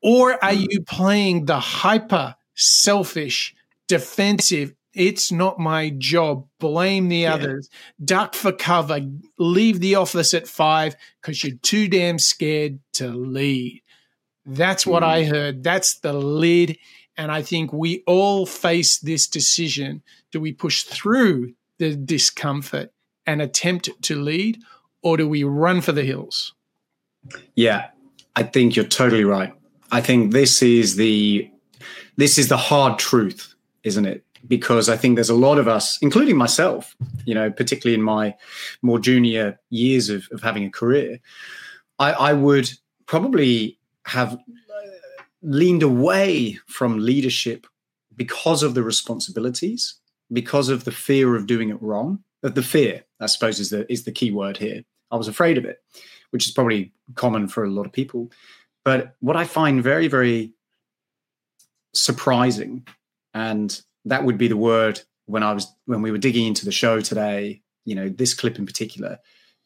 Or 0.02 0.32
are 0.44 0.52
mm. 0.52 0.66
you 0.68 0.82
playing 0.82 1.46
the 1.46 1.60
hyper 1.60 2.34
selfish, 2.54 3.54
defensive, 3.88 4.74
it's 4.94 5.32
not 5.32 5.58
my 5.58 5.90
job. 5.90 6.46
Blame 6.60 7.08
the 7.08 7.18
yeah. 7.18 7.34
others. 7.34 7.68
Duck 8.04 8.34
for 8.34 8.52
cover. 8.52 9.00
Leave 9.38 9.80
the 9.80 9.96
office 9.96 10.34
at 10.34 10.46
five 10.46 10.96
because 11.20 11.42
you're 11.42 11.56
too 11.62 11.88
damn 11.88 12.18
scared 12.18 12.78
to 12.94 13.08
lead. 13.08 13.82
That's 14.46 14.86
what 14.86 15.02
mm. 15.02 15.06
I 15.06 15.24
heard. 15.24 15.62
That's 15.62 15.98
the 15.98 16.12
lid. 16.12 16.78
And 17.16 17.30
I 17.30 17.42
think 17.42 17.72
we 17.72 18.02
all 18.06 18.46
face 18.46 18.98
this 18.98 19.26
decision. 19.26 20.02
Do 20.32 20.40
we 20.40 20.52
push 20.52 20.82
through 20.82 21.54
the 21.78 21.94
discomfort 21.94 22.92
and 23.26 23.40
attempt 23.40 23.90
to 24.02 24.16
lead, 24.16 24.62
or 25.02 25.16
do 25.16 25.28
we 25.28 25.44
run 25.44 25.80
for 25.80 25.92
the 25.92 26.02
hills? 26.02 26.54
Yeah, 27.54 27.88
I 28.36 28.42
think 28.42 28.76
you're 28.76 28.84
totally 28.84 29.24
right. 29.24 29.52
I 29.90 30.00
think 30.00 30.32
this 30.32 30.62
is 30.62 30.96
the 30.96 31.50
this 32.16 32.38
is 32.38 32.48
the 32.48 32.56
hard 32.56 32.98
truth, 32.98 33.54
isn't 33.82 34.04
it? 34.04 34.24
Because 34.46 34.88
I 34.88 34.96
think 34.96 35.16
there's 35.16 35.30
a 35.30 35.34
lot 35.34 35.58
of 35.58 35.68
us, 35.68 35.98
including 36.02 36.36
myself, 36.36 36.94
you 37.24 37.34
know, 37.34 37.50
particularly 37.50 37.94
in 37.94 38.02
my 38.02 38.34
more 38.82 38.98
junior 38.98 39.58
years 39.70 40.10
of, 40.10 40.28
of 40.32 40.42
having 40.42 40.64
a 40.64 40.70
career, 40.70 41.18
I, 41.98 42.12
I 42.12 42.32
would 42.34 42.70
probably 43.06 43.78
have 44.06 44.38
leaned 45.42 45.82
away 45.82 46.58
from 46.66 46.98
leadership 46.98 47.66
because 48.16 48.62
of 48.62 48.74
the 48.74 48.82
responsibilities, 48.82 49.96
because 50.32 50.68
of 50.68 50.84
the 50.84 50.92
fear 50.92 51.36
of 51.36 51.46
doing 51.46 51.70
it 51.70 51.80
wrong. 51.82 52.22
Uh, 52.42 52.48
the 52.48 52.62
fear, 52.62 53.04
I 53.20 53.26
suppose, 53.26 53.60
is 53.60 53.70
the 53.70 53.90
is 53.90 54.04
the 54.04 54.12
key 54.12 54.30
word 54.30 54.56
here. 54.56 54.82
I 55.10 55.16
was 55.16 55.28
afraid 55.28 55.58
of 55.58 55.64
it, 55.64 55.78
which 56.30 56.46
is 56.46 56.52
probably 56.52 56.92
common 57.14 57.48
for 57.48 57.64
a 57.64 57.70
lot 57.70 57.86
of 57.86 57.92
people. 57.92 58.30
But 58.84 59.14
what 59.20 59.36
I 59.36 59.44
find 59.44 59.82
very, 59.82 60.08
very 60.08 60.52
surprising, 61.94 62.86
and 63.32 63.80
that 64.04 64.24
would 64.24 64.36
be 64.36 64.48
the 64.48 64.56
word 64.56 65.00
when 65.26 65.42
I 65.42 65.52
was 65.52 65.66
when 65.86 66.02
we 66.02 66.10
were 66.10 66.18
digging 66.18 66.46
into 66.46 66.64
the 66.64 66.72
show 66.72 67.00
today. 67.00 67.62
You 67.86 67.94
know, 67.94 68.08
this 68.08 68.34
clip 68.34 68.58
in 68.58 68.66
particular 68.66 69.18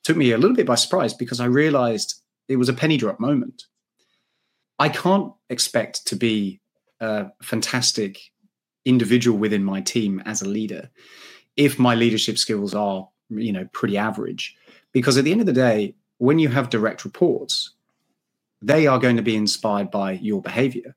took 0.05 0.17
me 0.17 0.33
a 0.33 0.39
little 0.39 0.57
bit 0.57 0.67
by 0.67 0.75
surprise 0.75 1.15
because 1.15 1.41
I 1.41 1.47
realized 1.47 2.23
it 2.49 2.57
was 2.57 2.69
a 2.69 2.73
penny 2.73 2.97
drop 2.97 3.21
moment. 3.21 3.65
I 4.79 4.89
can't 4.89 5.33
expect 5.51 6.07
to 6.09 6.17
be 6.17 6.61
a 7.01 7.27
fantastic 7.43 8.21
individual 8.85 9.39
within 9.39 9.65
my 9.65 9.81
team 9.81 10.23
as 10.25 10.43
a 10.43 10.49
leader 10.49 10.91
if 11.57 11.79
my 11.79 11.95
leadership 11.95 12.39
skills 12.39 12.75
are, 12.75 13.09
you 13.31 13.53
know, 13.53 13.69
pretty 13.73 13.99
average. 13.99 14.57
Because 14.93 15.19
at 15.19 15.25
the 15.25 15.33
end 15.33 15.41
of 15.41 15.47
the 15.47 15.53
day, 15.53 15.95
when 16.19 16.39
you 16.39 16.49
have 16.49 16.71
direct 16.71 17.05
reports, 17.05 17.75
they 18.63 18.87
are 18.87 18.99
going 18.99 19.17
to 19.17 19.23
be 19.23 19.37
inspired 19.37 19.91
by 19.91 20.13
your 20.13 20.41
behavior. 20.41 20.97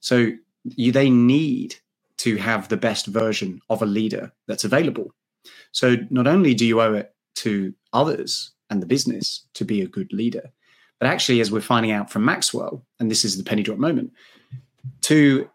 So 0.00 0.30
you, 0.64 0.92
they 0.92 1.10
need 1.10 1.76
to 2.18 2.36
have 2.36 2.68
the 2.68 2.76
best 2.76 3.06
version 3.06 3.60
of 3.68 3.82
a 3.82 3.86
leader 3.86 4.32
that's 4.46 4.64
available. 4.64 5.12
So 5.72 5.96
not 6.10 6.26
only 6.26 6.54
do 6.54 6.64
you 6.64 6.80
owe 6.80 6.94
it 6.94 7.14
to 7.36 7.74
others 7.92 8.52
and 8.70 8.82
the 8.82 8.86
business 8.86 9.46
to 9.54 9.64
be 9.64 9.82
a 9.82 9.86
good 9.86 10.12
leader, 10.12 10.50
but 10.98 11.08
actually, 11.08 11.40
as 11.40 11.50
we're 11.50 11.60
finding 11.60 11.92
out 11.92 12.10
from 12.10 12.24
Maxwell, 12.24 12.84
and 12.98 13.10
this 13.10 13.24
is 13.24 13.36
the 13.36 13.44
penny 13.44 13.62
drop 13.62 13.78
moment, 13.78 14.12
to 15.02 15.48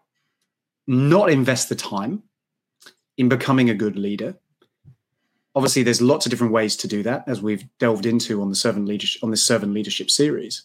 not 0.86 1.30
invest 1.30 1.68
the 1.68 1.74
time 1.74 2.22
in 3.16 3.28
becoming 3.28 3.70
a 3.70 3.74
good 3.74 3.96
leader. 3.96 4.36
Obviously, 5.54 5.82
there's 5.82 6.00
lots 6.00 6.26
of 6.26 6.30
different 6.30 6.52
ways 6.52 6.76
to 6.76 6.88
do 6.88 7.02
that, 7.02 7.24
as 7.26 7.42
we've 7.42 7.64
delved 7.78 8.06
into 8.06 8.40
on 8.40 8.48
the 8.48 8.54
servant 8.54 8.86
leadership 8.86 9.22
on 9.22 9.30
this 9.30 9.42
servant 9.42 9.74
leadership 9.74 10.10
series. 10.10 10.62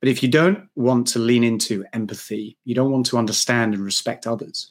But 0.00 0.08
if 0.08 0.22
you 0.22 0.28
don't 0.28 0.68
want 0.74 1.06
to 1.08 1.18
lean 1.18 1.44
into 1.44 1.84
empathy, 1.92 2.58
you 2.64 2.74
don't 2.74 2.90
want 2.90 3.06
to 3.06 3.16
understand 3.16 3.74
and 3.74 3.82
respect 3.82 4.26
others, 4.26 4.70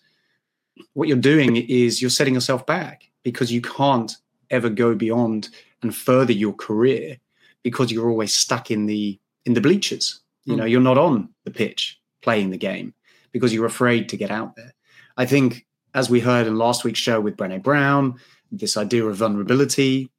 what 0.93 1.07
you're 1.07 1.17
doing 1.17 1.55
is 1.55 2.01
you're 2.01 2.11
setting 2.11 2.33
yourself 2.33 2.65
back 2.65 3.09
because 3.23 3.51
you 3.51 3.61
can't 3.61 4.17
ever 4.49 4.69
go 4.69 4.93
beyond 4.95 5.49
and 5.81 5.95
further 5.95 6.33
your 6.33 6.53
career 6.53 7.17
because 7.63 7.91
you're 7.91 8.09
always 8.09 8.33
stuck 8.33 8.71
in 8.71 8.85
the 8.85 9.19
in 9.45 9.53
the 9.53 9.61
bleachers. 9.61 10.19
You 10.45 10.57
know, 10.57 10.63
hmm. 10.63 10.69
you're 10.69 10.81
not 10.81 10.97
on 10.97 11.29
the 11.45 11.51
pitch 11.51 11.99
playing 12.21 12.49
the 12.49 12.57
game 12.57 12.93
because 13.31 13.53
you're 13.53 13.65
afraid 13.65 14.09
to 14.09 14.17
get 14.17 14.31
out 14.31 14.55
there. 14.55 14.73
I 15.15 15.25
think, 15.25 15.65
as 15.93 16.09
we 16.09 16.19
heard 16.19 16.47
in 16.47 16.57
last 16.57 16.83
week's 16.83 16.99
show 16.99 17.21
with 17.21 17.37
Brené 17.37 17.61
Brown, 17.61 18.15
this 18.51 18.77
idea 18.77 19.05
of 19.05 19.17
vulnerability 19.17 20.11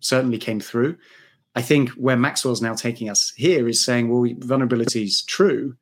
certainly 0.00 0.38
came 0.38 0.60
through. 0.60 0.96
I 1.54 1.62
think 1.62 1.90
where 1.90 2.16
Maxwell's 2.16 2.62
now 2.62 2.74
taking 2.74 3.10
us 3.10 3.32
here 3.36 3.68
is 3.68 3.84
saying, 3.84 4.08
well, 4.08 4.32
vulnerability 4.38 5.04
is 5.04 5.22
true 5.22 5.76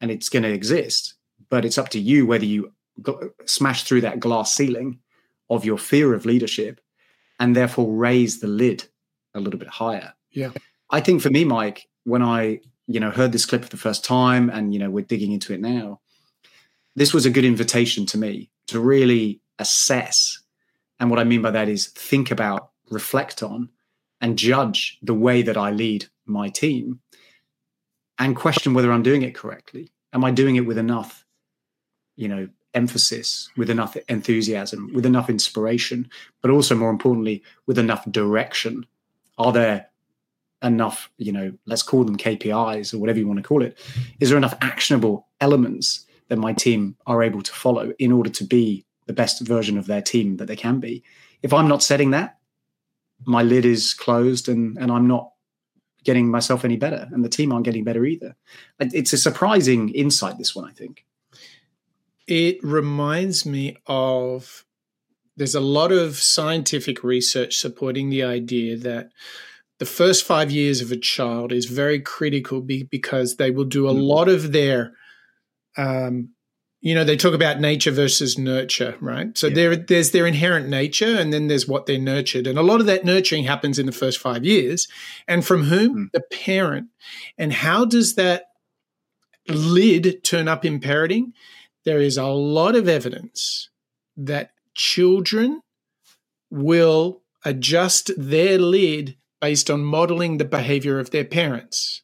and 0.00 0.10
it's 0.10 0.28
going 0.28 0.42
to 0.42 0.52
exist, 0.52 1.14
but 1.48 1.64
it's 1.64 1.78
up 1.78 1.90
to 1.90 2.00
you 2.00 2.26
whether 2.26 2.44
you 2.44 2.72
smash 3.46 3.84
through 3.84 4.00
that 4.02 4.20
glass 4.20 4.52
ceiling 4.52 4.98
of 5.48 5.64
your 5.64 5.78
fear 5.78 6.14
of 6.14 6.26
leadership 6.26 6.80
and 7.38 7.54
therefore 7.54 7.92
raise 7.92 8.40
the 8.40 8.48
lid 8.48 8.84
a 9.34 9.40
little 9.40 9.60
bit 9.60 9.68
higher. 9.68 10.12
Yeah. 10.32 10.50
I 10.90 11.00
think 11.00 11.22
for 11.22 11.30
me, 11.30 11.44
Mike, 11.44 11.88
when 12.04 12.22
I, 12.22 12.60
you 12.86 13.00
know, 13.00 13.10
heard 13.10 13.32
this 13.32 13.46
clip 13.46 13.62
for 13.62 13.70
the 13.70 13.76
first 13.76 14.04
time 14.04 14.50
and, 14.50 14.72
you 14.72 14.80
know, 14.80 14.90
we're 14.90 15.04
digging 15.04 15.32
into 15.32 15.52
it 15.52 15.60
now, 15.60 16.00
this 16.94 17.14
was 17.14 17.24
a 17.24 17.30
good 17.30 17.44
invitation 17.44 18.04
to 18.06 18.18
me 18.18 18.50
to 18.66 18.80
really 18.80 19.40
assess. 19.58 20.42
And 21.00 21.10
what 21.10 21.18
I 21.18 21.24
mean 21.24 21.42
by 21.42 21.50
that 21.50 21.68
is 21.68 21.88
think 21.88 22.30
about, 22.30 22.70
reflect 22.90 23.42
on, 23.42 23.70
and 24.20 24.38
judge 24.38 24.98
the 25.02 25.14
way 25.14 25.42
that 25.42 25.56
I 25.56 25.70
lead 25.70 26.06
my 26.26 26.48
team 26.48 27.00
and 28.18 28.36
question 28.36 28.74
whether 28.74 28.92
I'm 28.92 29.02
doing 29.02 29.22
it 29.22 29.34
correctly. 29.34 29.90
Am 30.12 30.24
I 30.24 30.30
doing 30.30 30.56
it 30.56 30.66
with 30.66 30.78
enough, 30.78 31.24
you 32.16 32.28
know, 32.28 32.48
emphasis, 32.74 33.50
with 33.56 33.70
enough 33.70 33.96
enthusiasm, 34.08 34.90
with 34.94 35.06
enough 35.06 35.28
inspiration, 35.28 36.08
but 36.40 36.50
also 36.50 36.74
more 36.74 36.90
importantly, 36.90 37.42
with 37.66 37.78
enough 37.78 38.04
direction? 38.10 38.86
Are 39.38 39.52
there 39.52 39.88
enough, 40.62 41.10
you 41.18 41.32
know, 41.32 41.52
let's 41.66 41.82
call 41.82 42.04
them 42.04 42.16
KPIs 42.16 42.94
or 42.94 42.98
whatever 42.98 43.18
you 43.18 43.26
want 43.26 43.38
to 43.38 43.46
call 43.46 43.62
it? 43.62 43.78
Is 44.20 44.28
there 44.28 44.38
enough 44.38 44.54
actionable 44.60 45.26
elements 45.40 46.06
that 46.28 46.36
my 46.36 46.52
team 46.52 46.96
are 47.06 47.22
able 47.22 47.42
to 47.42 47.52
follow 47.52 47.92
in 47.98 48.12
order 48.12 48.30
to 48.30 48.44
be 48.44 48.84
the 49.06 49.12
best 49.12 49.40
version 49.46 49.76
of 49.76 49.86
their 49.86 50.02
team 50.02 50.36
that 50.36 50.46
they 50.46 50.56
can 50.56 50.80
be? 50.80 51.02
If 51.42 51.52
I'm 51.52 51.68
not 51.68 51.82
setting 51.82 52.10
that, 52.12 52.38
my 53.24 53.42
lid 53.42 53.64
is 53.64 53.94
closed 53.94 54.48
and 54.48 54.76
and 54.78 54.90
I'm 54.90 55.06
not 55.06 55.30
getting 56.04 56.28
myself 56.28 56.64
any 56.64 56.76
better 56.76 57.08
and 57.12 57.24
the 57.24 57.28
team 57.28 57.52
aren't 57.52 57.64
getting 57.64 57.84
better 57.84 58.04
either. 58.04 58.34
It's 58.80 59.12
a 59.12 59.18
surprising 59.18 59.90
insight 59.90 60.38
this 60.38 60.54
one 60.54 60.68
I 60.68 60.72
think. 60.72 61.04
It 62.26 62.62
reminds 62.62 63.46
me 63.46 63.76
of 63.86 64.64
there's 65.36 65.54
a 65.54 65.60
lot 65.60 65.92
of 65.92 66.16
scientific 66.16 67.02
research 67.02 67.56
supporting 67.56 68.10
the 68.10 68.22
idea 68.22 68.76
that 68.76 69.10
the 69.82 69.86
first 69.86 70.22
five 70.24 70.52
years 70.52 70.80
of 70.80 70.92
a 70.92 70.96
child 70.96 71.50
is 71.50 71.66
very 71.66 71.98
critical 72.00 72.60
because 72.60 73.34
they 73.34 73.50
will 73.50 73.64
do 73.64 73.88
a 73.88 73.92
mm. 73.92 74.00
lot 74.00 74.28
of 74.28 74.52
their 74.52 74.92
um, 75.76 76.28
you 76.80 76.94
know 76.94 77.02
they 77.02 77.16
talk 77.16 77.34
about 77.34 77.58
nature 77.58 77.90
versus 77.90 78.38
nurture 78.38 78.94
right 79.00 79.36
so 79.36 79.48
yeah. 79.48 79.54
there 79.56 79.74
there's 79.74 80.12
their 80.12 80.24
inherent 80.24 80.68
nature 80.68 81.16
and 81.18 81.32
then 81.32 81.48
there's 81.48 81.66
what 81.66 81.86
they're 81.86 81.98
nurtured 81.98 82.46
and 82.46 82.60
a 82.60 82.62
lot 82.62 82.78
of 82.78 82.86
that 82.86 83.04
nurturing 83.04 83.42
happens 83.42 83.76
in 83.76 83.86
the 83.86 83.90
first 83.90 84.20
5 84.20 84.44
years 84.44 84.86
and 85.26 85.44
from 85.44 85.64
whom 85.64 85.96
mm. 85.96 86.12
the 86.12 86.22
parent 86.30 86.86
and 87.36 87.52
how 87.52 87.84
does 87.84 88.14
that 88.14 88.50
lid 89.48 90.22
turn 90.22 90.46
up 90.46 90.64
in 90.64 90.78
parenting 90.78 91.32
there 91.84 91.98
is 91.98 92.16
a 92.16 92.26
lot 92.26 92.76
of 92.76 92.88
evidence 92.88 93.68
that 94.16 94.52
children 94.76 95.60
will 96.52 97.22
adjust 97.44 98.12
their 98.16 98.60
lid 98.60 99.16
based 99.42 99.68
on 99.68 99.84
modeling 99.84 100.38
the 100.38 100.46
behavior 100.46 100.98
of 100.98 101.10
their 101.10 101.24
parents 101.26 102.00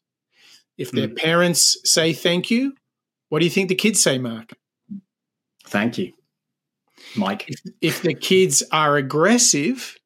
if 0.77 0.91
their 0.93 1.09
mm. 1.09 1.17
parents 1.17 1.79
say 1.85 2.13
thank 2.13 2.51
you 2.51 2.75
what 3.31 3.39
do 3.39 3.47
you 3.47 3.51
think 3.51 3.71
the 3.71 3.75
kids 3.75 4.03
say 4.03 4.19
mark 4.19 4.53
Thank 5.69 5.99
you, 5.99 6.13
Mike. 7.17 7.45
If, 7.49 7.61
if, 7.81 8.03
the 8.03 8.15
kids 8.15 8.63
are 8.73 8.97
aggressive, 8.97 9.97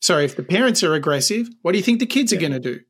sorry, 0.00 0.24
if 0.24 0.36
the 0.36 0.42
parents 0.42 0.82
are 0.82 0.94
aggressive, 0.94 1.48
what 1.62 1.72
do 1.72 1.78
you 1.78 1.84
think 1.84 1.98
the 1.98 2.06
kids 2.06 2.32
yeah. 2.32 2.38
are 2.38 2.40
going 2.40 2.52
to 2.52 2.60
do? 2.60 2.80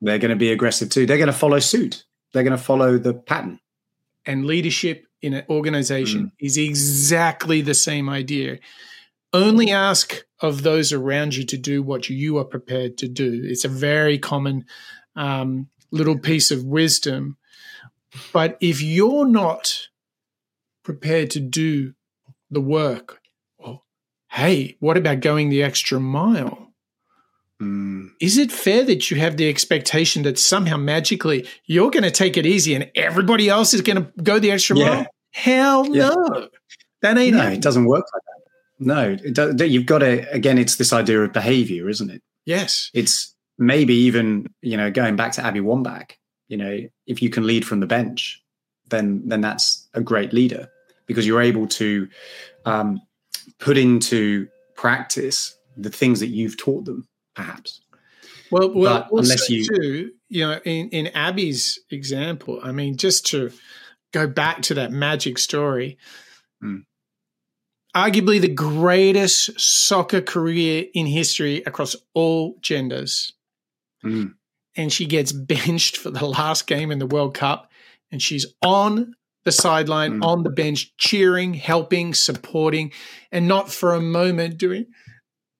They're 0.00 0.18
going 0.18 0.30
to 0.30 0.36
be 0.36 0.50
aggressive 0.50 0.90
too. 0.90 1.06
They're 1.06 1.18
going 1.18 1.28
to 1.28 1.32
follow 1.32 1.60
suit. 1.60 2.04
They're 2.32 2.42
going 2.42 2.56
to 2.56 2.62
follow 2.62 2.98
the 2.98 3.14
pattern. 3.14 3.60
And 4.26 4.46
leadership 4.46 5.06
in 5.20 5.34
an 5.34 5.44
organization 5.48 6.26
mm. 6.26 6.32
is 6.40 6.58
exactly 6.58 7.60
the 7.60 7.74
same 7.74 8.08
idea. 8.08 8.58
Only 9.32 9.70
ask 9.70 10.24
of 10.40 10.62
those 10.62 10.92
around 10.92 11.34
you 11.36 11.44
to 11.46 11.56
do 11.56 11.82
what 11.82 12.10
you 12.10 12.36
are 12.38 12.44
prepared 12.44 12.98
to 12.98 13.08
do. 13.08 13.40
It's 13.44 13.64
a 13.64 13.68
very 13.68 14.18
common 14.18 14.64
um, 15.16 15.68
little 15.90 16.18
piece 16.18 16.50
of 16.50 16.64
wisdom. 16.64 17.36
But 18.32 18.58
if 18.60 18.82
you're 18.82 19.26
not 19.26 19.88
prepared 20.84 21.30
to 21.30 21.40
do 21.40 21.94
the 22.50 22.60
work, 22.60 23.20
well, 23.58 23.84
hey, 24.30 24.76
what 24.80 24.96
about 24.98 25.20
going 25.20 25.48
the 25.48 25.62
extra 25.62 25.98
mile? 25.98 26.74
Mm. 27.60 28.08
Is 28.20 28.36
it 28.36 28.50
fair 28.52 28.82
that 28.84 29.10
you 29.10 29.16
have 29.18 29.36
the 29.36 29.48
expectation 29.48 30.24
that 30.24 30.38
somehow 30.38 30.76
magically 30.76 31.46
you're 31.64 31.90
going 31.90 32.02
to 32.02 32.10
take 32.10 32.36
it 32.36 32.44
easy 32.44 32.74
and 32.74 32.90
everybody 32.94 33.48
else 33.48 33.72
is 33.72 33.80
going 33.80 34.02
to 34.04 34.12
go 34.22 34.38
the 34.38 34.50
extra 34.50 34.76
Yeah. 34.76 34.88
mile? 34.94 35.06
Hell 35.30 35.86
Yeah. 35.96 36.10
no. 36.10 36.48
That 37.00 37.16
ain't 37.18 37.36
No, 37.36 37.48
it 37.48 37.60
doesn't 37.62 37.84
work 37.86 38.04
like 38.12 38.22
that. 38.26 38.31
No, 38.84 39.16
you've 39.64 39.86
got 39.86 39.98
to, 39.98 40.30
again, 40.32 40.58
it's 40.58 40.76
this 40.76 40.92
idea 40.92 41.22
of 41.22 41.32
behavior, 41.32 41.88
isn't 41.88 42.10
it? 42.10 42.22
Yes. 42.44 42.90
It's 42.94 43.34
maybe 43.58 43.94
even, 43.94 44.46
you 44.60 44.76
know, 44.76 44.90
going 44.90 45.16
back 45.16 45.32
to 45.32 45.44
Abby 45.44 45.60
Wambach, 45.60 46.12
you 46.48 46.56
know, 46.56 46.78
if 47.06 47.22
you 47.22 47.30
can 47.30 47.46
lead 47.46 47.64
from 47.66 47.80
the 47.80 47.86
bench, 47.86 48.42
then 48.88 49.22
then 49.26 49.40
that's 49.40 49.88
a 49.94 50.00
great 50.00 50.32
leader 50.32 50.68
because 51.06 51.26
you're 51.26 51.40
able 51.40 51.66
to 51.66 52.08
um, 52.66 53.00
put 53.58 53.78
into 53.78 54.48
practice 54.74 55.56
the 55.76 55.90
things 55.90 56.20
that 56.20 56.26
you've 56.28 56.56
taught 56.58 56.84
them, 56.84 57.06
perhaps. 57.34 57.80
Well, 58.50 58.74
well, 58.74 59.08
also 59.10 59.16
unless 59.22 59.48
you- 59.48 59.64
too, 59.64 60.10
you 60.28 60.46
know, 60.46 60.60
in, 60.64 60.90
in 60.90 61.06
Abby's 61.08 61.78
example, 61.90 62.60
I 62.62 62.72
mean, 62.72 62.96
just 62.96 63.26
to 63.28 63.50
go 64.12 64.26
back 64.26 64.62
to 64.62 64.74
that 64.74 64.90
magic 64.92 65.38
story, 65.38 65.98
Mm. 66.62 66.84
Arguably 67.94 68.40
the 68.40 68.48
greatest 68.48 69.58
soccer 69.60 70.20
career 70.20 70.84
in 70.94 71.06
history 71.06 71.62
across 71.66 71.94
all 72.14 72.56
genders. 72.60 73.32
Mm. 74.04 74.34
And 74.76 74.92
she 74.92 75.06
gets 75.06 75.32
benched 75.32 75.96
for 75.96 76.10
the 76.10 76.26
last 76.26 76.66
game 76.66 76.90
in 76.90 76.98
the 76.98 77.06
World 77.06 77.34
Cup, 77.34 77.70
and 78.10 78.20
she's 78.22 78.46
on 78.62 79.14
the 79.44 79.52
sideline, 79.52 80.20
Mm. 80.20 80.24
on 80.24 80.42
the 80.44 80.50
bench, 80.50 80.92
cheering, 80.98 81.54
helping, 81.54 82.14
supporting, 82.14 82.92
and 83.32 83.48
not 83.48 83.70
for 83.72 83.92
a 83.94 84.00
moment 84.00 84.56
doing, 84.56 84.86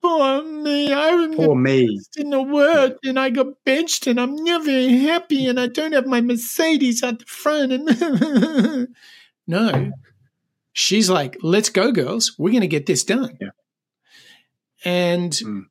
poor 0.01 0.41
me, 0.43 0.91
I 0.93 1.29
Poor 1.35 1.55
me. 1.55 1.99
in 2.17 2.29
the 2.29 2.41
word 2.41 2.95
and 3.03 3.19
I 3.19 3.29
got 3.29 3.47
benched 3.65 4.07
and 4.07 4.19
I'm 4.19 4.35
never 4.35 4.69
happy 4.89 5.47
and 5.47 5.59
I 5.59 5.67
don't 5.67 5.91
have 5.93 6.05
my 6.07 6.21
Mercedes 6.21 7.03
at 7.03 7.19
the 7.19 7.25
front 7.25 7.71
and 7.73 8.87
no. 9.47 9.91
She's 10.73 11.09
like, 11.09 11.37
let's 11.41 11.69
go, 11.69 11.91
girls. 11.91 12.35
We're 12.37 12.51
gonna 12.53 12.67
get 12.67 12.85
this 12.85 13.03
done. 13.03 13.37
Yeah. 13.39 13.49
And 14.83 15.31
Mm. 15.31 15.65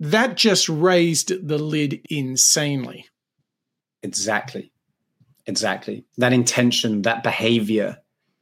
that 0.00 0.36
just 0.36 0.68
raised 0.68 1.46
the 1.46 1.58
lid 1.58 2.00
insanely. 2.08 3.06
Exactly. 4.02 4.72
Exactly. 5.46 6.04
That 6.18 6.32
intention, 6.32 7.02
that 7.02 7.22
behavior, 7.22 7.98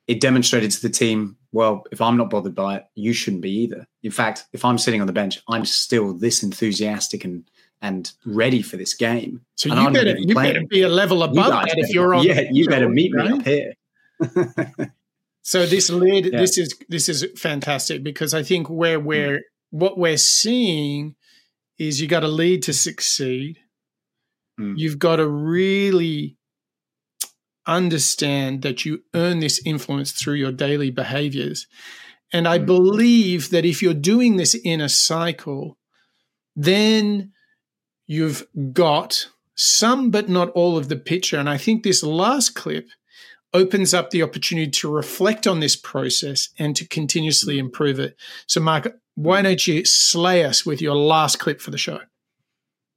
it 0.07 0.21
demonstrated 0.21 0.71
to 0.73 0.83
the 0.83 0.91
team, 0.91 1.37
well, 1.53 1.85
if 1.91 2.01
I'm 2.01 2.17
not 2.17 2.31
bothered 2.31 2.55
by 2.55 2.77
it, 2.77 2.85
you 2.95 3.13
shouldn't 3.13 3.43
be 3.43 3.51
either. 3.51 3.87
In 4.03 4.11
fact, 4.11 4.45
if 4.53 4.65
I'm 4.65 4.79
sitting 4.79 5.01
on 5.01 5.07
the 5.07 5.13
bench, 5.13 5.41
I'm 5.49 5.65
still 5.65 6.13
this 6.13 6.43
enthusiastic 6.43 7.25
and 7.25 7.45
and 7.81 8.11
ready 8.27 8.61
for 8.61 8.77
this 8.77 8.93
game. 8.93 9.41
So 9.55 9.71
And 9.71 9.81
you 9.81 9.91
better 9.91 10.15
be 10.15 10.25
you 10.27 10.35
better 10.35 10.67
be 10.69 10.83
a 10.83 10.89
level 10.89 11.23
above 11.23 11.53
that 11.53 11.79
if 11.79 11.91
you're 11.91 12.13
on 12.13 12.25
Yeah, 12.27 12.35
the 12.35 12.49
you 12.53 12.67
better 12.69 12.89
meet 12.89 13.13
me 13.13 13.29
up 13.29 13.43
here. 13.43 13.75
So 15.49 15.65
this 15.65 15.89
lid, 15.89 16.27
Yeah. 16.27 16.41
this 16.41 16.59
is 16.59 16.75
this 16.91 17.09
is 17.09 17.25
fantastic 17.35 18.05
because 18.05 18.35
I 18.35 18.43
think 18.43 18.69
where 18.69 19.01
we're 19.01 19.41
what 19.71 19.97
we're 19.97 20.19
seeing 20.19 21.15
is 21.79 22.03
you 22.03 22.07
got 22.07 22.21
to 22.21 22.29
lead 22.29 22.63
to 22.65 22.75
succeed. 22.75 23.57
Mm. 24.61 24.75
You've 24.77 24.99
got 24.99 25.17
to 25.17 25.27
really 25.27 26.37
understand 27.67 28.61
that 28.61 28.85
you 28.85 29.05
earn 29.15 29.41
this 29.41 29.59
influence 29.65 30.13
through 30.13 30.35
your 30.35 30.53
daily 30.53 30.91
behaviors. 30.91 31.67
And 32.31 32.47
I 32.47 32.59
Mm. 32.59 32.67
believe 32.67 33.49
that 33.49 33.65
if 33.65 33.81
you're 33.83 33.95
doing 34.13 34.37
this 34.37 34.55
in 34.55 34.83
a 34.83 34.89
cycle, 34.91 35.79
then 36.57 37.33
you've 38.07 38.47
got 38.75 39.29
some, 39.55 40.11
but 40.11 40.29
not 40.29 40.51
all 40.51 40.77
of 40.77 40.91
the 40.91 40.97
picture. 40.97 41.39
And 41.39 41.49
I 41.49 41.57
think 41.57 41.85
this 41.85 42.03
last 42.03 42.55
clip 42.55 42.91
opens 43.55 43.95
up 43.95 44.11
the 44.11 44.23
opportunity 44.23 44.71
to 44.71 44.91
reflect 44.91 45.47
on 45.47 45.61
this 45.61 45.77
process 45.77 46.51
and 46.59 46.77
to 46.77 46.87
continuously 46.87 47.57
mm. 47.57 47.61
improve 47.61 47.99
it. 47.99 48.17
So, 48.47 48.61
Mark, 48.61 48.97
why 49.15 49.43
don't 49.43 49.67
you 49.67 49.85
slay 49.85 50.45
us 50.45 50.65
with 50.65 50.81
your 50.81 50.97
last 50.97 51.39
clip 51.39 51.61
for 51.61 51.71
the 51.71 51.79
show? 51.79 52.01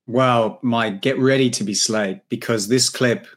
Well, 0.08 0.60
Mike, 0.62 1.02
get 1.02 1.18
ready 1.18 1.50
to 1.52 1.64
be 1.64 1.74
slayed 1.74 2.22
because 2.30 2.68
this 2.68 2.90
clip, 2.90 3.28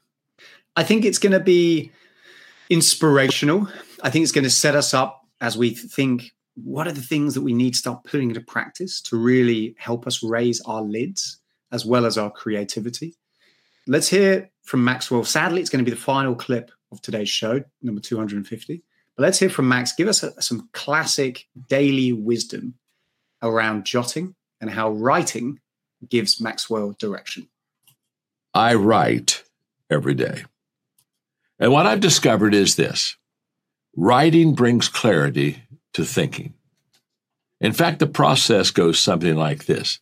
I 0.77 0.83
think 0.83 1.05
it's 1.05 1.19
going 1.19 1.33
to 1.33 1.41
be 1.41 1.93
inspirational. 2.69 3.69
I 4.03 4.11
think 4.11 4.23
it's 4.23 4.33
going 4.33 4.45
to 4.45 4.51
set 4.51 4.75
us 4.75 4.93
up 4.93 5.23
as 5.41 5.57
we 5.57 5.71
think 5.71 6.33
what 6.57 6.87
are 6.87 6.93
the 6.93 7.03
things 7.03 7.35
that 7.35 7.43
we 7.43 7.53
need 7.53 7.73
to 7.73 7.79
start 7.79 8.05
putting 8.05 8.29
into 8.29 8.41
practice 8.41 9.01
to 9.03 9.17
really 9.17 9.75
help 9.79 10.07
us 10.07 10.23
raise 10.23 10.61
our 10.63 10.83
lids 10.83 11.39
as 11.73 11.85
well 11.85 12.07
as 12.07 12.17
our 12.17 12.31
creativity. 12.31 13.15
Let's 13.87 14.09
hear 14.09 14.51
from 14.63 14.85
Maxwell. 14.85 15.25
Sadly, 15.25 15.61
it's 15.61 15.71
going 15.71 15.85
to 15.85 15.91
be 15.91 15.95
the 15.95 16.01
final 16.01 16.35
clip 16.35 16.71
of 16.95 17.03
today's 17.03 17.29
show, 17.29 17.63
number 17.83 18.01
250. 18.01 18.83
But 19.17 19.23
let's 19.23 19.39
hear 19.39 19.51
from 19.51 19.69
Max. 19.69 19.93
Give 19.93 20.09
us 20.09 20.23
a, 20.23 20.41
some 20.41 20.69
classic 20.73 21.47
daily 21.69 22.13
wisdom 22.13 22.75
around 23.43 23.85
jotting 23.85 24.35
and 24.61 24.71
how 24.71 24.91
writing 24.91 25.61
gives 26.09 26.41
Maxwell 26.41 26.97
direction. 26.99 27.49
I 28.55 28.75
write 28.75 29.45
every 29.91 30.15
day. 30.15 30.45
And 31.59 31.73
what 31.73 31.87
I've 31.87 32.01
discovered 32.01 32.55
is 32.55 32.77
this 32.77 33.17
writing 33.97 34.55
brings 34.55 34.89
clarity 34.89 35.63
to 35.93 36.05
thinking. 36.05 36.55
In 37.61 37.73
fact, 37.73 37.99
the 37.99 38.07
process 38.07 38.71
goes 38.71 38.99
something 38.99 39.37
like 39.37 39.67
this 39.67 40.01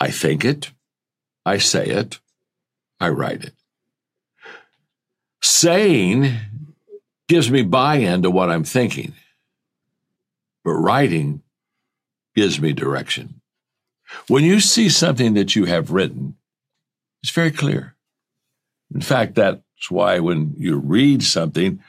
I 0.00 0.10
think 0.10 0.44
it, 0.44 0.72
I 1.44 1.58
say 1.58 1.86
it, 1.86 2.20
I 3.00 3.08
write 3.08 3.44
it. 3.44 3.57
Saying 5.40 6.34
gives 7.28 7.50
me 7.50 7.62
buy 7.62 7.96
in 7.96 8.22
to 8.22 8.30
what 8.30 8.50
I'm 8.50 8.64
thinking, 8.64 9.14
but 10.64 10.72
writing 10.72 11.42
gives 12.34 12.60
me 12.60 12.72
direction. 12.72 13.40
When 14.26 14.44
you 14.44 14.60
see 14.60 14.88
something 14.88 15.34
that 15.34 15.54
you 15.54 15.66
have 15.66 15.90
written, 15.90 16.36
it's 17.22 17.32
very 17.32 17.50
clear. 17.50 17.94
In 18.94 19.00
fact, 19.00 19.34
that's 19.34 19.90
why 19.90 20.18
when 20.18 20.54
you 20.56 20.76
read 20.76 21.22
something, 21.22 21.82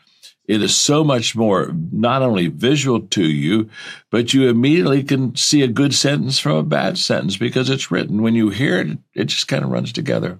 it 0.45 0.61
is 0.63 0.75
so 0.75 1.03
much 1.03 1.35
more 1.35 1.71
not 1.91 2.23
only 2.23 2.47
visual 2.47 3.01
to 3.01 3.23
you, 3.23 3.69
but 4.09 4.33
you 4.33 4.49
immediately 4.49 5.03
can 5.03 5.35
see 5.35 5.61
a 5.61 5.67
good 5.67 5.93
sentence 5.93 6.39
from 6.39 6.57
a 6.57 6.63
bad 6.63 6.97
sentence 6.97 7.37
because 7.37 7.69
it's 7.69 7.91
written. 7.91 8.23
When 8.23 8.33
you 8.33 8.49
hear 8.49 8.79
it, 8.79 8.97
it 9.13 9.25
just 9.25 9.47
kind 9.47 9.63
of 9.63 9.69
runs 9.69 9.93
together. 9.93 10.39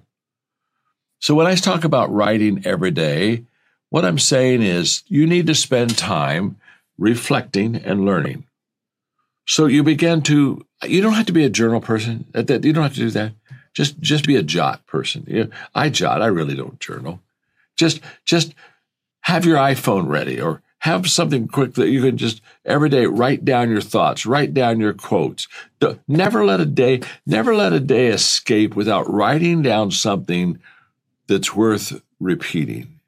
So 1.20 1.34
when 1.34 1.46
I 1.46 1.54
talk 1.54 1.84
about 1.84 2.12
writing 2.12 2.62
every 2.66 2.90
day, 2.90 3.44
what 3.90 4.04
I'm 4.04 4.18
saying 4.18 4.62
is 4.62 5.02
you 5.06 5.26
need 5.26 5.46
to 5.48 5.54
spend 5.54 5.96
time 5.96 6.56
reflecting 6.98 7.76
and 7.76 8.04
learning. 8.04 8.44
So 9.46 9.66
you 9.66 9.82
begin 9.82 10.22
to, 10.22 10.64
you 10.84 11.00
don't 11.02 11.12
have 11.12 11.26
to 11.26 11.32
be 11.32 11.44
a 11.44 11.50
journal 11.50 11.80
person. 11.80 12.24
You 12.34 12.42
don't 12.42 12.82
have 12.82 12.94
to 12.94 13.00
do 13.00 13.10
that. 13.10 13.32
Just, 13.74 14.00
just 14.00 14.26
be 14.26 14.36
a 14.36 14.42
jot 14.42 14.86
person. 14.86 15.52
I 15.74 15.90
jot. 15.90 16.22
I 16.22 16.26
really 16.26 16.56
don't 16.56 16.80
journal. 16.80 17.20
Just, 17.76 18.00
just 18.24 18.54
have 19.22 19.44
your 19.44 19.58
iPhone 19.58 20.08
ready 20.08 20.40
or 20.40 20.62
have 20.78 21.10
something 21.10 21.48
quick 21.48 21.74
that 21.74 21.90
you 21.90 22.00
can 22.00 22.16
just 22.16 22.40
every 22.64 22.88
day 22.88 23.04
write 23.04 23.44
down 23.44 23.68
your 23.68 23.82
thoughts, 23.82 24.24
write 24.24 24.54
down 24.54 24.80
your 24.80 24.94
quotes. 24.94 25.46
Never 26.08 26.46
let 26.46 26.60
a 26.60 26.66
day, 26.66 27.02
never 27.26 27.54
let 27.54 27.74
a 27.74 27.80
day 27.80 28.06
escape 28.06 28.74
without 28.74 29.10
writing 29.12 29.60
down 29.60 29.90
something 29.90 30.58
that's 31.30 31.54
worth 31.54 32.02
repeating. 32.18 32.98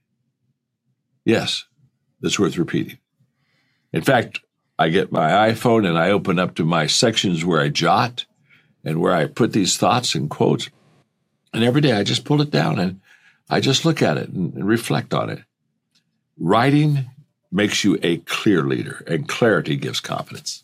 Yes, 1.25 1.64
that's 2.20 2.39
worth 2.39 2.57
repeating. 2.57 2.99
In 3.93 4.03
fact, 4.03 4.41
I 4.79 4.91
get 4.91 5.11
my 5.11 5.51
iPhone 5.51 5.87
and 5.87 5.99
I 5.99 6.12
open 6.12 6.39
up 6.39 6.55
to 6.55 6.64
my 6.64 6.87
sections 6.87 7.45
where 7.45 7.61
I 7.61 7.68
jot 7.68 8.25
and 8.85 9.01
where 9.01 9.12
I 9.12 9.27
put 9.27 9.53
these 9.53 9.77
thoughts 9.77 10.14
and 10.14 10.31
quotes. 10.31 10.70
And 11.53 11.64
every 11.64 11.81
day 11.81 11.93
I 11.93 12.05
just 12.05 12.25
pull 12.25 12.41
it 12.41 12.53
down 12.53 12.79
and 12.79 13.01
I 13.51 13.59
just 13.59 13.85
look 13.85 14.03
at 14.03 14.16
it 14.16 14.29
and, 14.29 14.55
and 14.55 14.68
reflect 14.68 15.12
on 15.12 15.29
it. 15.29 15.41
Writing 16.39 17.11
makes 17.51 17.83
you 17.83 17.99
a 18.03 18.18
clear 18.18 18.62
leader, 18.62 19.05
and 19.07 19.29
clarity 19.29 19.77
gives 19.77 20.01
confidence. 20.01 20.62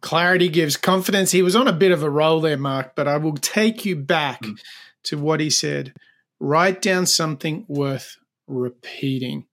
Clarity 0.00 0.48
gives 0.48 0.76
confidence. 0.76 1.32
He 1.32 1.42
was 1.42 1.54
on 1.54 1.68
a 1.68 1.72
bit 1.72 1.92
of 1.92 2.02
a 2.02 2.08
roll 2.08 2.40
there, 2.40 2.56
Mark, 2.56 2.94
but 2.94 3.06
I 3.06 3.18
will 3.18 3.36
take 3.36 3.84
you 3.84 3.94
back 3.94 4.40
mm. 4.42 4.58
To 5.04 5.18
what 5.18 5.40
he 5.40 5.50
said. 5.50 5.94
Write 6.40 6.82
down 6.82 7.06
something 7.06 7.64
worth 7.68 8.16
repeating. 8.46 9.46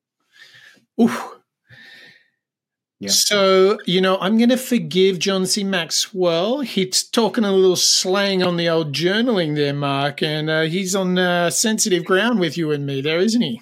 Ooh. 1.00 1.40
Yeah. 3.00 3.12
So, 3.12 3.78
you 3.86 4.02
know, 4.02 4.18
I'm 4.20 4.38
going 4.38 4.50
to 4.50 4.58
forgive 4.58 5.20
John 5.20 5.46
C. 5.46 5.64
Maxwell. 5.64 6.60
He's 6.60 7.04
talking 7.04 7.46
a 7.46 7.52
little 7.52 7.78
slang 7.78 8.44
on 8.44 8.58
the 8.58 8.68
old 8.68 8.94
journaling 8.94 9.56
there, 9.56 9.74
Mark, 9.74 10.22
and 10.22 10.50
uh, 10.50 10.62
he's 10.64 10.96
on 10.96 11.18
uh, 11.18 11.50
sensitive 11.50 12.04
ground 12.04 12.42
with 12.42 12.58
you 12.58 12.72
and 12.72 12.86
me 12.86 13.00
there, 13.00 13.20
isn't 13.20 13.42
he? 13.42 13.62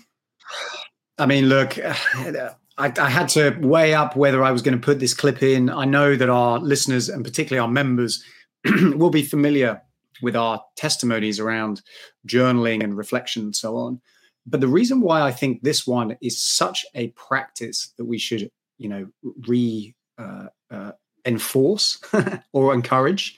I 1.19 1.27
mean, 1.27 1.49
look, 1.49 1.77
I, 1.83 2.53
I, 2.77 3.09
had 3.09 3.29
to 3.29 3.57
weigh 3.61 3.93
up 3.93 4.15
whether 4.15 4.43
I 4.43 4.51
was 4.51 4.63
going 4.63 4.79
to 4.79 4.83
put 4.83 4.99
this 4.99 5.13
clip 5.13 5.43
in. 5.43 5.69
I 5.69 5.85
know 5.85 6.15
that 6.15 6.29
our 6.29 6.57
listeners 6.57 7.07
and 7.07 7.23
particularly 7.23 7.59
our 7.59 7.71
members 7.71 8.23
will 8.65 9.11
be 9.11 9.23
familiar 9.23 9.81
with 10.21 10.35
our 10.35 10.63
testimonies 10.75 11.39
around 11.39 11.81
journaling 12.27 12.83
and 12.83 12.97
reflection 12.97 13.43
and 13.43 13.55
so 13.55 13.77
on. 13.77 14.01
But 14.45 14.61
the 14.61 14.67
reason 14.67 15.01
why 15.01 15.21
I 15.21 15.31
think 15.31 15.61
this 15.61 15.85
one 15.85 16.17
is 16.21 16.41
such 16.41 16.85
a 16.95 17.09
practice 17.09 17.93
that 17.97 18.05
we 18.05 18.17
should 18.17 18.49
you 18.77 18.89
know 18.89 19.07
re 19.47 19.93
uh, 20.17 20.47
uh, 20.71 20.91
enforce 21.25 21.99
or 22.53 22.73
encourage 22.73 23.37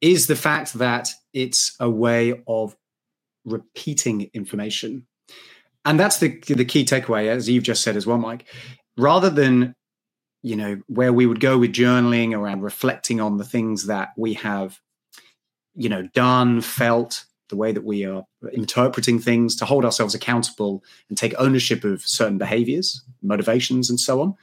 is 0.00 0.26
the 0.26 0.36
fact 0.36 0.74
that 0.74 1.08
it's 1.32 1.74
a 1.80 1.88
way 1.88 2.42
of 2.46 2.76
repeating 3.44 4.30
information 4.34 5.06
and 5.84 5.98
that's 5.98 6.18
the 6.18 6.38
the 6.46 6.64
key 6.64 6.84
takeaway 6.84 7.28
as 7.28 7.48
you've 7.48 7.64
just 7.64 7.82
said 7.82 7.96
as 7.96 8.06
well 8.06 8.18
mike 8.18 8.46
rather 8.98 9.30
than 9.30 9.74
you 10.42 10.56
know 10.56 10.78
where 10.88 11.12
we 11.12 11.26
would 11.26 11.40
go 11.40 11.56
with 11.58 11.72
journaling 11.72 12.36
around 12.36 12.60
reflecting 12.60 13.20
on 13.20 13.38
the 13.38 13.44
things 13.44 13.86
that 13.86 14.10
we 14.16 14.34
have 14.34 14.78
you 15.74 15.88
know 15.88 16.02
done 16.14 16.60
felt 16.60 17.24
the 17.48 17.56
way 17.56 17.72
that 17.72 17.84
we 17.84 18.04
are 18.04 18.24
interpreting 18.52 19.18
things 19.18 19.56
to 19.56 19.64
hold 19.64 19.84
ourselves 19.84 20.14
accountable 20.14 20.82
and 21.08 21.18
take 21.18 21.34
ownership 21.36 21.84
of 21.84 22.00
certain 22.02 22.38
behaviors, 22.38 23.02
motivations, 23.22 23.90
and 23.90 23.98
so 23.98 24.20
on. 24.22 24.34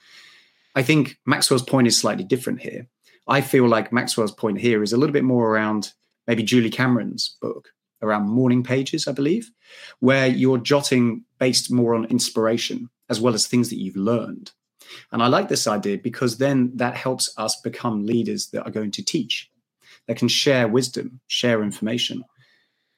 I 0.75 0.83
think 0.83 1.17
Maxwell's 1.25 1.63
point 1.63 1.87
is 1.87 1.97
slightly 1.97 2.25
different 2.25 2.61
here. 2.61 2.87
I 3.27 3.41
feel 3.41 3.67
like 3.67 3.91
Maxwell's 3.91 4.31
point 4.31 4.59
here 4.59 4.83
is 4.83 4.93
a 4.93 4.97
little 4.97 5.13
bit 5.13 5.23
more 5.23 5.49
around 5.49 5.93
maybe 6.27 6.43
Julie 6.43 6.69
Cameron's 6.69 7.37
book 7.41 7.69
around 8.01 8.29
morning 8.29 8.63
pages, 8.63 9.07
I 9.07 9.11
believe, 9.11 9.49
where 9.99 10.27
you're 10.27 10.59
jotting 10.59 11.23
based 11.39 11.71
more 11.71 11.95
on 11.95 12.05
inspiration 12.05 12.89
as 13.09 13.19
well 13.19 13.33
as 13.33 13.47
things 13.47 13.69
that 13.69 13.79
you've 13.79 13.95
learned. 13.95 14.51
And 15.11 15.23
I 15.23 15.27
like 15.27 15.49
this 15.49 15.67
idea 15.67 15.97
because 15.97 16.37
then 16.37 16.71
that 16.75 16.95
helps 16.95 17.33
us 17.37 17.59
become 17.61 18.05
leaders 18.05 18.47
that 18.47 18.65
are 18.65 18.71
going 18.71 18.91
to 18.91 19.03
teach, 19.03 19.49
that 20.07 20.17
can 20.17 20.27
share 20.27 20.67
wisdom, 20.67 21.19
share 21.27 21.61
information 21.61 22.23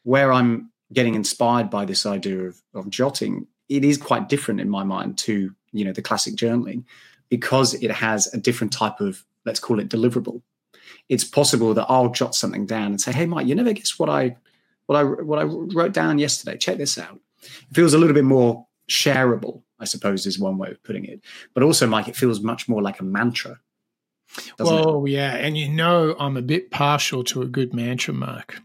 where 0.04 0.32
I'm 0.32 0.72
getting 0.94 1.16
inspired 1.16 1.70
by 1.70 1.86
this 1.86 2.06
idea 2.06 2.40
of, 2.46 2.62
of 2.74 2.90
jotting, 2.90 3.48
it 3.68 3.86
is 3.86 3.98
quite 3.98 4.30
different 4.30 4.60
in 4.60 4.70
my 4.70 4.84
mind 4.84 5.18
to 5.20 5.54
you 5.72 5.86
know 5.86 5.94
the 5.94 6.02
classic 6.02 6.36
journaling 6.36 6.84
because 7.30 7.76
it 7.76 7.92
has 7.92 8.34
a 8.34 8.38
different 8.38 8.74
type 8.74 9.00
of 9.00 9.24
let's 9.46 9.60
call 9.60 9.80
it 9.80 9.90
deliverable. 9.90 10.42
It's 11.08 11.24
possible 11.24 11.74
that 11.76 11.86
I'll 11.90 12.10
jot 12.10 12.36
something 12.36 12.66
down 12.66 12.88
and 12.88 13.02
say, 13.02 13.12
"Hey, 13.12 13.26
Mike, 13.26 13.48
you 13.48 13.56
never 13.56 13.74
guess 13.74 14.00
what 14.00 14.10
I 14.10 14.36
what 14.88 14.98
I 14.98 15.04
what 15.04 15.40
I 15.40 15.44
wrote 15.44 15.94
down 15.94 16.18
yesterday. 16.18 16.58
Check 16.58 16.78
this 16.78 16.98
out." 16.98 17.20
It 17.42 17.76
feels 17.76 17.94
a 17.94 17.98
little 17.98 18.16
bit 18.16 18.26
more 18.26 18.66
shareable, 18.90 19.62
I 19.80 19.86
suppose, 19.86 20.26
is 20.26 20.40
one 20.40 20.58
way 20.58 20.72
of 20.72 20.84
putting 20.84 21.06
it. 21.06 21.22
But 21.54 21.64
also, 21.64 21.88
Mike, 21.88 22.08
it 22.08 22.16
feels 22.16 22.42
much 22.42 22.68
more 22.68 22.82
like 22.82 23.00
a 23.00 23.04
mantra. 23.04 23.60
Oh 24.60 25.06
yeah, 25.06 25.36
and 25.36 25.58
you 25.58 25.70
know 25.70 26.16
I'm 26.20 26.38
a 26.38 26.42
bit 26.42 26.72
partial 26.72 27.24
to 27.26 27.42
a 27.42 27.46
good 27.46 27.74
mantra, 27.74 28.14
Mark. 28.14 28.62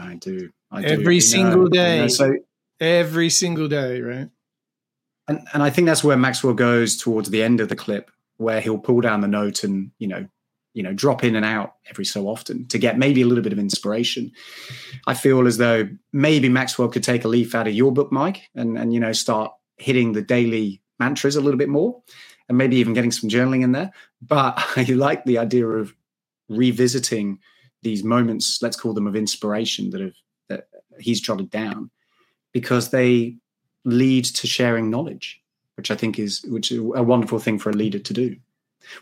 I 0.00 0.14
do. 0.14 0.50
I 0.70 0.82
every 0.82 1.16
do. 1.16 1.20
single 1.20 1.64
know, 1.64 1.68
day. 1.68 2.08
So 2.08 2.36
every 2.80 3.30
single 3.30 3.68
day, 3.68 4.00
right? 4.00 4.28
And 5.26 5.40
and 5.52 5.62
I 5.62 5.70
think 5.70 5.86
that's 5.86 6.04
where 6.04 6.16
Maxwell 6.16 6.54
goes 6.54 6.96
towards 6.96 7.30
the 7.30 7.42
end 7.42 7.60
of 7.60 7.68
the 7.68 7.76
clip, 7.76 8.10
where 8.36 8.60
he'll 8.60 8.78
pull 8.78 9.00
down 9.00 9.20
the 9.20 9.28
note 9.28 9.64
and 9.64 9.90
you 9.98 10.08
know, 10.08 10.26
you 10.74 10.82
know, 10.82 10.92
drop 10.92 11.24
in 11.24 11.36
and 11.36 11.44
out 11.44 11.74
every 11.90 12.04
so 12.04 12.28
often 12.28 12.66
to 12.68 12.78
get 12.78 12.98
maybe 12.98 13.22
a 13.22 13.26
little 13.26 13.44
bit 13.44 13.52
of 13.52 13.58
inspiration. 13.58 14.32
I 15.06 15.14
feel 15.14 15.46
as 15.46 15.58
though 15.58 15.88
maybe 16.12 16.48
Maxwell 16.48 16.88
could 16.88 17.02
take 17.04 17.24
a 17.24 17.28
leaf 17.28 17.54
out 17.54 17.68
of 17.68 17.74
your 17.74 17.92
book, 17.92 18.12
Mike, 18.12 18.48
and 18.54 18.78
and 18.78 18.92
you 18.92 19.00
know, 19.00 19.12
start 19.12 19.52
hitting 19.76 20.12
the 20.12 20.22
daily 20.22 20.82
mantras 20.98 21.36
a 21.36 21.40
little 21.40 21.58
bit 21.58 21.68
more, 21.68 22.02
and 22.48 22.58
maybe 22.58 22.76
even 22.76 22.94
getting 22.94 23.12
some 23.12 23.28
journaling 23.28 23.62
in 23.62 23.72
there. 23.72 23.92
But 24.20 24.54
I 24.76 24.84
like 24.84 25.24
the 25.24 25.38
idea 25.38 25.66
of 25.66 25.94
revisiting 26.48 27.38
these 27.82 28.02
moments, 28.02 28.58
let's 28.60 28.76
call 28.76 28.92
them 28.92 29.06
of 29.06 29.14
inspiration 29.14 29.90
that 29.90 30.00
have 30.00 30.14
that 30.48 30.68
he's 30.98 31.20
jotted 31.20 31.50
down, 31.50 31.90
because 32.52 32.90
they 32.90 33.36
lead 33.84 34.24
to 34.24 34.46
sharing 34.46 34.90
knowledge, 34.90 35.40
which 35.76 35.90
I 35.90 35.94
think 35.94 36.18
is 36.18 36.44
which 36.48 36.72
is 36.72 36.78
a 36.78 37.02
wonderful 37.02 37.38
thing 37.38 37.58
for 37.58 37.70
a 37.70 37.74
leader 37.74 37.98
to 37.98 38.12
do. 38.12 38.36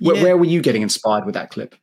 Where, 0.01 0.17
yeah. 0.17 0.23
where 0.23 0.37
were 0.37 0.45
you 0.45 0.61
getting 0.61 0.83
inspired 0.83 1.25
with 1.25 1.35
that 1.35 1.51
clip? 1.51 1.75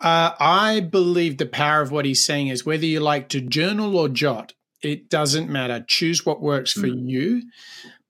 Uh, 0.00 0.34
I 0.38 0.80
believe 0.80 1.38
the 1.38 1.46
power 1.46 1.80
of 1.80 1.92
what 1.92 2.04
he's 2.04 2.24
saying 2.24 2.48
is 2.48 2.66
whether 2.66 2.84
you 2.84 3.00
like 3.00 3.28
to 3.30 3.40
journal 3.40 3.96
or 3.96 4.08
jot, 4.08 4.52
it 4.82 5.08
doesn't 5.08 5.48
matter. 5.48 5.84
Choose 5.86 6.26
what 6.26 6.42
works 6.42 6.72
for 6.72 6.88
mm. 6.88 7.08
you. 7.08 7.42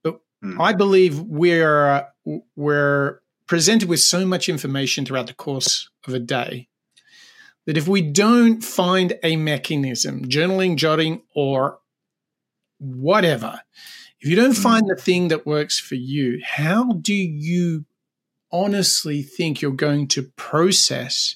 But 0.03 0.19
mm. 0.43 0.59
I 0.59 0.73
believe 0.73 1.19
we're 1.19 2.07
we're 2.55 3.19
presented 3.47 3.89
with 3.89 3.99
so 3.99 4.25
much 4.25 4.49
information 4.49 5.05
throughout 5.05 5.27
the 5.27 5.33
course 5.33 5.89
of 6.07 6.13
a 6.13 6.19
day 6.19 6.67
that 7.65 7.77
if 7.77 7.87
we 7.87 8.01
don't 8.01 8.63
find 8.63 9.17
a 9.23 9.35
mechanism, 9.35 10.25
journaling, 10.25 10.75
jotting, 10.75 11.21
or 11.33 11.79
whatever, 12.79 13.61
if 14.19 14.29
you 14.29 14.35
don't 14.35 14.55
hmm. 14.55 14.61
find 14.61 14.87
the 14.87 14.95
thing 14.95 15.29
that 15.29 15.45
works 15.45 15.79
for 15.79 15.95
you, 15.95 16.41
how 16.43 16.93
do 16.93 17.13
you 17.13 17.85
honestly 18.51 19.23
think 19.23 19.61
you're 19.61 19.71
going 19.71 20.07
to 20.07 20.23
process 20.35 21.35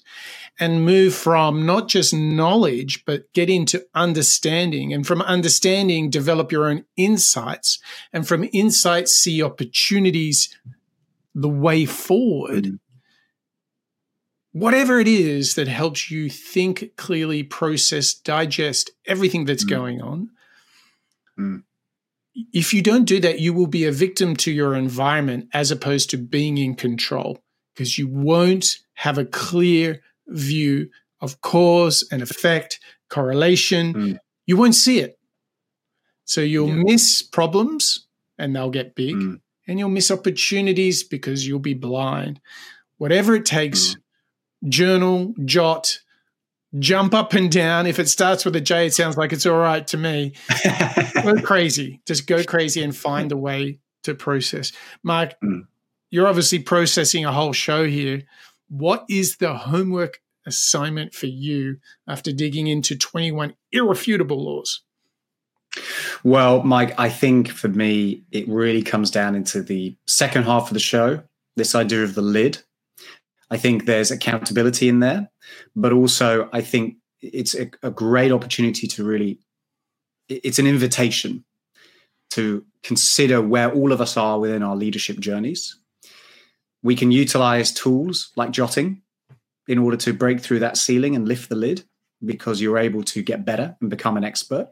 and 0.59 0.85
move 0.85 1.13
from 1.13 1.65
not 1.65 1.87
just 1.87 2.13
knowledge, 2.13 3.03
but 3.05 3.31
get 3.33 3.49
into 3.49 3.85
understanding. 3.93 4.93
And 4.93 5.05
from 5.05 5.21
understanding, 5.23 6.09
develop 6.09 6.51
your 6.51 6.67
own 6.67 6.85
insights. 6.95 7.79
And 8.11 8.27
from 8.27 8.47
insights, 8.53 9.13
see 9.13 9.43
opportunities, 9.43 10.55
the 11.41 11.49
way 11.49 11.85
forward. 11.85 12.65
Mm 12.65 12.79
whatever 14.57 14.99
it 14.99 15.07
is 15.07 15.55
that 15.55 15.67
helps 15.67 16.09
you 16.09 16.29
think 16.29 16.91
clearly, 16.97 17.43
process, 17.43 18.13
digest 18.13 18.89
everything 19.05 19.45
that's 19.45 19.65
mm. 19.65 19.69
going 19.69 20.01
on. 20.01 20.29
Mm. 21.39 21.63
If 22.53 22.73
you 22.73 22.81
don't 22.81 23.05
do 23.05 23.19
that, 23.19 23.39
you 23.39 23.53
will 23.53 23.67
be 23.67 23.85
a 23.85 23.91
victim 23.91 24.35
to 24.37 24.51
your 24.51 24.75
environment 24.75 25.49
as 25.53 25.71
opposed 25.71 26.09
to 26.11 26.17
being 26.17 26.57
in 26.57 26.75
control 26.75 27.39
because 27.73 27.97
you 27.97 28.07
won't 28.07 28.77
have 28.95 29.17
a 29.17 29.25
clear 29.25 30.01
view 30.27 30.89
of 31.21 31.41
cause 31.41 32.07
and 32.11 32.21
effect, 32.21 32.79
correlation. 33.09 33.93
Mm. 33.93 34.19
You 34.45 34.57
won't 34.57 34.75
see 34.75 34.99
it. 34.99 35.19
So 36.25 36.41
you'll 36.41 36.69
yeah. 36.69 36.83
miss 36.83 37.21
problems 37.21 38.07
and 38.37 38.55
they'll 38.55 38.69
get 38.69 38.95
big, 38.95 39.15
mm. 39.15 39.39
And 39.67 39.77
you'll 39.77 39.89
miss 39.89 40.11
opportunities 40.11 41.03
because 41.03 41.47
you'll 41.47 41.59
be 41.59 41.73
blind. 41.73 42.39
Whatever 42.97 43.35
it 43.35 43.45
takes 43.45 43.93
mm 43.93 43.97
journal, 44.67 45.33
jot, 45.45 45.99
jump 46.79 47.13
up 47.13 47.33
and 47.33 47.51
down. 47.51 47.87
If 47.87 47.99
it 47.99 48.09
starts 48.09 48.45
with 48.45 48.55
a 48.55 48.61
J, 48.61 48.87
it 48.87 48.93
sounds 48.93 49.17
like 49.17 49.33
it's 49.33 49.45
all 49.45 49.57
right 49.57 49.85
to 49.87 49.97
me. 49.97 50.33
go 51.23 51.41
crazy. 51.41 52.01
Just 52.05 52.27
go 52.27 52.43
crazy 52.43 52.81
and 52.81 52.95
find 52.95 53.31
a 53.31 53.37
way 53.37 53.79
to 54.03 54.15
process. 54.15 54.71
Mark, 55.03 55.33
mm. 55.43 55.61
you're 56.09 56.27
obviously 56.27 56.59
processing 56.59 57.25
a 57.25 57.31
whole 57.31 57.53
show 57.53 57.85
here. 57.85 58.23
What 58.69 59.05
is 59.09 59.37
the 59.37 59.53
homework 59.53 60.21
assignment 60.45 61.13
for 61.13 61.27
you 61.27 61.77
after 62.07 62.31
digging 62.31 62.67
into 62.67 62.97
21 62.97 63.53
irrefutable 63.71 64.43
laws? 64.43 64.81
Well, 66.23 66.63
Mike, 66.63 66.93
I 66.99 67.09
think 67.09 67.49
for 67.49 67.67
me, 67.67 68.23
it 68.31 68.47
really 68.47 68.81
comes 68.81 69.11
down 69.11 69.35
into 69.35 69.61
the 69.61 69.95
second 70.05 70.43
half 70.43 70.67
of 70.67 70.73
the 70.73 70.79
show 70.79 71.23
this 71.55 71.73
idea 71.73 72.03
of 72.03 72.13
the 72.13 72.21
lid 72.21 72.59
I 73.49 73.57
think 73.57 73.85
there's 73.85 74.11
accountability 74.11 74.89
in 74.89 74.99
there, 74.99 75.29
but 75.75 75.93
also 75.93 76.49
I 76.51 76.61
think 76.61 76.97
it's 77.21 77.55
a, 77.55 77.69
a 77.81 77.91
great 77.91 78.31
opportunity 78.31 78.87
to 78.87 79.03
really, 79.03 79.39
it's 80.27 80.59
an 80.59 80.67
invitation 80.67 81.45
to 82.31 82.65
consider 82.83 83.41
where 83.41 83.71
all 83.71 83.91
of 83.91 84.01
us 84.01 84.17
are 84.17 84.39
within 84.39 84.63
our 84.63 84.75
leadership 84.75 85.19
journeys. 85.19 85.79
We 86.83 86.95
can 86.95 87.11
utilize 87.11 87.71
tools 87.71 88.31
like 88.35 88.51
jotting 88.51 89.01
in 89.67 89.77
order 89.77 89.97
to 89.97 90.13
break 90.13 90.41
through 90.41 90.59
that 90.59 90.77
ceiling 90.77 91.15
and 91.15 91.27
lift 91.27 91.49
the 91.49 91.55
lid 91.55 91.83
because 92.23 92.59
you're 92.61 92.77
able 92.77 93.03
to 93.03 93.21
get 93.21 93.45
better 93.45 93.77
and 93.79 93.89
become 93.89 94.17
an 94.17 94.23
expert. 94.23 94.69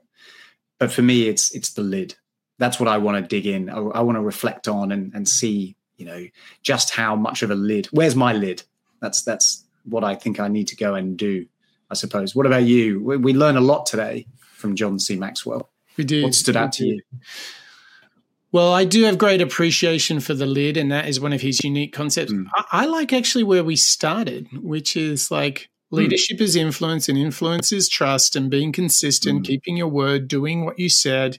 But 0.79 0.91
for 0.91 1.01
me, 1.01 1.27
it's 1.27 1.53
it's 1.55 1.73
the 1.73 1.81
lid. 1.81 2.15
That's 2.57 2.79
what 2.79 2.87
I 2.87 2.97
want 2.97 3.21
to 3.21 3.27
dig 3.27 3.45
in. 3.45 3.69
I, 3.69 3.77
I 3.77 4.01
want 4.01 4.17
to 4.17 4.21
reflect 4.21 4.67
on 4.67 4.91
and, 4.91 5.13
and 5.13 5.27
see 5.27 5.75
you 5.97 6.05
know 6.05 6.25
just 6.61 6.93
how 6.93 7.15
much 7.15 7.41
of 7.41 7.51
a 7.51 7.55
lid 7.55 7.87
where's 7.87 8.15
my 8.15 8.33
lid 8.33 8.63
that's 9.01 9.21
that's 9.23 9.65
what 9.85 10.03
i 10.03 10.15
think 10.15 10.39
i 10.39 10.47
need 10.47 10.67
to 10.67 10.75
go 10.75 10.95
and 10.95 11.17
do 11.17 11.45
i 11.89 11.93
suppose 11.93 12.35
what 12.35 12.45
about 12.45 12.63
you 12.63 13.01
we, 13.01 13.17
we 13.17 13.33
learn 13.33 13.57
a 13.57 13.61
lot 13.61 13.85
today 13.85 14.25
from 14.39 14.75
john 14.75 14.99
c 14.99 15.15
maxwell 15.15 15.69
we 15.97 16.03
do 16.03 16.23
what 16.23 16.35
stood 16.35 16.55
out 16.55 16.71
to 16.73 16.85
you 16.85 17.01
Well, 18.51 18.71
I 18.71 18.85
do 18.85 19.03
have 19.03 19.17
great 19.17 19.41
appreciation 19.41 20.21
for 20.21 20.33
the 20.33 20.45
lid, 20.45 20.77
and 20.77 20.89
that 20.89 21.09
is 21.09 21.19
one 21.19 21.33
of 21.33 21.41
his 21.41 21.61
unique 21.61 21.91
concepts. 21.91 22.31
Mm. 22.31 22.45
I, 22.55 22.63
I, 22.71 22.85
like 22.85 23.11
actually 23.11 23.43
where 23.43 23.65
we 23.65 23.75
started, 23.75 24.47
which 24.53 24.95
is 24.95 25.29
like. 25.29 25.69
Leadership 25.91 26.37
mm. 26.37 26.41
is 26.41 26.55
influence, 26.55 27.09
and 27.09 27.17
influence 27.17 27.71
is 27.71 27.89
trust, 27.89 28.35
and 28.35 28.49
being 28.49 28.71
consistent, 28.71 29.41
mm. 29.41 29.45
keeping 29.45 29.77
your 29.77 29.87
word, 29.87 30.27
doing 30.27 30.65
what 30.65 30.79
you 30.79 30.89
said, 30.89 31.37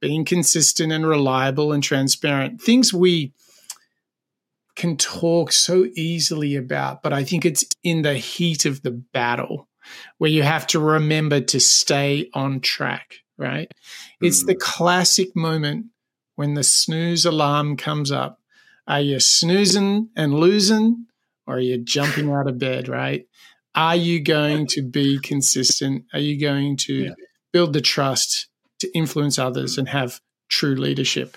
being 0.00 0.24
consistent 0.24 0.92
and 0.92 1.06
reliable 1.06 1.72
and 1.72 1.82
transparent. 1.82 2.60
Things 2.60 2.92
we 2.92 3.32
can 4.76 4.96
talk 4.96 5.52
so 5.52 5.86
easily 5.96 6.54
about, 6.54 7.02
but 7.02 7.12
I 7.12 7.24
think 7.24 7.44
it's 7.44 7.64
in 7.82 8.02
the 8.02 8.14
heat 8.14 8.66
of 8.66 8.82
the 8.82 8.90
battle 8.90 9.68
where 10.18 10.30
you 10.30 10.42
have 10.42 10.66
to 10.68 10.80
remember 10.80 11.40
to 11.40 11.60
stay 11.60 12.28
on 12.34 12.60
track, 12.60 13.16
right? 13.38 13.72
Mm. 14.22 14.26
It's 14.28 14.44
the 14.44 14.54
mm. 14.54 14.60
classic 14.60 15.34
moment 15.34 15.86
when 16.36 16.54
the 16.54 16.64
snooze 16.64 17.24
alarm 17.24 17.76
comes 17.76 18.12
up. 18.12 18.40
Are 18.86 19.00
you 19.00 19.18
snoozing 19.18 20.10
and 20.14 20.34
losing 20.34 21.06
or 21.46 21.56
are 21.56 21.60
you 21.60 21.78
jumping 21.78 22.30
out 22.30 22.48
of 22.48 22.58
bed, 22.58 22.88
right? 22.88 23.26
Are 23.76 23.96
you 23.96 24.20
going 24.20 24.66
to 24.68 24.82
be 24.82 25.20
consistent? 25.20 26.06
Are 26.14 26.18
you 26.18 26.40
going 26.40 26.78
to 26.78 26.94
yeah. 26.94 27.10
build 27.52 27.74
the 27.74 27.82
trust 27.82 28.48
to 28.80 28.90
influence 28.96 29.38
others 29.38 29.74
mm. 29.76 29.78
and 29.80 29.88
have 29.90 30.20
true 30.48 30.74
leadership? 30.74 31.36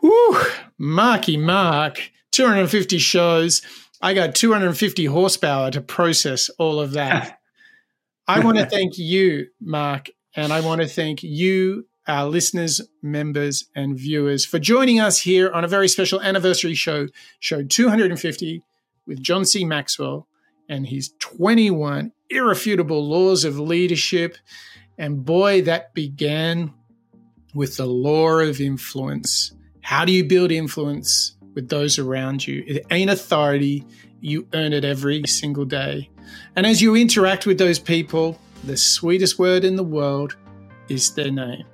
Whew, 0.00 0.42
Marky 0.76 1.36
Mark. 1.36 2.10
250 2.32 2.98
shows. 2.98 3.62
I 4.00 4.14
got 4.14 4.34
250 4.34 5.04
horsepower 5.06 5.70
to 5.72 5.80
process 5.80 6.48
all 6.58 6.80
of 6.80 6.92
that. 6.92 7.38
I 8.28 8.40
want 8.40 8.58
to 8.58 8.66
thank 8.66 8.96
you, 8.96 9.48
Mark, 9.60 10.08
and 10.36 10.52
I 10.52 10.60
want 10.60 10.80
to 10.80 10.86
thank 10.86 11.24
you, 11.24 11.86
our 12.06 12.26
listeners, 12.26 12.80
members, 13.02 13.64
and 13.74 13.98
viewers 13.98 14.46
for 14.46 14.60
joining 14.60 15.00
us 15.00 15.20
here 15.22 15.50
on 15.50 15.64
a 15.64 15.68
very 15.68 15.88
special 15.88 16.20
anniversary 16.20 16.74
show, 16.74 17.08
show 17.40 17.64
250 17.64 18.62
with 19.06 19.20
John 19.20 19.44
C. 19.44 19.64
Maxwell 19.64 20.28
and 20.70 20.86
his 20.86 21.12
21 21.18 22.12
irrefutable 22.30 23.06
laws 23.06 23.44
of 23.44 23.58
leadership. 23.60 24.38
And 24.96 25.22
boy, 25.24 25.60
that 25.62 25.92
began 25.92 26.72
with 27.52 27.76
the 27.76 27.86
law 27.86 28.38
of 28.38 28.58
influence. 28.60 29.52
How 29.82 30.06
do 30.06 30.12
you 30.12 30.24
build 30.24 30.50
influence? 30.50 31.36
with 31.54 31.68
those 31.68 31.98
around 31.98 32.46
you. 32.46 32.64
It 32.66 32.86
ain't 32.90 33.10
authority. 33.10 33.84
You 34.20 34.46
earn 34.54 34.72
it 34.72 34.84
every 34.84 35.26
single 35.26 35.64
day. 35.64 36.10
And 36.56 36.66
as 36.66 36.80
you 36.80 36.96
interact 36.96 37.46
with 37.46 37.58
those 37.58 37.78
people, 37.78 38.38
the 38.64 38.76
sweetest 38.76 39.38
word 39.38 39.64
in 39.64 39.76
the 39.76 39.84
world 39.84 40.36
is 40.88 41.14
their 41.14 41.30
name. 41.30 41.64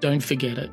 Don't 0.00 0.22
forget 0.22 0.58
it. 0.58 0.70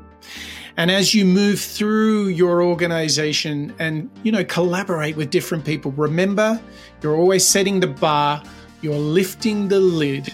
And 0.78 0.90
as 0.90 1.14
you 1.14 1.26
move 1.26 1.60
through 1.60 2.28
your 2.28 2.64
organization 2.64 3.74
and, 3.80 4.10
you 4.24 4.32
know, 4.32 4.44
collaborate 4.44 5.16
with 5.16 5.30
different 5.30 5.66
people, 5.66 5.92
remember 5.92 6.60
you're 7.02 7.16
always 7.16 7.48
setting 7.48 7.80
the 7.80 7.88
bar, 7.88 8.42
you're 8.82 8.98
lifting 8.98 9.68
the 9.68 9.80
lid 9.80 10.34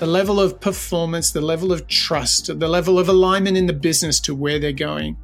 the 0.00 0.06
level 0.06 0.40
of 0.40 0.58
performance, 0.58 1.32
the 1.32 1.42
level 1.42 1.70
of 1.72 1.86
trust, 1.86 2.46
the 2.58 2.68
level 2.68 2.98
of 2.98 3.10
alignment 3.10 3.58
in 3.58 3.66
the 3.66 3.72
business 3.74 4.18
to 4.18 4.34
where 4.34 4.58
they're 4.58 4.72
going. 4.72 5.14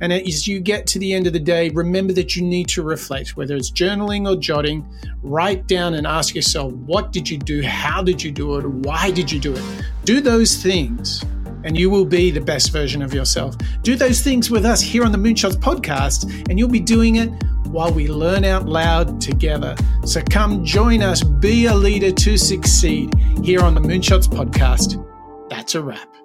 And 0.00 0.10
as 0.10 0.48
you 0.48 0.58
get 0.58 0.86
to 0.86 0.98
the 0.98 1.12
end 1.12 1.26
of 1.26 1.34
the 1.34 1.38
day, 1.38 1.68
remember 1.68 2.14
that 2.14 2.34
you 2.34 2.42
need 2.42 2.66
to 2.68 2.82
reflect, 2.82 3.36
whether 3.36 3.54
it's 3.54 3.70
journaling 3.70 4.26
or 4.26 4.40
jotting, 4.40 4.88
write 5.22 5.66
down 5.66 5.92
and 5.92 6.06
ask 6.06 6.34
yourself, 6.34 6.72
what 6.72 7.12
did 7.12 7.28
you 7.28 7.36
do? 7.36 7.60
How 7.62 8.02
did 8.02 8.22
you 8.22 8.32
do 8.32 8.56
it? 8.56 8.66
Why 8.66 9.10
did 9.10 9.30
you 9.30 9.38
do 9.38 9.52
it? 9.52 9.62
Do 10.06 10.22
those 10.22 10.56
things 10.56 11.22
and 11.64 11.76
you 11.76 11.90
will 11.90 12.04
be 12.04 12.30
the 12.30 12.40
best 12.40 12.72
version 12.72 13.02
of 13.02 13.12
yourself. 13.14 13.56
Do 13.82 13.96
those 13.96 14.20
things 14.20 14.50
with 14.50 14.64
us 14.64 14.80
here 14.80 15.04
on 15.04 15.12
the 15.12 15.18
Moonshots 15.18 15.56
podcast, 15.56 16.48
and 16.48 16.58
you'll 16.58 16.68
be 16.68 16.80
doing 16.80 17.16
it 17.16 17.30
while 17.66 17.92
we 17.92 18.06
learn 18.08 18.44
out 18.44 18.66
loud 18.66 19.20
together. 19.20 19.74
So 20.04 20.22
come 20.28 20.64
join 20.64 21.02
us, 21.02 21.22
be 21.22 21.66
a 21.66 21.74
leader 21.74 22.12
to 22.12 22.36
succeed 22.36 23.14
here 23.42 23.60
on 23.60 23.74
the 23.74 23.80
Moonshots 23.80 24.28
podcast. 24.28 25.04
That's 25.48 25.74
a 25.74 25.82
wrap. 25.82 26.21